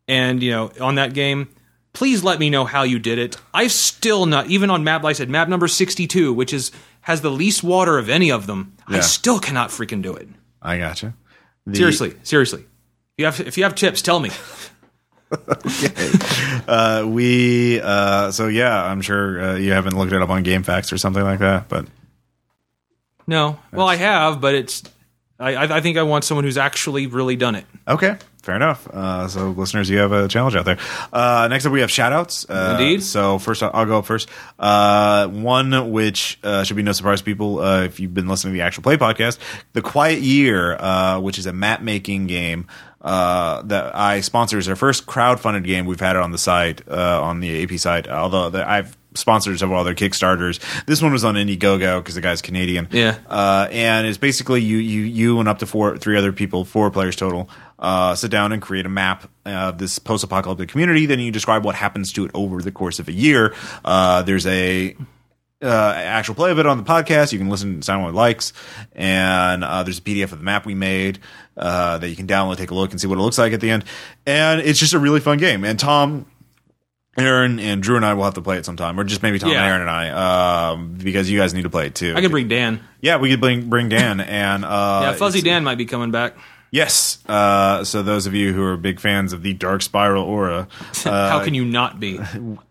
[0.07, 1.49] and, you know, on that game,
[1.95, 3.37] please let me know how you did it.
[3.55, 6.71] I've still not even on map like I said, map number 62, which is
[7.03, 8.75] has the least water of any of them.
[8.87, 10.29] I still cannot freaking do it.
[10.61, 11.15] I gotcha.
[11.67, 12.61] The- Seriously, seriously.
[12.63, 14.31] If you have if you have tips, tell me.
[16.69, 17.81] Uh, we.
[17.81, 21.23] Uh, so yeah, I'm sure uh, you haven't looked it up on GameFAQs or something
[21.23, 21.87] like that, but
[23.27, 23.59] No.
[23.73, 24.83] Well, I have, but it's
[25.39, 27.65] I I think I want someone who's actually really done it.
[27.87, 28.87] Okay, fair enough.
[28.89, 30.79] Uh, so, listeners, you have a challenge out there.
[31.13, 32.45] Uh, next up, we have shoutouts.
[32.49, 33.03] Uh, Indeed.
[33.03, 34.29] So, first, I'll I'll go up first.
[34.59, 38.53] Uh, one which uh, should be no surprise to people uh, if you've been listening
[38.55, 39.39] to the actual play podcast,
[39.75, 42.67] The Quiet Year, uh, which is a map making game.
[43.01, 45.87] Uh, that I sponsor is our first crowd-funded game.
[45.87, 48.09] We've had it on the site, uh, on the AP site.
[48.09, 50.61] Although the, I've sponsored several other Kickstarters.
[50.87, 52.89] This one was on Indiegogo because the guy's Canadian.
[52.91, 53.19] Yeah.
[53.29, 56.91] Uh, and it's basically you, you, you and up to four, three other people, four
[56.91, 57.49] players total,
[57.79, 61.07] uh, sit down and create a map of this post-apocalyptic community.
[61.07, 63.55] Then you describe what happens to it over the course of a year.
[63.85, 64.97] Uh, there's a
[65.61, 67.33] uh, actual play of it on the podcast.
[67.33, 68.53] You can listen to someone likes,
[68.93, 71.19] and uh, there's a PDF of the map we made
[71.59, 73.61] uh, that you can download, take a look, and see what it looks like at
[73.61, 73.85] the end.
[74.27, 75.65] And it's just a really fun game.
[75.65, 76.27] And Tom
[77.19, 79.51] Aaron and Drew and I will have to play it sometime, or just maybe Tom,
[79.51, 79.67] Yeah.
[79.67, 82.15] Aaron, and I, um, because you guys need to play it too.
[82.17, 82.81] I can bring Dan.
[83.01, 86.37] Yeah, we could bring bring Dan and uh, Yeah, Fuzzy Dan might be coming back.
[86.71, 87.19] Yes.
[87.27, 90.69] Uh, so those of you who are big fans of the Dark Spiral aura,
[91.07, 92.21] uh, How can you not be?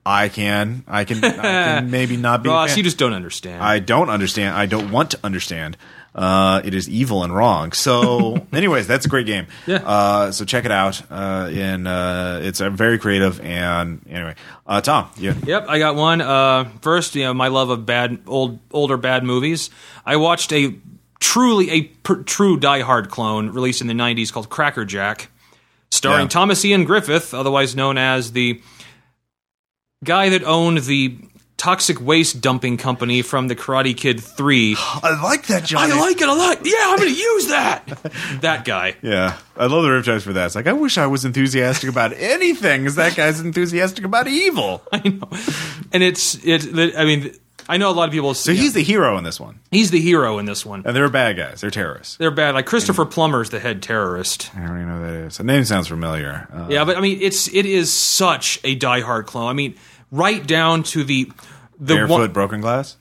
[0.05, 2.49] I can, I can, I can maybe not be.
[2.49, 3.63] Ross, you just don't understand.
[3.63, 4.55] I don't understand.
[4.55, 5.77] I don't want to understand.
[6.17, 7.71] Uh, it is evil and wrong.
[7.73, 9.45] So, anyways, that's a great game.
[9.67, 9.77] Yeah.
[9.85, 10.99] Uh, so check it out.
[11.11, 13.39] Uh, and uh, it's uh, very creative.
[13.41, 14.33] And anyway,
[14.65, 15.35] uh, Tom, yeah.
[15.45, 16.21] Yep, I got one.
[16.21, 19.69] Uh, first, you know, my love of bad, old, older bad movies.
[20.07, 20.73] I watched a
[21.19, 25.29] truly a per, true Die Hard clone released in the '90s called Cracker Jack,
[25.91, 26.29] starring Yeah.
[26.29, 28.59] Thomas Ian Griffith, otherwise known as the
[30.03, 31.17] guy that owned the
[31.57, 34.75] toxic waste dumping company from the Karate Kid Three.
[34.77, 35.91] I like that, Johnny.
[35.91, 36.59] I like it a lot.
[36.63, 37.87] Yeah, I'm going to use that.
[38.41, 38.95] that guy.
[39.01, 40.45] Yeah, I love the riptides for that.
[40.47, 44.81] It's like I wish I was enthusiastic about anything, as that guy's enthusiastic about evil.
[44.91, 45.29] I know,
[45.91, 46.67] and it's it's.
[46.67, 47.33] I mean,
[47.69, 48.33] I know a lot of people.
[48.33, 50.83] So he's the hero in this one, he's the hero in this one.
[50.85, 51.61] and they're bad guys.
[51.61, 52.17] They're terrorists.
[52.17, 52.53] They're bad.
[52.55, 54.51] Like Christopher Plummer's the head terrorist.
[54.55, 55.37] I don't even know who that is.
[55.37, 56.47] The name sounds familiar.
[56.53, 59.49] Uh, Yeah, but I mean, it's it is such a Die Hard clone.
[59.49, 59.75] I mean,
[60.11, 61.31] right down to the
[61.79, 62.31] the barefoot, one.
[62.31, 62.97] broken glass.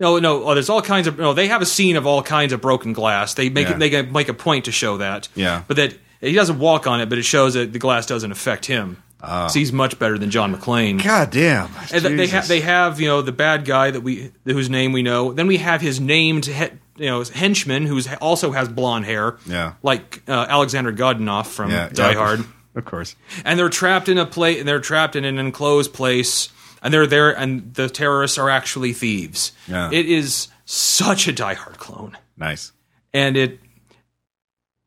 [0.00, 0.44] No, no.
[0.44, 1.18] Oh, there's all kinds of.
[1.18, 3.34] No, they have a scene of all kinds of broken glass.
[3.34, 3.74] They make Yeah.
[3.74, 5.28] it, they make a point to show that.
[5.34, 5.62] Yeah.
[5.66, 8.66] but that he doesn't walk on it, but it shows that the glass doesn't affect
[8.66, 9.02] him.
[9.20, 11.02] So he's much better than John McClane.
[11.02, 11.66] God damn.
[11.80, 12.30] And th- they Jesus.
[12.32, 15.32] have they have you know the bad guy that we whose name we know.
[15.32, 16.64] Then we have his named he,
[16.98, 19.36] you know henchman who's also has blonde hair.
[19.44, 19.72] Yeah.
[19.82, 22.44] like uh, Alexander Godunov from yeah, Die yeah, Hard.
[22.78, 23.16] Of course.
[23.44, 24.60] And they're trapped in a place.
[24.60, 26.48] And they're trapped in an enclosed place,
[26.80, 27.36] and they're there.
[27.36, 29.52] And the terrorists are actually thieves.
[29.66, 29.90] Yeah.
[29.92, 32.72] It is such a Die Hard clone, Nice.
[33.12, 33.58] and it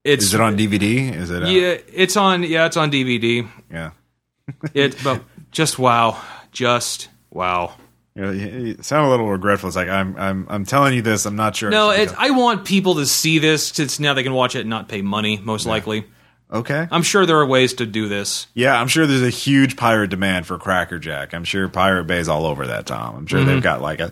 [0.04, 1.14] it's Is it on DVD?
[1.14, 1.44] Is it?
[1.44, 3.48] Uh, yeah it's on yeah it's on DVD.
[3.72, 3.92] Yeah.
[4.74, 7.76] It but just wow, just wow.
[8.16, 9.68] You, know, you, you sound a little regretful.
[9.70, 11.26] It's like I'm, I'm, I'm telling you this.
[11.26, 11.70] I'm not sure.
[11.70, 12.14] No, I it's.
[12.18, 15.02] I want people to see this since now they can watch it and not pay
[15.02, 15.38] money.
[15.38, 16.06] Most likely,
[16.52, 16.88] okay.
[16.92, 18.48] I'm sure there are ways to do this.
[18.54, 21.34] Yeah, I'm sure there's a huge pirate demand for Cracker Jack.
[21.34, 23.16] I'm sure Pirate Bay's all over that, Tom.
[23.16, 23.50] I'm sure Mm-hmm.
[23.50, 24.12] they've got like a,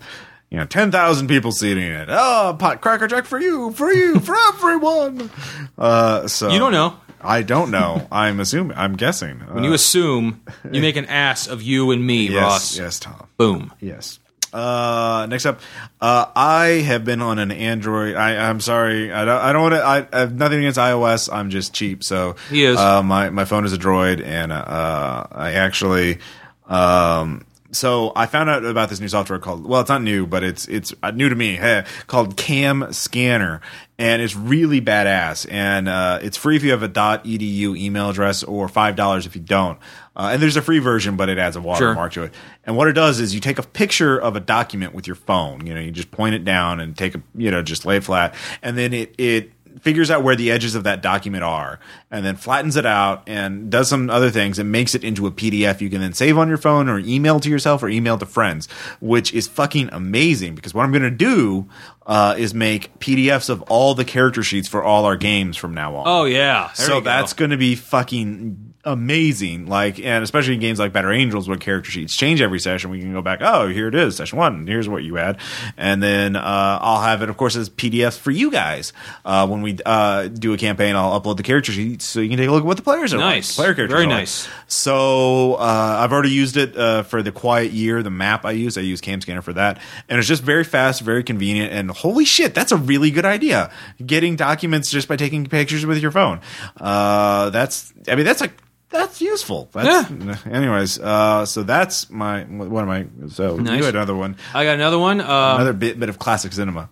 [0.49, 2.07] you know, 10,000 people seating it.
[2.09, 5.29] Oh, pot Cracker Jack for you, for you, for everyone.
[5.77, 6.95] Uh, so You don't know.
[7.21, 8.07] I don't know.
[8.11, 8.77] I'm assuming.
[8.77, 9.39] I'm guessing.
[9.51, 10.41] When you assume,
[10.71, 12.77] you make an ass of you and me, Uh, yes, Ross.
[12.77, 13.27] yes, Tom.
[13.37, 13.73] Boom.
[13.81, 14.19] Yes.
[14.51, 15.59] Uh, next up,
[16.01, 18.15] uh, I have been on an Android.
[18.15, 19.11] I, I'm sorry.
[19.11, 19.41] I don't.
[19.41, 19.81] I don't want to.
[19.81, 21.29] I, I have nothing against iOS.
[21.31, 22.03] I'm just cheap.
[22.03, 22.77] So He is.
[22.77, 26.19] Uh, my my phone is a Droid, and uh, I actually.
[26.67, 29.65] Um, so I found out about this new software called.
[29.65, 31.55] Well, it's not new, but it's it's uh, new to me.
[31.55, 33.61] Heh, called Cam Scanner,
[33.99, 35.45] and it's really badass.
[35.51, 39.35] And uh, it's free if you have a .edu email address, or five dollars if
[39.35, 39.77] you don't.
[40.19, 42.33] Uh, and there's a free version, but it adds a watermark to it.
[42.65, 45.65] And what it does is you take a picture of a document with your phone.
[45.65, 48.03] You know, you just point it down and take a, you know, just lay it
[48.03, 51.79] flat, and then it it figures out where the edges of that document are,
[52.11, 55.31] and then flattens it out and does some other things and makes it into a
[55.31, 58.25] PDF you can then save on your phone or email to yourself or email to
[58.25, 58.67] friends,
[58.99, 60.53] which is fucking amazing.
[60.53, 61.69] Because what I'm going to do
[62.05, 65.95] uh, is make PDFs of all the character sheets for all our games from now
[65.95, 66.71] on Oh yeah.
[66.75, 69.67] There so that's going to be fucking amazing.
[69.67, 72.99] Like and especially in games like better angels where character sheets change every session we
[72.99, 75.37] can go back oh here it is session one here's what you had.
[75.77, 78.93] And then uh, i'll have it of course as pdfs for you guys.
[79.25, 82.37] Uh, when we uh, do a campaign i'll upload the character sheets so you can
[82.37, 83.57] take a look at what the players are Nice.
[83.57, 84.17] like player characters Very are like.
[84.19, 84.47] nice.
[84.67, 88.77] so uh, i've already used it uh, for the quiet year the map i use.
[88.77, 89.79] I use cam scanner for that.
[90.07, 93.71] And it's just very fast very convenient and holy shit that's a really good idea.
[94.05, 96.41] Getting documents just by taking pictures with your phone.
[96.79, 98.53] Uh, that's i mean that's like
[98.89, 99.69] that's useful.
[99.71, 100.09] That's,
[100.45, 103.05] Anyways, uh, so that's my one of my.
[103.29, 103.77] So Nice.
[103.79, 105.21] you had another one, I got another one.
[105.21, 106.89] Um, another bit bit of classic cinema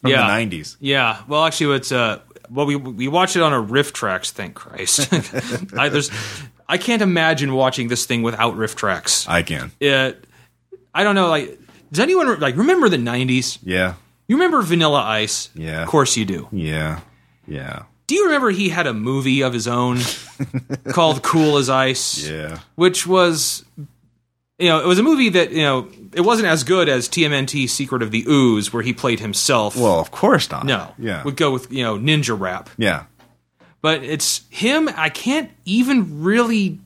[0.00, 0.22] from yeah.
[0.22, 0.76] the nineties.
[0.80, 1.22] Yeah.
[1.28, 2.20] Well, actually, it's uh,
[2.50, 4.30] well, we we watched it on a RiffTrax.
[4.30, 5.12] Thank Christ.
[5.78, 6.10] I, there's,
[6.68, 9.28] I can't imagine watching this thing without RiffTrax.
[9.28, 10.24] I can, It,
[10.94, 11.28] I don't know.
[11.28, 11.58] Like,
[11.90, 13.58] does anyone like remember the '90s?
[13.62, 13.94] yeah,
[14.28, 15.50] You remember Vanilla Ice?
[15.54, 15.82] Yeah.
[15.82, 16.48] Of course you do.
[16.52, 17.00] yeah,
[17.46, 19.98] yeah, Do you remember he had a movie of his own
[20.90, 22.28] called Cool as Ice?
[22.28, 22.58] yeah.
[22.74, 23.64] Which was
[24.58, 27.68] you know, it was a movie that, you know, it wasn't as good as TMNT
[27.68, 29.76] Secret of the Ooze where he played himself.
[29.76, 30.64] Well, of course not.
[30.64, 30.94] no.
[30.96, 32.70] yeah, Would go with, you know, Ninja Rap.
[32.76, 33.04] yeah.
[33.82, 36.78] But it's him, I can't even really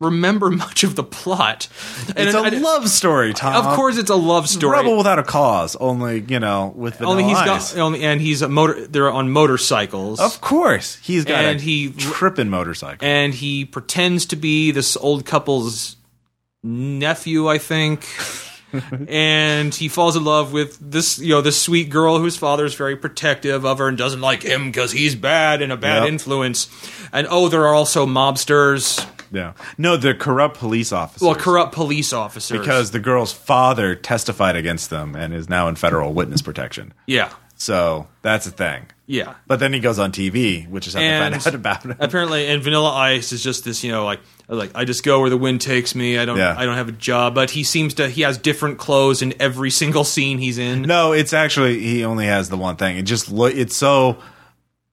[0.00, 1.68] remember much of the plot.
[2.16, 3.64] And It's a I- love story, Tom.
[3.66, 4.76] Of course it's a love story.
[4.78, 5.74] Rebel without a cause.
[5.76, 9.10] Only you know with the only he's Vanilla got only and he's a motor they're
[9.10, 10.20] on motorcycles.
[10.20, 13.06] Of course, he's got And a he- tripping motorcycle.
[13.06, 15.96] and he pretends to be this old couple's
[16.62, 18.06] nephew, I think.
[19.08, 22.74] and he falls in love with this, you know, this sweet girl whose father is
[22.74, 26.08] very protective of her and doesn't like him because he's bad and a bad Yep.
[26.12, 26.68] influence.
[27.12, 29.06] And oh, there are also mobsters,
[29.36, 31.24] yeah, no, the corrupt police officers.
[31.26, 32.58] well, corrupt police officers.
[32.58, 36.92] because the girl's father testified against them and is now in federal witness protection.
[37.06, 38.86] yeah, So that's a thing.
[39.06, 39.34] yeah.
[39.46, 41.96] But then he goes on TV, which is how And they find out about it.
[42.00, 45.30] apparently, and Vanilla Ice is just this, you know, like like I just go where
[45.30, 46.18] the wind takes me.
[46.18, 46.54] I don't, Yeah.
[46.56, 47.34] I don't have a job.
[47.34, 50.82] But he seems to, he has different clothes in every single scene he's in.
[50.82, 52.96] No, it's actually he only has the one thing.
[52.96, 53.54] It just look.
[53.54, 54.18] It's so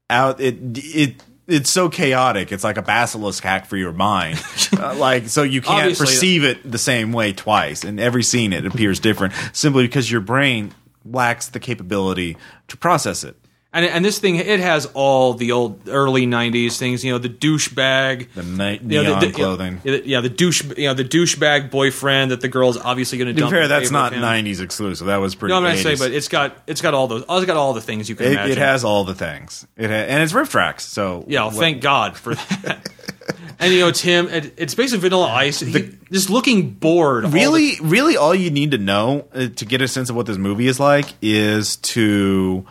[0.10, 0.40] out.
[0.41, 1.24] It it.
[1.45, 2.52] It's so chaotic.
[2.52, 4.41] It's like a basilisk hack for your mind.
[4.74, 7.84] Uh, like so, you can't Obviously- perceive it the same way twice.
[7.86, 10.74] In every scene, it appears different simply because your brain
[11.06, 12.36] lacks the capability
[12.70, 13.38] to process it.
[13.75, 17.03] And, and this thing, it has all the old early '90s things.
[17.03, 19.81] You know, the douchebag, The ni- you know, neon the, the- clothing.
[19.83, 23.33] Yeah, the- yeah, the douche, you know, the douchebag boyfriend that the girl's obviously going
[23.33, 23.51] to dump.
[23.51, 24.21] fair, that's not him.
[24.21, 25.07] '90s exclusive.
[25.07, 25.53] That was pretty.
[25.53, 27.23] No, I'm not saying, but it's got it's got all those.
[27.27, 28.51] It's got all the things you can it, imagine.
[28.51, 29.65] it has all the things.
[29.75, 30.81] It ha- and it's RiffTrax.
[30.81, 32.89] So Yeah, well, thank God for that.
[33.59, 34.27] and you know, Tim.
[34.29, 35.61] It, it's basically Vanilla Ice.
[35.61, 37.25] He, just looking bored.
[37.25, 40.15] all the- really really all you need to know uh, to get a sense of
[40.15, 42.65] what this movie is like is to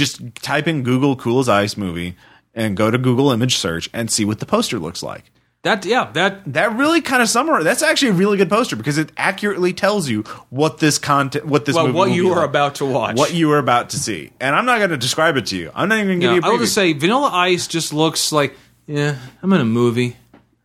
[0.00, 2.14] just type in google cool as ice movie
[2.54, 5.24] and go to google image search and see what the poster looks like
[5.62, 7.66] That yeah, that That really kind of summarizes.
[7.68, 11.66] That's actually a really good poster because it accurately tells you what this content, what
[11.66, 12.48] this well, movie what you are like.
[12.48, 13.16] about to watch.
[13.18, 14.30] what you are about to see.
[14.40, 15.70] And I'm not going to describe it to you.
[15.74, 17.68] I'm not even going to Yeah, give you a I will just say Vanilla Ice
[17.68, 18.56] just looks like
[18.86, 20.16] yeah, I'm in a movie.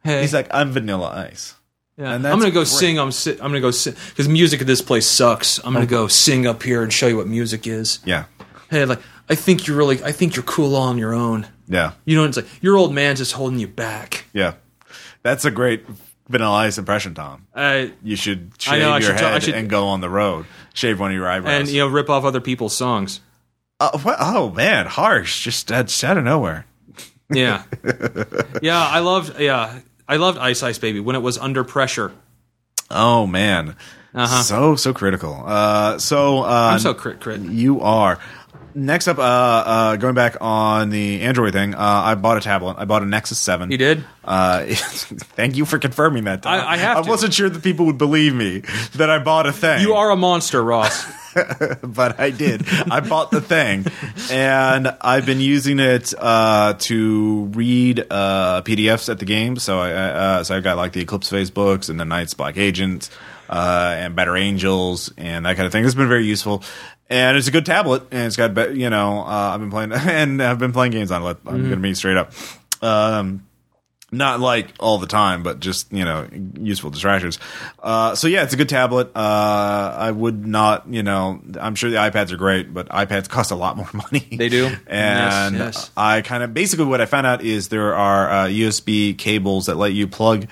[0.01, 1.55] Hey, He's like, I'm Vanilla Ice.
[1.97, 2.67] yeah, I'm gonna go great.
[2.79, 2.97] sing.
[2.97, 5.59] I'm si- I'm gonna go sing because music at this place sucks.
[5.65, 5.99] I'm gonna oh.
[5.99, 7.99] go sing up here and show you what music is.
[8.05, 8.25] Yeah,
[8.69, 11.47] Hey, like I think you're really, I think you're cool all on your own.
[11.67, 14.25] yeah, You know, it's like your old man's just holding you back.
[14.33, 14.53] yeah.
[15.23, 15.85] That's a great
[16.29, 17.47] Vanilla Ice impression, Tom.
[17.55, 19.87] Uh, You should shave I know, I your should tell- I head should- and go
[19.87, 20.45] on the road.
[20.73, 21.61] Shave one of your eyebrows.
[21.61, 23.21] and you know, rip off other people's songs.
[23.79, 24.17] oh, what?
[24.19, 25.43] oh man, harsh.
[25.43, 26.65] Just that's out of nowhere.
[27.29, 27.63] Yeah,
[28.61, 28.79] yeah.
[28.85, 29.39] I loved.
[29.39, 32.11] Yeah, I loved Ice Ice Baby when it was under pressure.
[32.91, 33.75] Oh man,
[34.13, 34.43] Uh-huh.
[34.43, 35.43] so so critical.
[35.45, 37.39] Uh, so uh, I'm so crit crit.
[37.41, 38.19] You are.
[38.77, 42.75] Next up, uh, uh, going back on the Android thing, uh, I bought a tablet.
[42.77, 43.71] I bought a Nexus Seven.
[43.71, 44.03] You did?
[44.23, 46.43] Uh, thank you for confirming that.
[46.43, 46.53] Tom.
[46.53, 47.09] I- I have I to.
[47.09, 48.59] wasn't sure that people would believe me
[48.95, 49.79] that I bought a thing.
[49.81, 51.05] You are a monster, Ross.
[51.83, 52.67] but I did.
[52.91, 53.85] I bought the thing,
[54.29, 59.55] and I've been using it uh, to read uh, PDFs at the game.
[59.57, 62.57] So I uh, so I got like the Eclipse Phase books and the Night's Black
[62.57, 63.09] Agents
[63.49, 65.85] uh, and Better Angels and that kind of thing.
[65.85, 66.63] It's been very useful.
[67.09, 70.41] And it's a good tablet, and it's got, you know, uh, I've been playing, and
[70.41, 71.37] I've been playing games on it.
[71.45, 72.31] I'm going to be straight up.
[72.81, 73.45] Um,
[74.11, 76.27] not like all the time, but just you know,
[76.59, 77.39] useful distractions.
[77.79, 79.11] Uh, so yeah, it's a good tablet.
[79.15, 83.51] Uh, I would not, you know, I'm sure the iPads are great, but iPads cost
[83.51, 84.27] a lot more money.
[84.31, 84.67] They do.
[84.87, 85.91] and Yes, yes.
[85.97, 89.75] I kind of basically what I found out is there are uh, USB cables that
[89.75, 90.47] let you plug.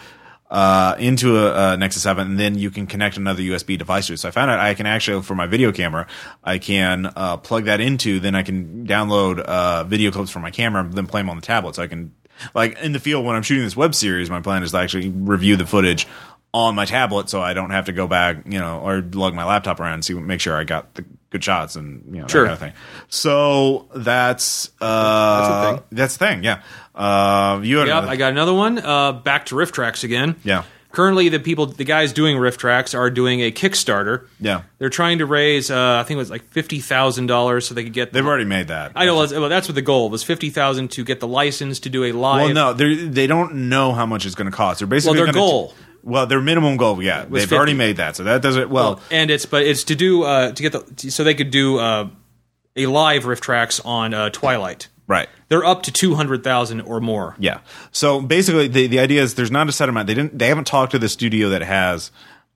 [0.53, 4.13] Uh, into a, a Nexus 7, and then you can connect another USB device to
[4.13, 4.17] it.
[4.17, 6.05] So I found out I can actually, for my video camera,
[6.43, 8.19] I can uh, plug that into.
[8.19, 11.37] Then I can download uh, video clips from my camera, and then play them on
[11.37, 11.73] the tablet.
[11.73, 12.13] So I can
[12.53, 15.09] like in the field when I'm shooting this web series, my plan is to actually
[15.09, 16.07] review the footage
[16.53, 19.43] on my tablet, so I don't have to go back, you know, or lug my
[19.43, 22.43] laptop around and see, make sure I got the good shots and you know Sure.
[22.43, 22.73] that kind of thing.
[23.09, 25.83] So that's uh, That's a thing.
[25.91, 26.43] That's a thing.
[26.45, 26.61] Yeah.
[26.95, 28.77] Uh, you had Yep, I got another one.
[28.79, 30.35] Uh, back to RiffTrax again.
[30.45, 30.63] Yeah.
[30.91, 34.27] Currently, the people, the guys doing RiffTrax are doing a Kickstarter.
[34.39, 34.61] Yeah.
[34.77, 37.83] They're trying to raise, uh, I think it was like fifty thousand dollars, so they
[37.83, 38.13] could get.
[38.13, 38.91] They've already made that.
[38.95, 39.15] I know.
[39.15, 42.11] Well, that's what the goal was: fifty thousand to get the license to do a
[42.11, 42.45] live.
[42.45, 44.79] Well, no, they they don't know how much it's going to cost.
[44.81, 45.73] They're basically Well, their gonna goal.
[46.03, 47.55] Well, their minimum goal, yeah, they've 50.
[47.55, 48.69] already made that, so that doesn't.
[48.69, 51.79] Well, and it's but it's to do uh, to get the so they could do
[51.79, 52.09] uh,
[52.75, 54.89] a live RiffTrax on uh, Twilight.
[55.07, 55.29] right.
[55.49, 57.35] They're up to two hundred thousand or more.
[57.39, 57.59] Yeah.
[57.91, 60.07] So basically, the the idea is there's not a set amount.
[60.07, 60.37] They didn't.
[60.37, 62.11] They haven't talked to the studio that has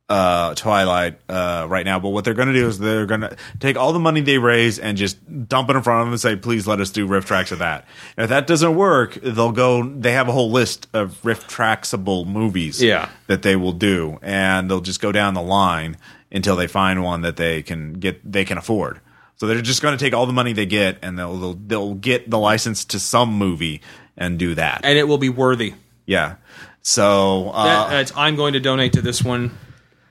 [0.10, 2.00] uh, Twilight uh, right now.
[2.00, 4.38] But what they're going to do is they're going to take all the money they
[4.38, 5.18] raise and just
[5.50, 7.86] dump it in front of them and say, "Please let us do RiffTrax of that."
[8.16, 9.84] And if that doesn't work, they'll go.
[9.88, 12.82] They have a whole list of riff tracksable movies.
[12.82, 13.10] Yeah.
[13.28, 15.98] That they will do, and they'll just go down the line
[16.32, 18.20] until they find one that they can get.
[18.30, 19.02] They can afford.
[19.36, 21.94] So they're just going to take all the money they get, and they'll they'll, they'll
[21.96, 23.82] get the license to some movie
[24.18, 24.82] and do that.
[24.84, 25.74] and it will be worthy.
[26.06, 26.38] Yeah.
[26.82, 29.52] So uh, That, that's, I'm going to donate to this one.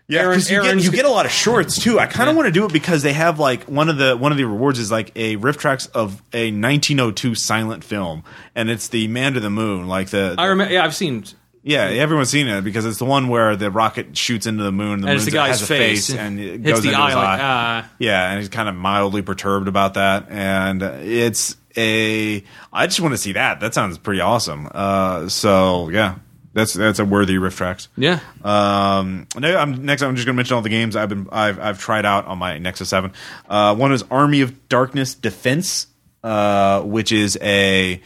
[0.08, 1.98] Yeah, Aaron- you, get, you get a lot of shorts too.
[1.98, 4.30] I kind of want to do it because they have like one of the one
[4.30, 8.22] of the rewards is like a RiffTrax of a 1902 silent film,
[8.54, 9.88] and it's the Man to the Moon.
[9.88, 10.72] Like the, I remember.
[10.72, 11.24] Yeah, I've seen.
[11.64, 15.00] yeah, everyone's seen it because it's the one where the rocket shoots into the moon.
[15.00, 17.16] The And it's the guy's has a face, and it goes the into eye his
[17.16, 17.38] like eye.
[17.42, 17.90] ah.
[17.98, 22.44] Yeah, and he's kind of mildly perturbed about that, and it's a.
[22.72, 23.58] I just want to see that.
[23.58, 24.68] That sounds pretty awesome.
[24.72, 26.14] Uh, so yeah,
[26.56, 27.88] that's that's a worthy RiffTrax.
[27.98, 28.20] Yeah.
[28.42, 31.60] Um, no, I'm, next, I'm just going to mention all the games I've been I've
[31.60, 33.12] I've tried out on my Nexus Seven.
[33.46, 35.86] Uh, one is Army of Darkness Defense,
[36.24, 38.00] uh, which is a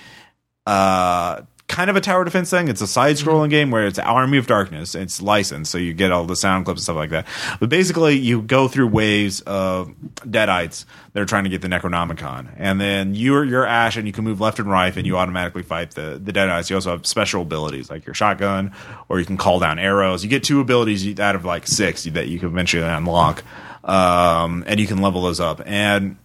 [0.66, 2.66] uh, kind of a tower defense thing.
[2.66, 4.96] It's a side-scrolling game where it's Army of Darkness.
[4.96, 7.26] It's licensed, so you get all the sound clips and stuff like that.
[7.60, 12.48] But basically, you go through waves of deadites that are trying to get the Necronomicon,
[12.56, 15.62] and then you're you're Ash, and you can move left and right, and you automatically
[15.62, 16.68] fight the the deadites.
[16.70, 18.72] You also have special abilities like your shotgun,
[19.08, 20.24] or you can call down arrows.
[20.24, 23.44] You get two abilities out of like six that you can eventually unlock,
[23.84, 26.16] um, and you can level those up and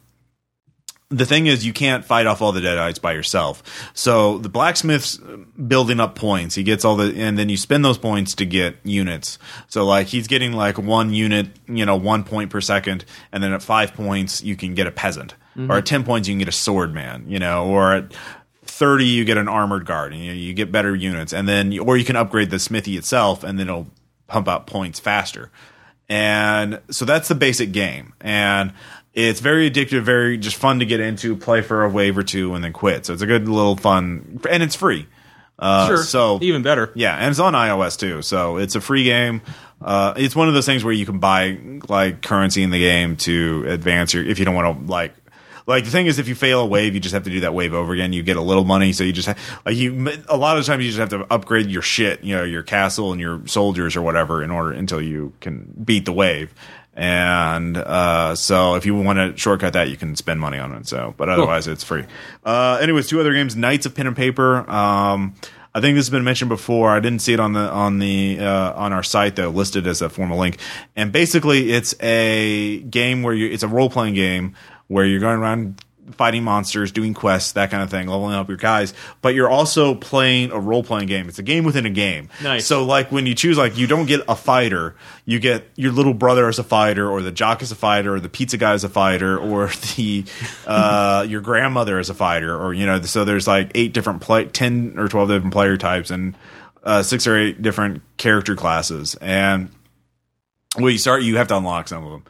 [1.10, 3.61] the thing is you can't fight off all the deadites by yourself.
[3.94, 5.18] So the blacksmith's
[5.68, 6.56] building up points.
[6.56, 9.38] He gets all the and then you spend those points to get units.
[9.68, 13.53] So like he's getting like one unit you know one point per second and then
[13.53, 15.36] at five points you can get a peasant.
[15.56, 15.72] Mm-hmm.
[15.72, 18.14] Or at 10 points you can get a sword man you know or at
[18.64, 21.34] 30 you get an armored guard and you, you get better units.
[21.34, 23.88] And then or you can upgrade the smithy itself and then it'll
[24.27, 25.52] pump out points faster.
[26.10, 28.14] And so that's the basic game.
[28.22, 28.73] And
[29.15, 32.53] it's very addictive very just fun to get into play for a wave or two
[32.53, 35.07] and then quit so it's a good little fun and it's free
[35.57, 36.03] Uh, Sure.
[36.03, 36.91] So even better.
[36.95, 39.41] yeah, and it's on iOS too, so it's a free game.
[39.81, 43.15] Uh, it's one of those things where you can buy like currency in the game
[43.17, 44.25] to advance your.
[44.25, 45.13] If you don't want to like,
[45.65, 47.53] like the thing is, if you fail a wave, you just have to do that
[47.53, 48.11] wave over again.
[48.11, 49.35] You get a little money, so you just ha-
[49.65, 50.09] like you.
[50.27, 53.13] A lot of times, you just have to upgrade your shit, you know, your castle
[53.13, 56.53] and your soldiers or whatever, in order until you can beat the wave.
[56.95, 60.88] And uh, so, if you want to shortcut that, you can spend money on it.
[60.88, 62.05] So, but otherwise, it's free.
[62.45, 64.69] Uh, anyways, two other games: Knights of Pen and Paper.
[64.69, 65.35] Um,
[65.76, 66.89] I think this has been mentioned before.
[66.91, 70.01] I didn't see it on the on the uh, on our site though, listed as
[70.01, 70.57] a formal link.
[70.95, 74.55] And basically, it's a game where you it's a role playing game
[74.88, 78.57] where you're going around fighting monsters, doing quests, that kind of thing, leveling up your
[78.57, 78.94] guys.
[79.22, 81.27] But you're also playing a role playing game.
[81.27, 82.30] It's a game within a game.
[82.44, 82.65] Nice.
[82.65, 84.95] So like when you choose, like you don't get a fighter,
[85.26, 88.19] you get your little brother as a fighter, or the jock as a fighter, or
[88.19, 90.26] the pizza guy as a fighter, or the
[90.68, 93.02] uh, your grandmother as a fighter, or you know.
[93.02, 96.36] So there's like eight different play, ten or twelve different player types, and
[96.84, 99.69] uh, six or eight different character classes, and
[100.77, 102.23] well, you start, you have to unlock some of them,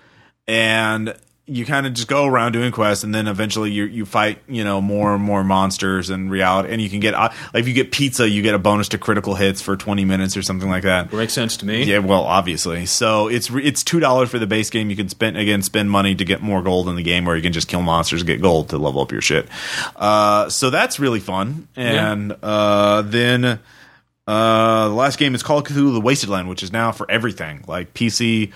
[0.47, 1.15] and
[1.47, 4.63] you kind of just go around doing quests, and then eventually you you fight, you
[4.63, 7.73] know, more and more monsters and reality, and you can get uh, like if you
[7.73, 10.83] get pizza, you get a bonus to critical hits for twenty minutes or something like
[10.83, 11.13] that.
[11.13, 11.83] Makes sense to me.
[11.83, 12.87] Yeah, well, obviously.
[12.87, 14.89] So it's it's two dollars for the base game.
[14.89, 17.43] You can spend again spend money to get more gold in the game, or you
[17.43, 19.47] can just kill monsters and get gold to level up your shit.
[19.95, 21.67] Uh, so that's really fun.
[21.75, 23.59] And uh, then
[24.27, 27.09] uh, the last game is Call of Cthulhu: The Wasted Land, which is now for
[27.09, 28.51] everything like PC,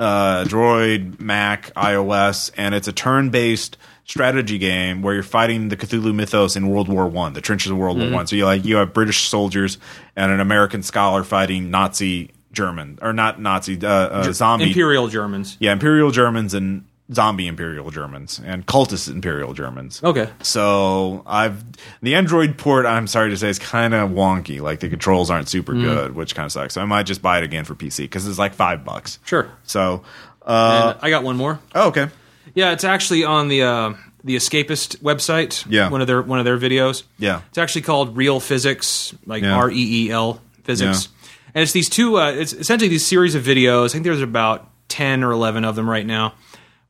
[0.00, 6.12] uh, Droid, Mac, iOS, and it's a turn-based strategy game where you're fighting the Cthulhu
[6.12, 8.26] mythos in World War One, the trenches of World War One.
[8.26, 9.78] So you like you have British soldiers
[10.16, 15.56] and an American scholar fighting Nazi German or not Nazi uh, uh, zombie Imperial Germans.
[15.60, 20.02] yeah Imperial Germans and zombie Imperial Germans and cultist Imperial Germans.
[20.02, 20.28] Okay.
[20.42, 21.62] So I've
[22.02, 22.86] the Android port.
[22.86, 24.60] I'm sorry to say is kind of wonky.
[24.60, 26.74] Like the controls aren't super good, which kind of sucks.
[26.74, 29.18] So I might just buy it again for PC because it's like five bucks.
[29.24, 29.48] Sure.
[29.64, 30.02] So,
[30.46, 31.58] uh, And I got one more.
[31.74, 32.08] oh, okay,
[32.54, 35.64] Yeah, it's actually on the uh, the Escapist website.
[35.68, 35.88] Yeah.
[35.90, 37.02] one of their one of their videos.
[37.18, 39.56] yeah, It's actually called Real Physics, like Yeah.
[39.56, 41.08] R E E L physics.
[41.54, 42.16] And it's these two.
[42.18, 43.86] Uh, it's essentially these series of videos.
[43.86, 46.34] I think there's about ten or eleven of them right now,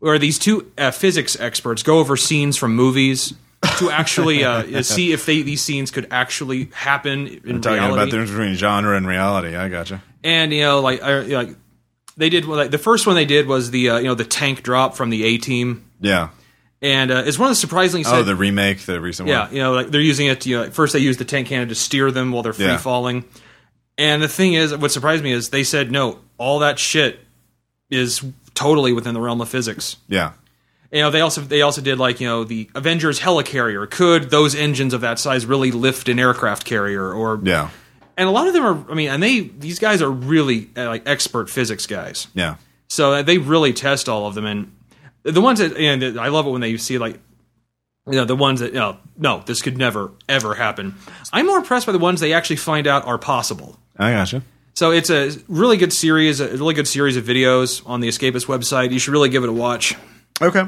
[0.01, 3.32] where these two uh, physics experts go over scenes from movies
[3.78, 7.93] to actually uh, see if they, these scenes could actually happen in talking reality.
[7.93, 9.55] about the difference between genre and reality.
[9.56, 10.02] I gotcha.
[10.24, 11.56] and you know, like, I, like
[12.16, 12.44] they did.
[12.47, 15.10] Like the first one they did was the uh, you know the tank drop from
[15.10, 16.31] the A team, Yeah.
[16.82, 18.05] and uh, it's one of the surprisingly.
[18.10, 19.35] Oh, the remake, the recent one.
[19.35, 19.55] Yeah, one.
[19.55, 20.44] you know, like they're using it.
[20.47, 22.64] You know, at first they use the tank cannon to steer them while they're free
[22.66, 22.77] Yeah.
[22.78, 23.24] falling.
[23.98, 27.20] And the thing is, what surprised me is they said no, all that shit
[27.90, 28.22] is
[28.55, 29.97] totally within the realm of physics.
[30.09, 30.32] Yeah.
[30.93, 33.89] You know, they also they also did like you know the Avengers helicarrier.
[33.89, 37.12] Could those engines of that size really lift an aircraft carrier?
[37.12, 37.70] Or Yeah.
[38.16, 38.90] and a lot of them are.
[38.90, 42.27] I mean, and they these guys are really uh, like expert physics guys.
[42.35, 42.56] Yeah.
[42.89, 44.72] So uh, they really test all of them, and
[45.22, 47.20] the ones that and I love it when they see like
[48.06, 50.97] you know the ones that you know, no, this could never ever happen.
[51.32, 53.78] I'm more impressed by the ones they actually find out are possible.
[53.97, 54.43] I gotcha.
[54.81, 58.47] So it's a really good series, a really good series of videos on the Escapist
[58.47, 58.93] website.
[58.93, 59.94] You should really give it a watch.
[60.40, 60.66] Okay.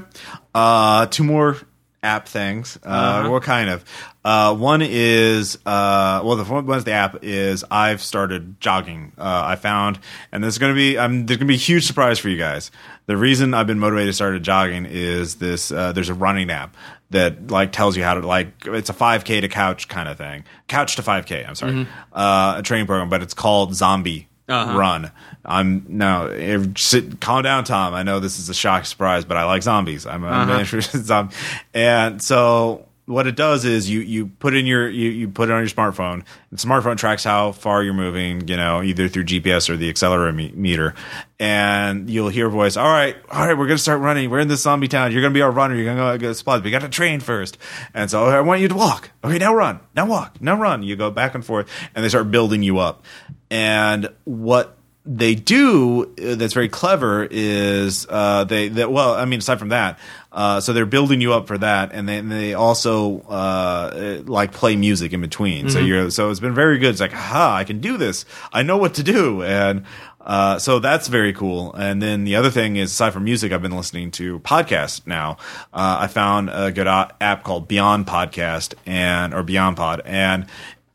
[0.55, 1.57] Uh, two more
[2.03, 2.79] app things.
[2.85, 3.31] Uh, Uh-huh.
[3.31, 3.85] What kind of?
[4.25, 9.13] Uh, one is uh, well, the one is the app is I've started jogging.
[9.19, 9.99] Uh, I found,
[10.31, 12.71] and there's gonna be um, there's gonna be a huge surprise for you guys.
[13.07, 15.73] The reason I've been motivated to start jogging is this.
[15.73, 16.77] Uh, there's a running app
[17.11, 20.45] that like tells you how to like it's a 5k to couch kind of thing
[20.67, 24.29] couch to 5k i'm sorry uh, a training program but it's called zombie
[24.75, 25.11] run
[25.45, 26.29] i'm now
[26.77, 27.95] sit, calm down tom.
[27.95, 30.07] I know this is a shock surprise but i like zombies.
[30.07, 31.37] I'm, I'm interested in zombies
[31.75, 35.53] and so what it does is you you put in your you, you put it
[35.53, 36.15] on your smartphone.
[36.15, 39.93] And the smartphone tracks how far you're moving you know either through gps or the
[39.93, 40.95] accelerometer
[41.41, 44.31] and you'll hear a voice all right all right we're gonna start running.
[44.31, 45.13] We're in this zombie town.
[45.13, 45.75] You're gonna be our runner.
[45.75, 46.61] You're gonna go get supplies.
[46.61, 47.59] But you gotta train first.
[47.93, 49.11] And so i want you to walk.
[49.25, 49.81] Okay now run.
[49.97, 50.41] Now walk.
[50.41, 50.83] Now run.
[50.83, 53.05] You go back and forth and they start building you up.
[53.51, 59.41] And what they do uh, that's very clever is uh, they that well I mean
[59.41, 59.99] aside from that
[60.31, 64.77] uh, so they're building you up for that and then they also uh, like play
[64.77, 65.71] music in between.
[65.71, 66.91] So you're so it's been very good.
[66.91, 68.25] It's like aha I can do this.
[68.53, 69.43] I know what to do.
[69.43, 69.85] And
[70.21, 71.75] uh, so that's very cool.
[71.75, 75.39] And then the other thing is aside from music I've been listening to podcasts now.
[75.73, 80.01] Uh, I found a good app called Beyond Podcast and or Beyond Pod.
[80.05, 80.47] And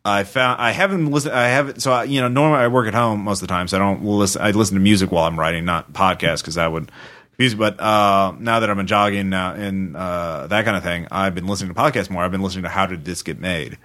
[0.07, 1.35] I found I haven't listened.
[1.35, 1.81] I haven't.
[1.81, 3.79] So I, you know, normally I work at home most of the time, so I
[3.79, 4.41] don't listen.
[4.41, 6.91] I listen to music while I'm writing, not podcasts, because that would
[7.31, 7.55] confuse.
[7.55, 11.47] But uh, now that I'm jogging now and uh, that kind of thing, I've been
[11.47, 12.23] listening to podcasts more.
[12.23, 13.77] I've been listening to How Did This Get Made.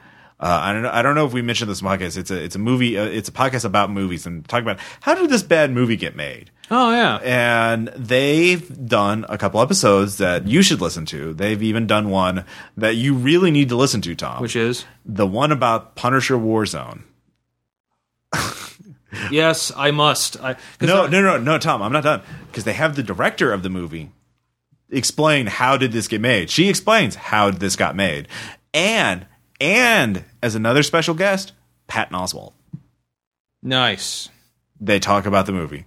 [0.43, 0.91] Uh, I don't know.
[0.93, 2.17] I don't know if we mentioned this podcast.
[2.19, 2.99] It's a it's a movie.
[2.99, 6.17] Uh, it's a podcast about movies and talk about how did this bad movie get
[6.17, 6.51] made.
[6.69, 7.19] Oh yeah.
[7.23, 11.33] And they've done a couple episodes that you should listen to.
[11.33, 12.45] They've even done one
[12.77, 14.43] that you really need to listen to, Tom.
[14.43, 17.03] Which is the one about Punisher Warzone.
[19.31, 20.41] yes, I must.
[20.43, 21.83] I, No, I- no, no, no, Tom.
[21.83, 24.11] I'm not done because they have the director of the movie
[24.91, 26.51] explain how did this get made.
[26.51, 28.29] She explains how this got made,
[28.75, 29.27] and
[29.63, 31.53] and as another special guest,
[31.87, 32.53] Patton Oswalt.
[33.63, 34.29] Nice.
[34.81, 35.85] They talk about the movie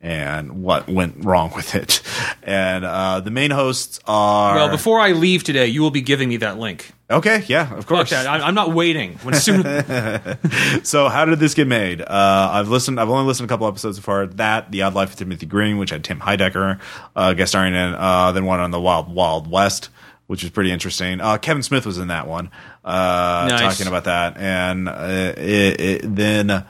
[0.00, 2.00] and what went wrong with it,
[2.44, 6.28] and uh, the main hosts are Well, before I leave today, you will be giving
[6.28, 6.92] me that link.
[7.10, 8.10] okay, yeah, of Fuck course.
[8.10, 8.26] that.
[8.26, 9.14] I, I'm not waiting.
[9.24, 9.62] When soon,
[10.84, 12.00] So how did this get made?
[12.00, 12.06] Uh,
[12.52, 12.98] I've listened.
[13.00, 14.26] I've only listened to a couple episodes so far.
[14.28, 16.78] That the Odd Life of Timothy Green, which had Tim Heidecker
[17.16, 17.94] uh, guest starring in.
[17.94, 19.88] Uh, then one on the Wild Wild West,
[20.28, 21.20] which was pretty interesting.
[21.20, 22.50] Uh, Kevin Smith was in that one,
[22.88, 23.60] uh, Nice.
[23.60, 26.64] talking about that, and uh, it, it, then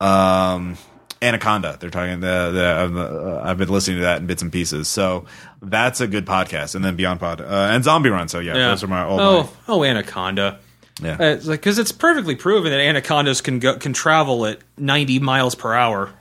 [0.00, 0.76] um,
[1.22, 1.76] Anaconda.
[1.78, 4.88] They're talking the, the uh, I've been listening to that in bits and pieces.
[4.88, 5.26] So
[5.60, 6.74] that's a good podcast.
[6.74, 8.28] And then Beyond Pod uh, and Zombie Run.
[8.28, 8.68] So yeah, yeah.
[8.70, 9.20] those are my old.
[9.20, 10.58] oh, oh, anaconda.
[11.00, 11.16] Yeah.
[11.18, 15.20] Uh, it's like because it's perfectly proven that anacondas can go can travel at 90
[15.20, 16.12] miles per hour.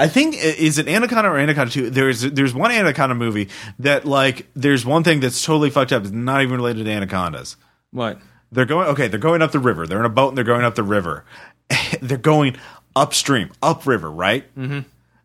[0.00, 1.90] I think is it Anaconda or Anaconda Two?
[1.90, 3.48] There's there's one Anaconda movie
[3.80, 6.02] that like there's one thing that's totally fucked up.
[6.04, 7.56] It's not even related to anacondas.
[7.90, 8.20] What?
[8.52, 9.08] They're going okay.
[9.08, 9.86] They're going up the river.
[9.86, 11.24] They're in a boat and they're going up the river.
[12.00, 12.56] they're going
[12.96, 14.44] upstream, upriver, right?
[14.56, 14.80] Mm-hmm.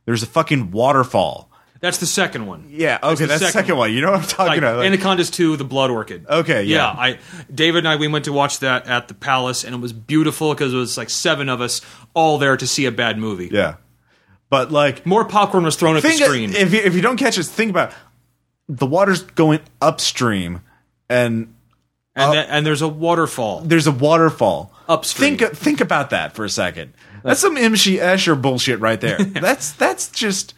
[0.05, 1.49] There's a fucking waterfall.
[1.79, 2.67] That's the second one.
[2.69, 2.97] Yeah.
[3.03, 3.91] Okay, that's the second one.
[3.91, 4.77] You know what I'm talking Like, about?
[4.77, 6.25] Like- Anacondas 2, The Blood Orchid.
[6.29, 6.87] Okay, yeah.
[6.87, 7.19] I
[7.53, 10.53] David and I we went to watch that at the Palace and it was beautiful
[10.53, 11.81] because it was like seven of us
[12.13, 13.49] all there to see a bad movie.
[13.51, 13.75] yeah.
[14.49, 16.53] But like, More popcorn was thrown at the screen.
[16.53, 17.91] if you, if you don't catch it, think about
[18.69, 20.61] the water's going upstream
[21.09, 21.53] and
[22.15, 23.61] and, uh, that, and there's a waterfall.
[23.61, 25.37] there's a waterfall Upstream.
[25.37, 26.93] Think think about that for a second.
[27.23, 27.97] That's some M.C.
[27.97, 29.17] Escher bullshit right there.
[29.23, 30.53] that's that's just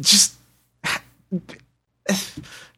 [0.00, 0.34] just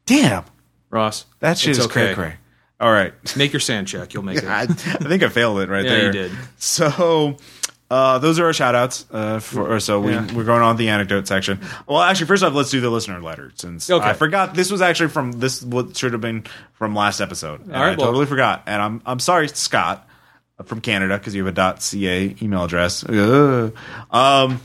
[0.06, 0.44] damn.
[0.90, 2.06] Ross, That shit it's is okay.
[2.06, 2.34] cray cray.
[2.80, 3.14] All right.
[3.36, 4.12] Make your sand check.
[4.12, 4.44] You'll make it.
[4.44, 6.06] I, I think I failed it right there.
[6.06, 6.22] Yeah, there.
[6.24, 6.38] you did.
[6.58, 7.36] So
[7.92, 9.04] uh, those are our shout outs.
[9.10, 10.26] Uh, for, or so we, Yeah.
[10.34, 11.60] we're going on the anecdote section.
[11.86, 14.04] Well, actually, first off, let's do the listener letter since Okay.
[14.04, 17.60] I forgot this was actually from this what should have been from last episode.
[17.70, 18.62] All right, I well- totally forgot.
[18.66, 20.08] And I'm I'm sorry, Scott
[20.64, 23.04] from Canada, because you have a .ca email address.
[23.08, 23.74] Ugh.
[24.10, 24.60] Um,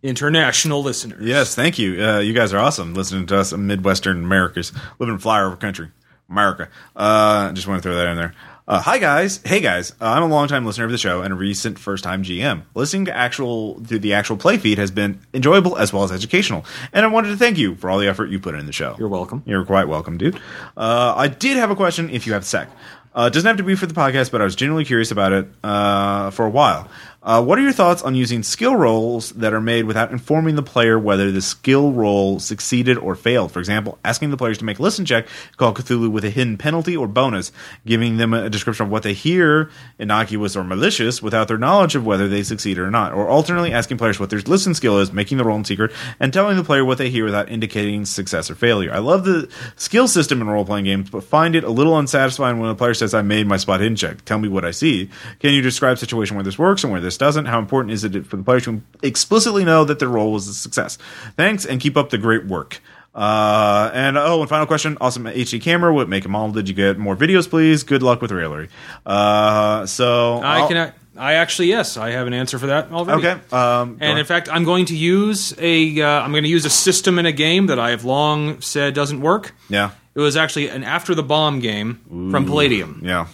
[0.00, 1.24] International listeners.
[1.26, 2.00] yes, thank you.
[2.00, 5.88] Uh, you guys are awesome listening to us in Midwestern Americas, living in flyover country,
[6.30, 6.68] America.
[6.94, 8.32] Uh, just want to throw that in there.
[8.68, 9.92] Uh, hi guys, hey guys.
[9.92, 12.64] Uh, I'm a longtime listener of the show and a recent first-time GM.
[12.74, 16.66] Listening to actual to the actual play feed has been enjoyable as well as educational,
[16.92, 18.94] and I wanted to thank you for all the effort you put in the show.
[18.98, 19.42] You're welcome.
[19.46, 20.38] You're quite welcome, dude.
[20.76, 22.68] Uh, I did have a question if you have a sec.
[23.14, 25.32] Uh, it doesn't have to be for the podcast, but I was genuinely curious about
[25.32, 26.90] it uh, for a while.
[27.20, 30.62] Uh, what are your thoughts on using skill rolls that are made without informing the
[30.62, 33.50] player whether the skill roll succeeded or failed?
[33.50, 35.26] For example, asking the players to make a listen check,
[35.56, 37.50] call Cthulhu with a hidden penalty or bonus,
[37.84, 39.68] giving them a description of what they hear,
[39.98, 43.12] innocuous or malicious, without their knowledge of whether they succeed or not.
[43.12, 45.90] Or alternately, asking players what their listen skill is, making the roll in secret,
[46.20, 48.92] and telling the player what they hear without indicating success or failure.
[48.92, 52.60] I love the skill system in role playing games, but find it a little unsatisfying
[52.60, 54.24] when a player says, I made my spot hidden check.
[54.24, 55.10] Tell me what I see.
[55.40, 57.46] Can you describe a situation where this works and where this doesn't?
[57.46, 60.54] How important is it for the player to explicitly know that their role was a
[60.54, 60.98] success?
[61.36, 62.80] Thanks, and keep up the great work.
[63.14, 65.92] Uh, and oh, and final question: Awesome HD camera.
[65.92, 66.98] What make a model did you get?
[66.98, 67.82] More videos, please.
[67.82, 68.68] Good luck with raillery.
[69.06, 70.92] Uh, so I I'll- can.
[71.16, 73.26] I actually yes, I have an answer for that already.
[73.26, 73.40] Okay.
[73.50, 76.00] Um, And in fact, I'm going to use a.
[76.00, 78.94] Uh, I'm going to use a system in a game that I have long said
[78.94, 79.52] doesn't work.
[79.68, 83.00] yeah, It was actually an after the bomb game from Palladium.
[83.04, 83.26] yeah,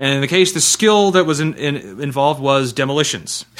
[0.00, 3.44] And in the case, the skill that was in, in, involved was demolitions.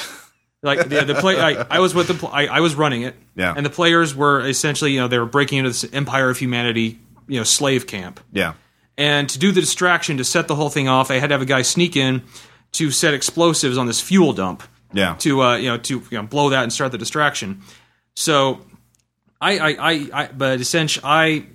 [0.63, 3.15] Like the, the play, I, I was with the, I, I was running it.
[3.35, 3.51] Yeah.
[3.55, 6.99] And the players were essentially, you know, they were breaking into this Empire of Humanity,
[7.27, 8.19] you know, slave camp.
[8.31, 8.53] yeah,
[8.95, 11.41] And to do the distraction, to set the whole thing off, they had to have
[11.41, 12.21] a guy sneak in
[12.73, 14.61] to set explosives on this fuel dump
[14.93, 15.15] yeah.
[15.15, 17.61] to, uh, you know, to you know, blow that and start the distraction.
[18.15, 18.61] So
[19.41, 21.45] I, I, I, I but essentially, I,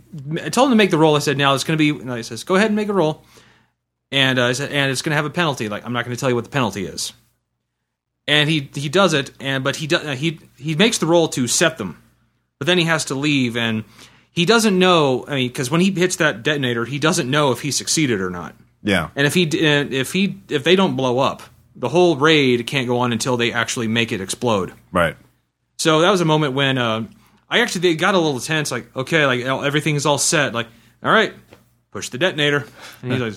[0.43, 1.15] I told him to make the roll.
[1.15, 2.93] I said, now it's going to be, and I says, go ahead and make a
[2.93, 3.23] roll.
[4.12, 5.69] And uh, said, and it's going to have a penalty.
[5.69, 7.12] Like, I'm not going to tell you what the penalty is.
[8.28, 11.47] And he he does it, and but he does he he makes the roll to
[11.47, 12.03] set them,
[12.59, 13.85] but then he has to leave, and
[14.33, 15.24] he doesn't know.
[15.28, 18.28] I mean, because when he hits that detonator, he doesn't know if he succeeded or
[18.31, 18.57] not.
[18.83, 19.11] yeah.
[19.15, 21.41] And if he uh, if he if they don't blow up,
[21.77, 24.73] the whole raid can't go on until they actually make it explode.
[24.91, 25.16] Right.
[25.78, 27.07] So that was a moment when uh,
[27.49, 28.73] I actually they got a little tense.
[28.73, 30.53] Like, okay, like everything's all set.
[30.53, 30.66] Like,
[31.01, 31.33] all right,
[31.93, 32.66] push the detonator.
[33.03, 33.35] And he's like,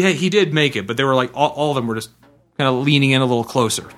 [0.00, 2.10] he he did make it, but they were like all, all of them were just
[2.56, 3.88] kind of leaning in a little closer.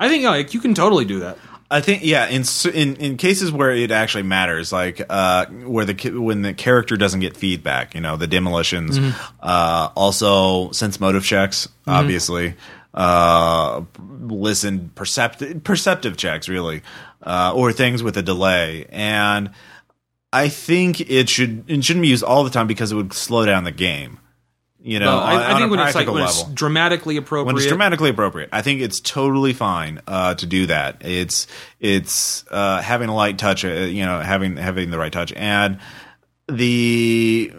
[0.00, 1.38] I think like you can totally do that.
[1.70, 6.18] I think yeah, in in in cases where it actually matters, like uh, where the
[6.18, 8.98] when the character doesn't get feedback, you know, the demolitions,
[9.40, 12.54] uh, also sense motive checks, obviously,
[12.94, 16.82] uh, listen perceptive perceptive checks, really,
[17.22, 19.50] uh, or things with a delay, and
[20.32, 23.44] I think it should it shouldn't be used all the time because it would slow
[23.44, 24.18] down the game.
[24.80, 26.44] You know, Well, I, on- I on think a when it's like when level it's
[26.52, 27.46] dramatically appropriate.
[27.46, 28.50] when it's dramatically appropriate.
[28.52, 30.98] I think it's totally fine uh, to do that.
[31.04, 31.46] It's
[31.80, 35.78] it's uh, having a light touch, uh, you know, having having the right touch, and
[36.48, 37.52] the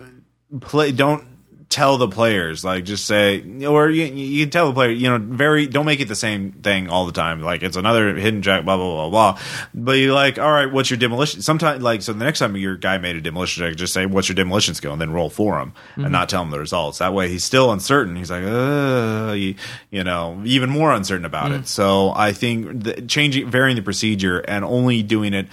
[0.62, 0.91] play.
[0.94, 1.26] Don't
[1.70, 5.20] tell the players like just say or you, you can tell the player you know
[5.20, 7.41] very don't make it the same thing all the time.
[7.44, 9.41] Like it's another hidden jack blah blah blah blah.
[9.76, 11.44] But you like all right what's your demolition?
[11.44, 14.28] Sometimes like so the next time your guy made a demolition check just say what's
[14.28, 14.94] your demolition skill?
[14.94, 16.98] And then roll for him and not tell him the results.
[16.98, 18.16] That way he's still uncertain.
[18.16, 19.54] He's like uh you,
[19.91, 21.68] you know even more uncertain about it.
[21.68, 25.48] So i think the, changing varying the procedure and only doing it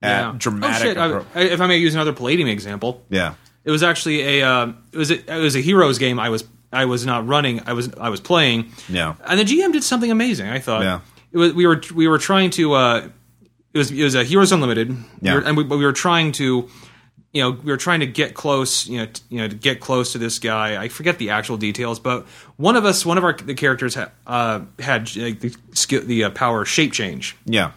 [0.00, 0.34] at Yeah.
[0.38, 1.26] dramatic Oh, shit.
[1.36, 4.98] I- if I may use another Palladium example, yeah it was actually a uh, it
[4.98, 6.18] was a, it was a heroes game.
[6.18, 7.60] I was I was not running.
[7.66, 8.72] I was I was playing.
[8.88, 9.14] Yeah.
[9.24, 10.48] and the GM did something amazing.
[10.48, 10.82] I thought.
[10.82, 11.00] Yeah.
[11.32, 12.72] It was we were we were trying to.
[12.74, 13.08] Uh,
[13.74, 14.96] it was it was a Heroes Unlimited.
[15.20, 15.34] Yeah.
[15.34, 16.68] We were- and we, but we were trying to.
[17.30, 18.86] You know, we were trying to get close.
[18.86, 20.82] You know, t- you know, to get close to this guy.
[20.82, 22.26] I forget the actual details, but
[22.56, 26.24] one of us, one of our the characters ha, uh, had like, the skill, the
[26.24, 27.36] uh, power shape change.
[27.44, 27.72] yeah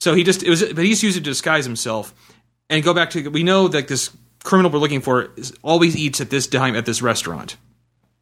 [0.00, 2.14] So he just it was, but he just used it to disguise himself
[2.70, 3.28] and go back to.
[3.28, 4.10] We know that this
[4.44, 5.30] criminal we're looking for
[5.62, 7.56] always eats at this time at this restaurant,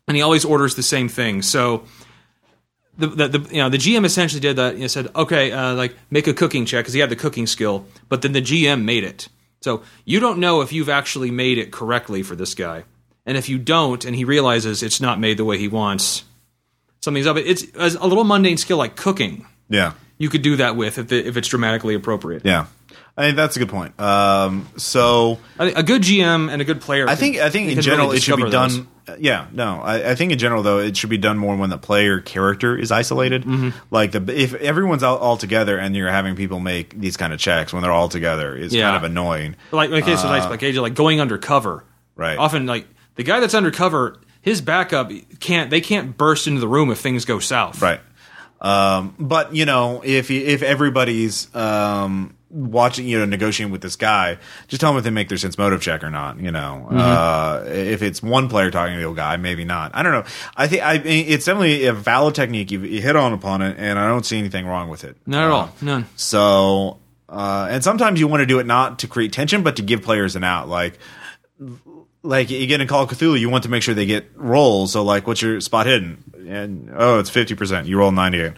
[0.08, 1.42] and he always orders the same thing.
[1.42, 1.84] So.
[2.98, 4.78] The, the, the you know the GM essentially did that.
[4.78, 7.84] He said, "Okay, uh, like make a cooking check because he had the cooking skill."
[8.08, 9.28] But then the GM made it,
[9.60, 12.84] so you don't know if you've actually made it correctly for this guy.
[13.26, 16.24] And if you don't, and he realizes it's not made the way he wants,
[17.00, 17.36] something's up.
[17.36, 21.26] It's a little mundane skill like cooking yeah you could do that with if, it,
[21.26, 22.42] if it's dramatically appropriate.
[22.44, 22.66] yeah
[23.16, 26.80] i think that's a good point um so I a good GM and a good
[26.80, 27.08] player.
[27.08, 28.88] I think I think in general it should be done.
[29.18, 31.78] Yeah, no, I, I think in general though it should be done more when the
[31.78, 33.44] player character is isolated.
[33.44, 33.70] Mm-hmm.
[33.90, 37.38] Like the if everyone's all, all together and you're having people make these kind of
[37.38, 38.90] checks when they're all together is Yeah.
[38.90, 39.56] kind of annoying.
[39.72, 41.84] like like case of Knights like like going undercover.
[42.16, 42.36] Right.
[42.36, 45.10] Often, like the guy that's undercover, his backup
[45.40, 45.70] can't.
[45.70, 47.80] They can't burst into the room if things go south.
[47.80, 48.00] Right.
[48.60, 54.38] Um, but you know, if if everybody's um, watching, you know, negotiating with this guy,
[54.68, 56.38] just tell them if they make their sense motive check or not.
[56.38, 56.96] You know, Mm-hmm.
[56.98, 59.90] uh, if it's one player talking to the old guy, maybe not.
[59.94, 60.24] I don't know.
[60.56, 62.70] I think i it's definitely a valid technique.
[62.70, 65.16] You, you hit on upon it, and I don't see anything wrong with it.
[65.26, 65.70] Not at Uh, all.
[65.82, 66.06] None.
[66.16, 66.98] So,
[67.28, 70.02] uh, and sometimes you want to do it not to create tension, but to give
[70.02, 70.68] players an out.
[70.68, 70.98] Like,
[72.22, 74.92] like you get in Call of Cthulhu, you want to make sure they get rolls.
[74.92, 76.22] So, like, what's your spot hidden?
[76.48, 77.86] And oh, it's fifty percent.
[77.88, 78.52] You roll ninety eight.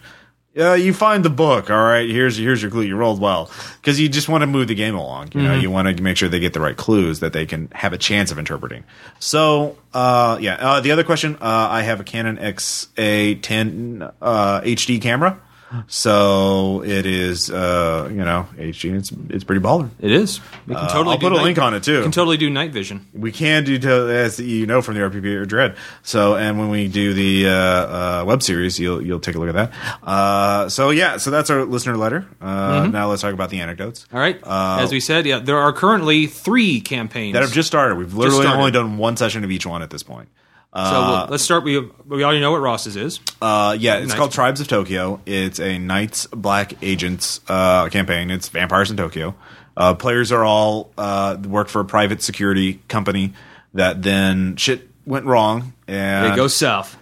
[0.55, 1.69] Yeah, you find the book.
[1.69, 2.81] All right, here's here's your clue.
[2.81, 5.29] You rolled well because you just want to move the game along.
[5.33, 7.69] You know, you want to make sure they get the right clues that they can
[7.71, 8.83] have a chance of interpreting.
[9.19, 10.55] So, uh, yeah.
[10.55, 15.39] Uh, the other question, uh, I have a Canon XA10 uh, HD camera.
[15.87, 18.95] So it is, uh, you know, HD.
[18.95, 19.89] It's it's pretty baller.
[19.99, 20.39] It is.
[20.67, 20.87] We can Uh.
[20.93, 21.97] I'll do put a night- link on it, too.
[21.97, 23.05] We can totally do night vision.
[23.13, 25.75] We can do to, as you know from the RPP or Dread.
[26.03, 29.49] So, and when we do the uh, uh, web series, you'll you'll take a look
[29.49, 30.07] at that.
[30.07, 32.25] Uh, so yeah, so that's our listener letter.
[32.41, 32.91] Uh, Mm-hmm.
[32.91, 34.39] Now let's talk about the anecdotes All right.
[34.45, 37.33] As we said, yeah, there are currently three campaigns.
[37.33, 37.97] that have just started.
[37.97, 38.59] We've literally started.
[38.59, 40.29] only done one session of each one at this point.
[40.75, 41.63] So we'll, let's start.
[41.63, 43.19] We we already know what Ross's is.
[43.41, 44.17] Uh, yeah, it's Nice.
[44.17, 45.19] called Tribes of Tokyo.
[45.25, 48.29] It's a Night's Black Agents uh, campaign.
[48.29, 49.33] It's vampires in Tokyo.
[49.75, 53.33] Uh, players are all uh, work for a private security company
[53.73, 56.97] that then shit went wrong and they go south.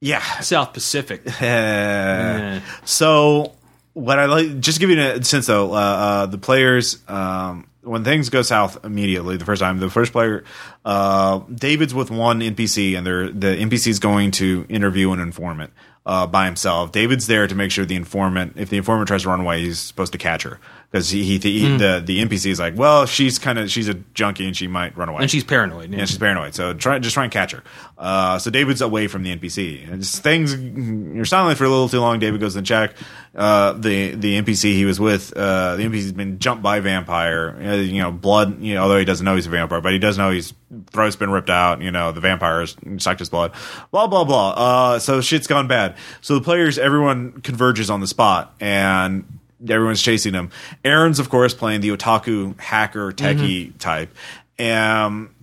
[0.00, 1.22] yeah South Pacific.
[2.84, 3.54] So
[3.94, 7.66] what I like, just to give you a sense though, uh, uh, the players um,
[7.82, 10.44] when things go south immediately, the first time, the first player,
[10.84, 15.72] uh, David's with one NPC, and they're, the NPC is going to interview an informant
[16.04, 16.92] uh, by himself.
[16.92, 19.78] David's there to make sure the informant, if the informant tries to run away, he's
[19.78, 20.58] supposed to catch her
[20.90, 23.94] because he, he, he the the NPC is like, well, she's kind of she's a
[23.94, 25.22] junkie and she might run away.
[25.22, 25.92] And she's paranoid.
[25.92, 26.54] Yeah, she's paranoid.
[26.56, 27.62] So try just try and catch her.
[27.96, 29.88] Uh, so David's away from the NPC.
[29.88, 32.18] And things you're silent for a little too long.
[32.18, 32.94] David goes and check.
[33.36, 37.56] Uh, the the NPC he was with, uh, the NPC's been jumped by a vampire.
[37.62, 38.60] Uh, you know, blood.
[38.60, 40.52] You know, although he doesn't know he's a vampire, but he does know his
[40.90, 41.82] throat's been ripped out.
[41.82, 43.52] You know, the vampire has sucked his blood.
[43.92, 44.50] Blah blah blah.
[44.56, 45.96] Uh, so shit's gone bad.
[46.20, 49.36] So the players, everyone converges on the spot and.
[49.68, 50.50] Everyone's chasing him.
[50.84, 54.14] Aaron's, of course, playing the otaku hacker techie type.
[54.58, 55.34] Um,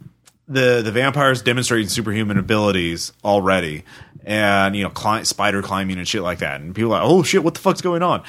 [0.47, 3.83] the the vampires demonstrating superhuman abilities already,
[4.25, 7.23] and you know, cli- spider climbing and shit like that, and people are like, oh
[7.23, 8.23] shit, what the fuck's going on?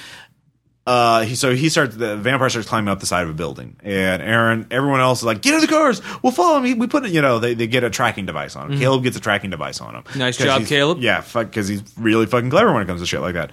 [0.89, 3.77] Uh, he so he starts the vampire starts climbing up the side of a building,
[3.83, 7.05] and Aaron, everyone else is like, "Get in the cars, we'll follow him." We put
[7.05, 8.79] it, you know, they, they get a tracking device on him.
[8.79, 10.03] Caleb gets a tracking device on him.
[10.05, 10.19] Mm-hmm.
[10.19, 11.01] Nice job, Caleb.
[11.03, 13.51] Yeah, because he's really fucking clever when it comes to shit like that.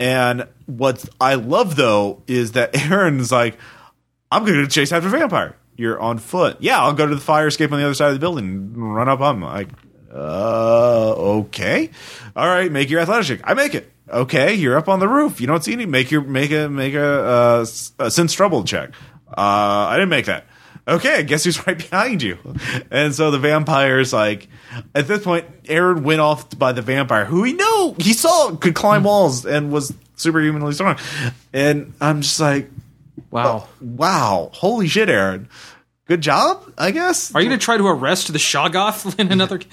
[0.00, 3.58] And what I love though is that Aaron's like,
[4.32, 5.56] "I'm going to chase after vampire.
[5.76, 6.56] You're on foot.
[6.60, 8.94] Yeah, I'll go to the fire escape on the other side of the building, and
[8.94, 9.68] run up on him." Like,
[10.10, 11.90] uh, okay,
[12.34, 13.40] all right, make your athletics check.
[13.44, 13.92] I make it.
[14.10, 15.40] Okay, you're up on the roof.
[15.40, 15.86] You don't see any.
[15.86, 17.66] Make your make a make a, uh,
[17.98, 18.90] a sense trouble check.
[19.28, 19.34] Uh,
[19.90, 20.46] I didn't make that.
[20.86, 22.38] Okay, I guess who's right behind you?
[22.90, 24.48] And so the vampire's like,
[24.94, 28.74] at this point, Aaron went off by the vampire, who he knew he saw could
[28.74, 30.96] climb walls and was superhumanly strong.
[31.52, 32.70] And I'm just like,
[33.30, 33.68] Wow.
[33.82, 35.50] wow, holy shit, Aaron,
[36.06, 37.34] good job, I guess.
[37.34, 39.60] Are you to try to arrest the Shoggoth in another?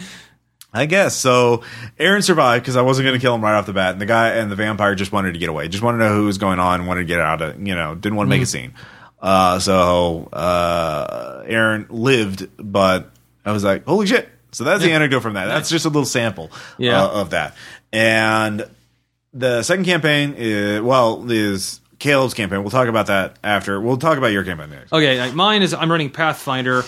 [0.76, 1.64] I guess so.
[1.98, 4.06] Aaron survived because I wasn't going to kill him right off the bat, and the
[4.06, 6.38] guy and the vampire just wanted to get away, just wanted to know who was
[6.38, 8.74] going on, wanted to get out of, you know, didn't want to make a scene.
[9.22, 13.10] Uh, so uh, Aaron lived, but
[13.46, 14.30] I was like, holy shit!
[14.52, 15.46] So that's the anecdote from that.
[15.46, 17.04] That's just a little sample Yeah.
[17.04, 17.56] uh, of that.
[17.92, 18.66] And
[19.34, 22.62] the second campaign is well is Caleb's campaign.
[22.62, 23.80] We'll talk about that after.
[23.82, 24.94] We'll talk about your campaign next.
[24.94, 26.84] Okay, like, mine is I'm running Pathfinder.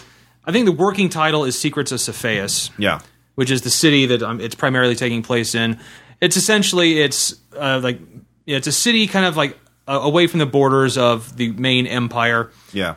[0.46, 2.70] I think the working title is Secrets of Cepheus.
[2.78, 3.00] Yeah,
[3.38, 5.80] which is the city that um, it's primarily taking place in.
[6.22, 8.00] It's essentially it's uh, like
[8.48, 9.56] it's a city kind of like
[9.88, 12.96] uh, away from the borders of the main empire, yeah,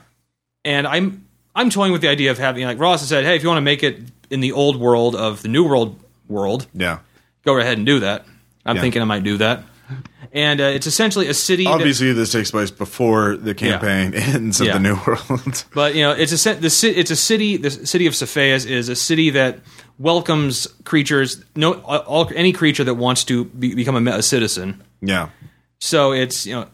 [0.64, 3.42] and I'm I'm toying with the idea of having like Ross has said, hey, if
[3.42, 4.00] you want to make it
[4.30, 7.00] in the old world of the new world world, yeah.
[7.44, 8.24] go ahead and do that.
[8.64, 8.82] I'm Yeah.
[8.82, 9.64] thinking I might do that,
[10.32, 11.64] and uh, it's essentially a city.
[11.64, 14.72] that- Obviously, this takes place before the campaign ends of Yeah.
[14.78, 15.64] the New World.
[15.74, 17.58] But you know, it's a the it's a city.
[17.58, 19.58] The city of Cepheus is a city that
[20.00, 21.44] welcomes creatures.
[21.54, 24.82] No, all, any creature that wants to be, become a, a citizen.
[25.00, 25.28] yeah,
[25.78, 26.68] So it's you know,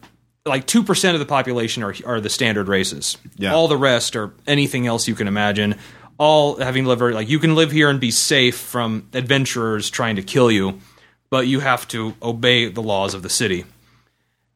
[0.46, 3.18] like two percent of the population are are the standard races.
[3.36, 3.52] Yeah.
[3.52, 5.74] All the rest are anything else you can imagine.
[6.18, 10.16] All having lived very like you can live here and be safe from adventurers trying
[10.16, 10.80] to kill you,
[11.28, 13.64] but you have to obey the laws of the city.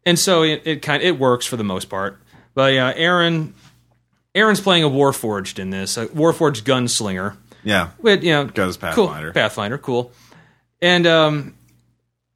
[0.07, 2.19] And so it, it kind it works for the most part.
[2.55, 3.53] But yeah, Aaron
[4.35, 7.37] Aaron's playing a Warforged in this, a Warforged gunslinger.
[7.65, 7.91] Yeah.
[8.01, 9.33] With you know, Goes cool, Pathfinder.
[9.33, 10.13] Pathfinder, cool.
[10.83, 11.55] And um,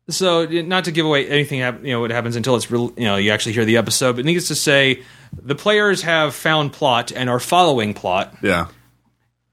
[0.09, 3.17] so not to give away anything, you know, what happens until it's real, you know,
[3.17, 4.17] you actually hear the episode.
[4.17, 5.03] But needless to say,
[5.43, 8.35] the players have found plot and are following plot.
[8.43, 8.67] Yeah.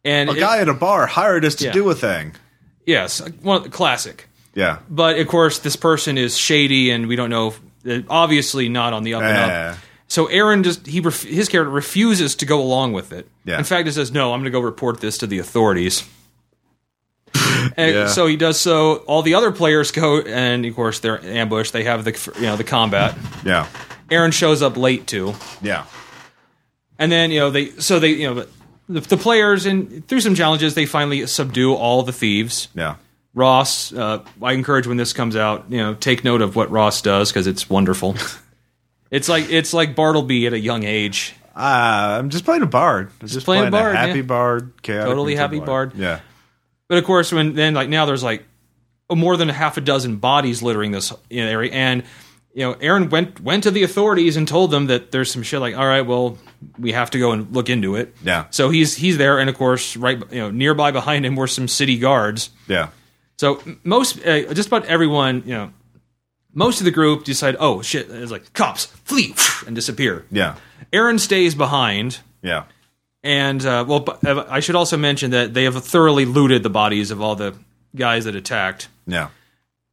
[0.03, 1.71] And A it- guy at a bar hired us to Yeah.
[1.71, 2.33] do a thing.
[2.85, 4.27] yes, one classic.
[4.53, 4.79] Yeah.
[4.89, 7.53] But of course, this person is shady, and we don't know.
[7.85, 9.69] If, obviously, not on the up and Eh.
[9.71, 9.77] up.
[10.11, 13.29] So Aaron just he ref, his character refuses to go along with it.
[13.45, 13.57] Yeah.
[13.57, 16.03] In fact, he says, "No, I'm going to go report this to the authorities."
[17.77, 18.07] and Yeah.
[18.07, 18.95] so he does so.
[19.07, 21.71] All the other players go, and of course they're ambushed.
[21.71, 23.17] They have the you know the combat.
[23.45, 23.67] Yeah.
[24.09, 25.85] Aaron shows up late too, Yeah.
[26.99, 28.45] and then you know they so they you know
[28.89, 32.67] the, the players and through some challenges they finally subdue all the thieves.
[32.75, 32.95] Yeah.
[33.33, 37.01] Ross, uh, I encourage when this comes out, you know, take note of what Ross
[37.01, 38.17] does because it's wonderful.
[39.11, 41.35] it's like it's like Bartleby at a young age.
[41.55, 43.11] Uh, I'm just playing a bard.
[43.21, 44.25] I'm just, playing a bard, happy yeah.
[44.25, 44.73] bard.
[44.81, 45.93] Chaotic Totally happy bard.
[45.95, 46.21] Yeah.
[46.87, 48.45] But of course, when then like now there's like
[49.13, 52.03] more than half a dozen bodies littering this area, and
[52.53, 55.59] you know, Aaron went went to the authorities and told them that there's some shit.
[55.59, 56.37] Like, all right, well,
[56.77, 58.15] we have to go and look into it.
[58.23, 58.45] Yeah.
[58.49, 61.67] So he's he's there, and of course, right, you know, nearby behind him were some
[61.67, 62.49] city guards.
[62.67, 62.89] Yeah.
[63.37, 65.73] So most, uh, just about everyone, you know,
[66.53, 69.33] most of the group decide, oh shit, it's like cops flee
[69.65, 70.25] and disappear.
[70.31, 70.55] Yeah.
[70.93, 72.63] Aaron stays behind, Yeah.
[73.23, 76.69] and uh, well, but, uh, I should also mention that they have thoroughly looted the
[76.69, 77.55] bodies of all the
[77.95, 78.87] guys that attacked.
[79.07, 79.29] Yeah.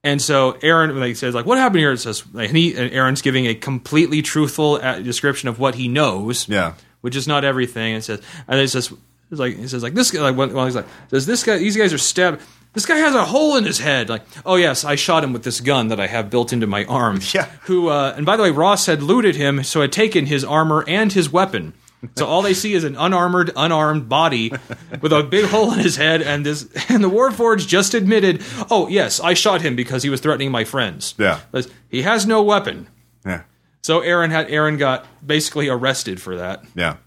[0.04, 1.92] And so Aaron like says like, what happened here?
[1.92, 5.74] It says, like, and he and Aaron's giving a completely truthful uh, description of what
[5.74, 6.74] he knows Yeah.
[7.00, 7.94] which is not everything.
[7.94, 8.92] And it says, and it says,
[9.30, 11.76] it's like he says, like this guy, like well, he's like, says this guy, these
[11.76, 12.40] guys are stabbed.
[12.78, 14.08] This guy has a hole in his head.
[14.08, 16.84] Like, oh yes, I shot him with this gun that I have built into my
[16.84, 17.18] arm.
[17.34, 17.46] Yeah.
[17.62, 20.84] Who, uh, and by the way, Ross had looted him, so had taken his armor
[20.86, 21.74] and his weapon.
[22.14, 24.52] So all they see is an unarmored, unarmed body
[25.00, 28.86] with a big hole in his head, and this, and the Warforged just admitted, oh
[28.86, 31.16] yes, I shot him because he was threatening my friends.
[31.18, 31.40] Yeah.
[31.50, 32.86] But he has no weapon.
[33.26, 33.42] Yeah.
[33.82, 36.62] So Aaron had Aaron got basically arrested for that.
[36.76, 36.98] Yeah.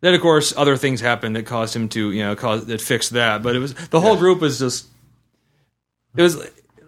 [0.00, 3.10] Then of course other things happened that caused him to you know cause that fixed
[3.10, 3.42] that.
[3.42, 4.86] But it was the whole group was just
[6.16, 6.36] it was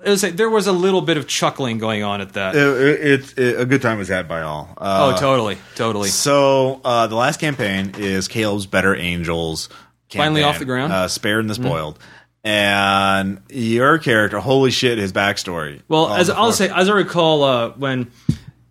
[0.02, 2.56] it was like, there was a little bit of chuckling going on at that.
[2.56, 4.72] It, it, it's it, a good time was had by all.
[4.78, 6.08] Uh, oh, totally, totally.
[6.08, 9.68] So uh, the last campaign is Caleb's Better Angels.
[10.10, 10.92] Finally off the ground.
[10.92, 11.04] Mm-hmm.
[11.04, 11.98] uh, spared and the spoiled.
[12.42, 15.82] And your character, holy shit, his backstory.
[15.88, 18.10] Well, as I'll say, as I recall, uh, when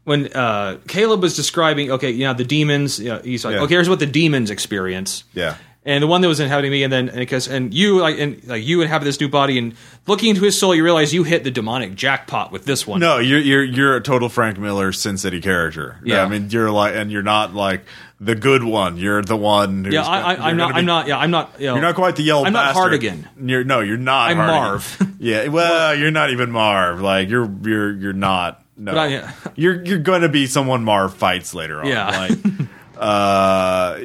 [0.09, 2.99] when uh, Caleb was describing, okay, you know, the demons.
[2.99, 3.61] You know, he's like, Yeah.
[3.61, 5.23] okay, here's what the demons experience.
[5.35, 5.55] yeah,
[5.85, 8.63] And the one that was inhabiting me, and then because and you like and like
[8.65, 9.75] you inhabit this new body, and
[10.07, 12.99] looking into his soul, you realize you hit the demonic jackpot with this one.
[12.99, 15.99] no, you're you're you're a total Frank Miller Sin City character.
[16.03, 16.23] Yeah.
[16.23, 17.85] I mean, you're like, and you're not like
[18.19, 18.97] the good one.
[18.97, 19.85] You're the one.
[19.85, 20.69] Who's yeah, I, I'm not.
[20.73, 21.07] be- I'm not.
[21.07, 21.53] Yeah, I'm not.
[21.59, 22.45] You know, You're not quite the yellow.
[22.45, 22.81] I'm not bastard.
[23.03, 23.27] Hartigan.
[23.49, 24.31] You're no, you're not.
[24.31, 25.07] I'm Hartigan.
[25.07, 25.15] Marv.
[25.19, 26.99] yeah, well, you're not even Marv.
[26.99, 28.65] Like you're you're you're not.
[28.79, 29.31] No, I- yeah.
[29.55, 31.87] you're you're going to be someone Marv fights later on.
[31.87, 32.27] Yeah.
[32.29, 32.39] like
[32.97, 33.95] uh,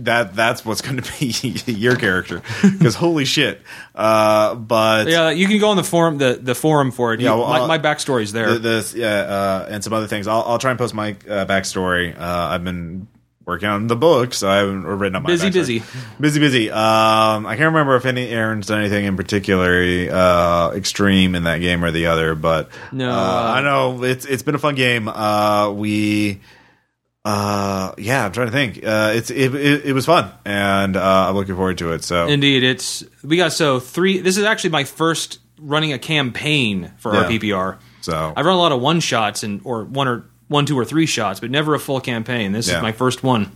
[0.00, 1.26] that that's what's going to be
[1.72, 3.62] your character because holy shit.
[3.94, 7.20] Uh, but Yeah, you can go on the forum, the, the forum for it.
[7.20, 8.48] Yeah, well, my, uh, my backstory's there.
[8.48, 10.26] th- this yeah, uh, and some other things.
[10.26, 12.18] I'll I'll try and post my uh, backstory.
[12.18, 13.06] Uh, I've been
[13.48, 15.82] working on the book, so I haven't written up my Busy, busy.
[16.20, 16.70] busy, busy.
[16.70, 19.80] Um, I can't remember if any Aaron's done anything in particular
[20.12, 24.24] uh, extreme in that game or the other, but No, uh, uh, I know it's
[24.26, 25.08] it's been a fun game.
[25.08, 26.40] Uh, we.
[27.24, 28.78] Uh yeah, I'm trying to think.
[28.84, 32.04] Uh, it's it, it, it was fun, and uh, I'm looking forward to it.
[32.04, 34.20] So Indeed, it's we got so three.
[34.20, 37.24] This is actually my first running a campaign for Yeah.
[37.24, 37.78] RPPR.
[38.00, 40.84] so I've run a lot of one shots and or one or one, two, or
[40.84, 42.52] three shots, but never a full campaign.
[42.52, 42.76] This Yeah.
[42.78, 43.52] is my first one.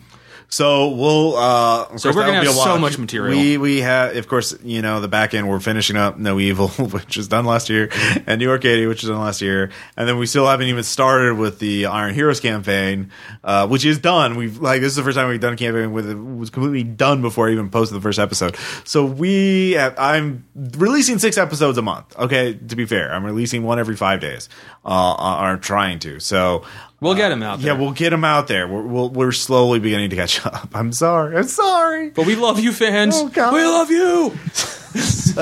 [0.52, 1.34] So we'll.
[1.34, 3.38] Uh, So we're gonna be have so much material.
[3.38, 5.48] We we have, of course, you know, the back end.
[5.48, 7.88] We're finishing up No Evil, which was done last year,
[8.26, 10.82] and New York 80, which was done last year, and then we still haven't even
[10.84, 13.10] started with the Iron Heroes campaign,
[13.42, 14.36] uh, which is done.
[14.36, 16.84] We've like this is the first time we've done a campaign with it was completely
[16.84, 18.54] done before I even posted the first episode.
[18.84, 22.14] So we, have, I'm releasing six episodes a month.
[22.18, 24.50] Okay, to be fair, I'm releasing one every five days.
[24.84, 26.20] Uh, I'm trying to.
[26.20, 26.66] So
[27.02, 27.74] We'll get him out there.
[27.74, 28.68] yeah, we'll get him out there.
[28.68, 30.68] We're, we'll, we're slowly beginning to catch up.
[30.72, 31.36] I'm sorry.
[31.36, 32.10] I'm sorry.
[32.10, 33.16] but we love you, fans.
[33.16, 33.52] Oh, God.
[33.52, 34.38] We love you.
[34.92, 35.40] So,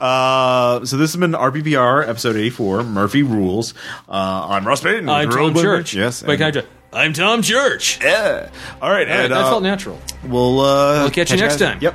[0.00, 3.72] uh, so this has been RPPR episode 84, Murphy Rules.
[4.08, 5.08] Uh, I'm Ross Payton.
[5.08, 5.94] I'm Tom Road Church.
[5.94, 6.24] Yes.
[6.24, 8.02] Wait, can I just, I'm Tom Church.
[8.02, 8.50] yeah.
[8.82, 8.90] All right.
[8.90, 10.00] All right, and, that uh, felt natural.
[10.24, 11.74] We'll, uh, We'll catch you next guys.
[11.74, 11.78] time.
[11.80, 11.94] Yep.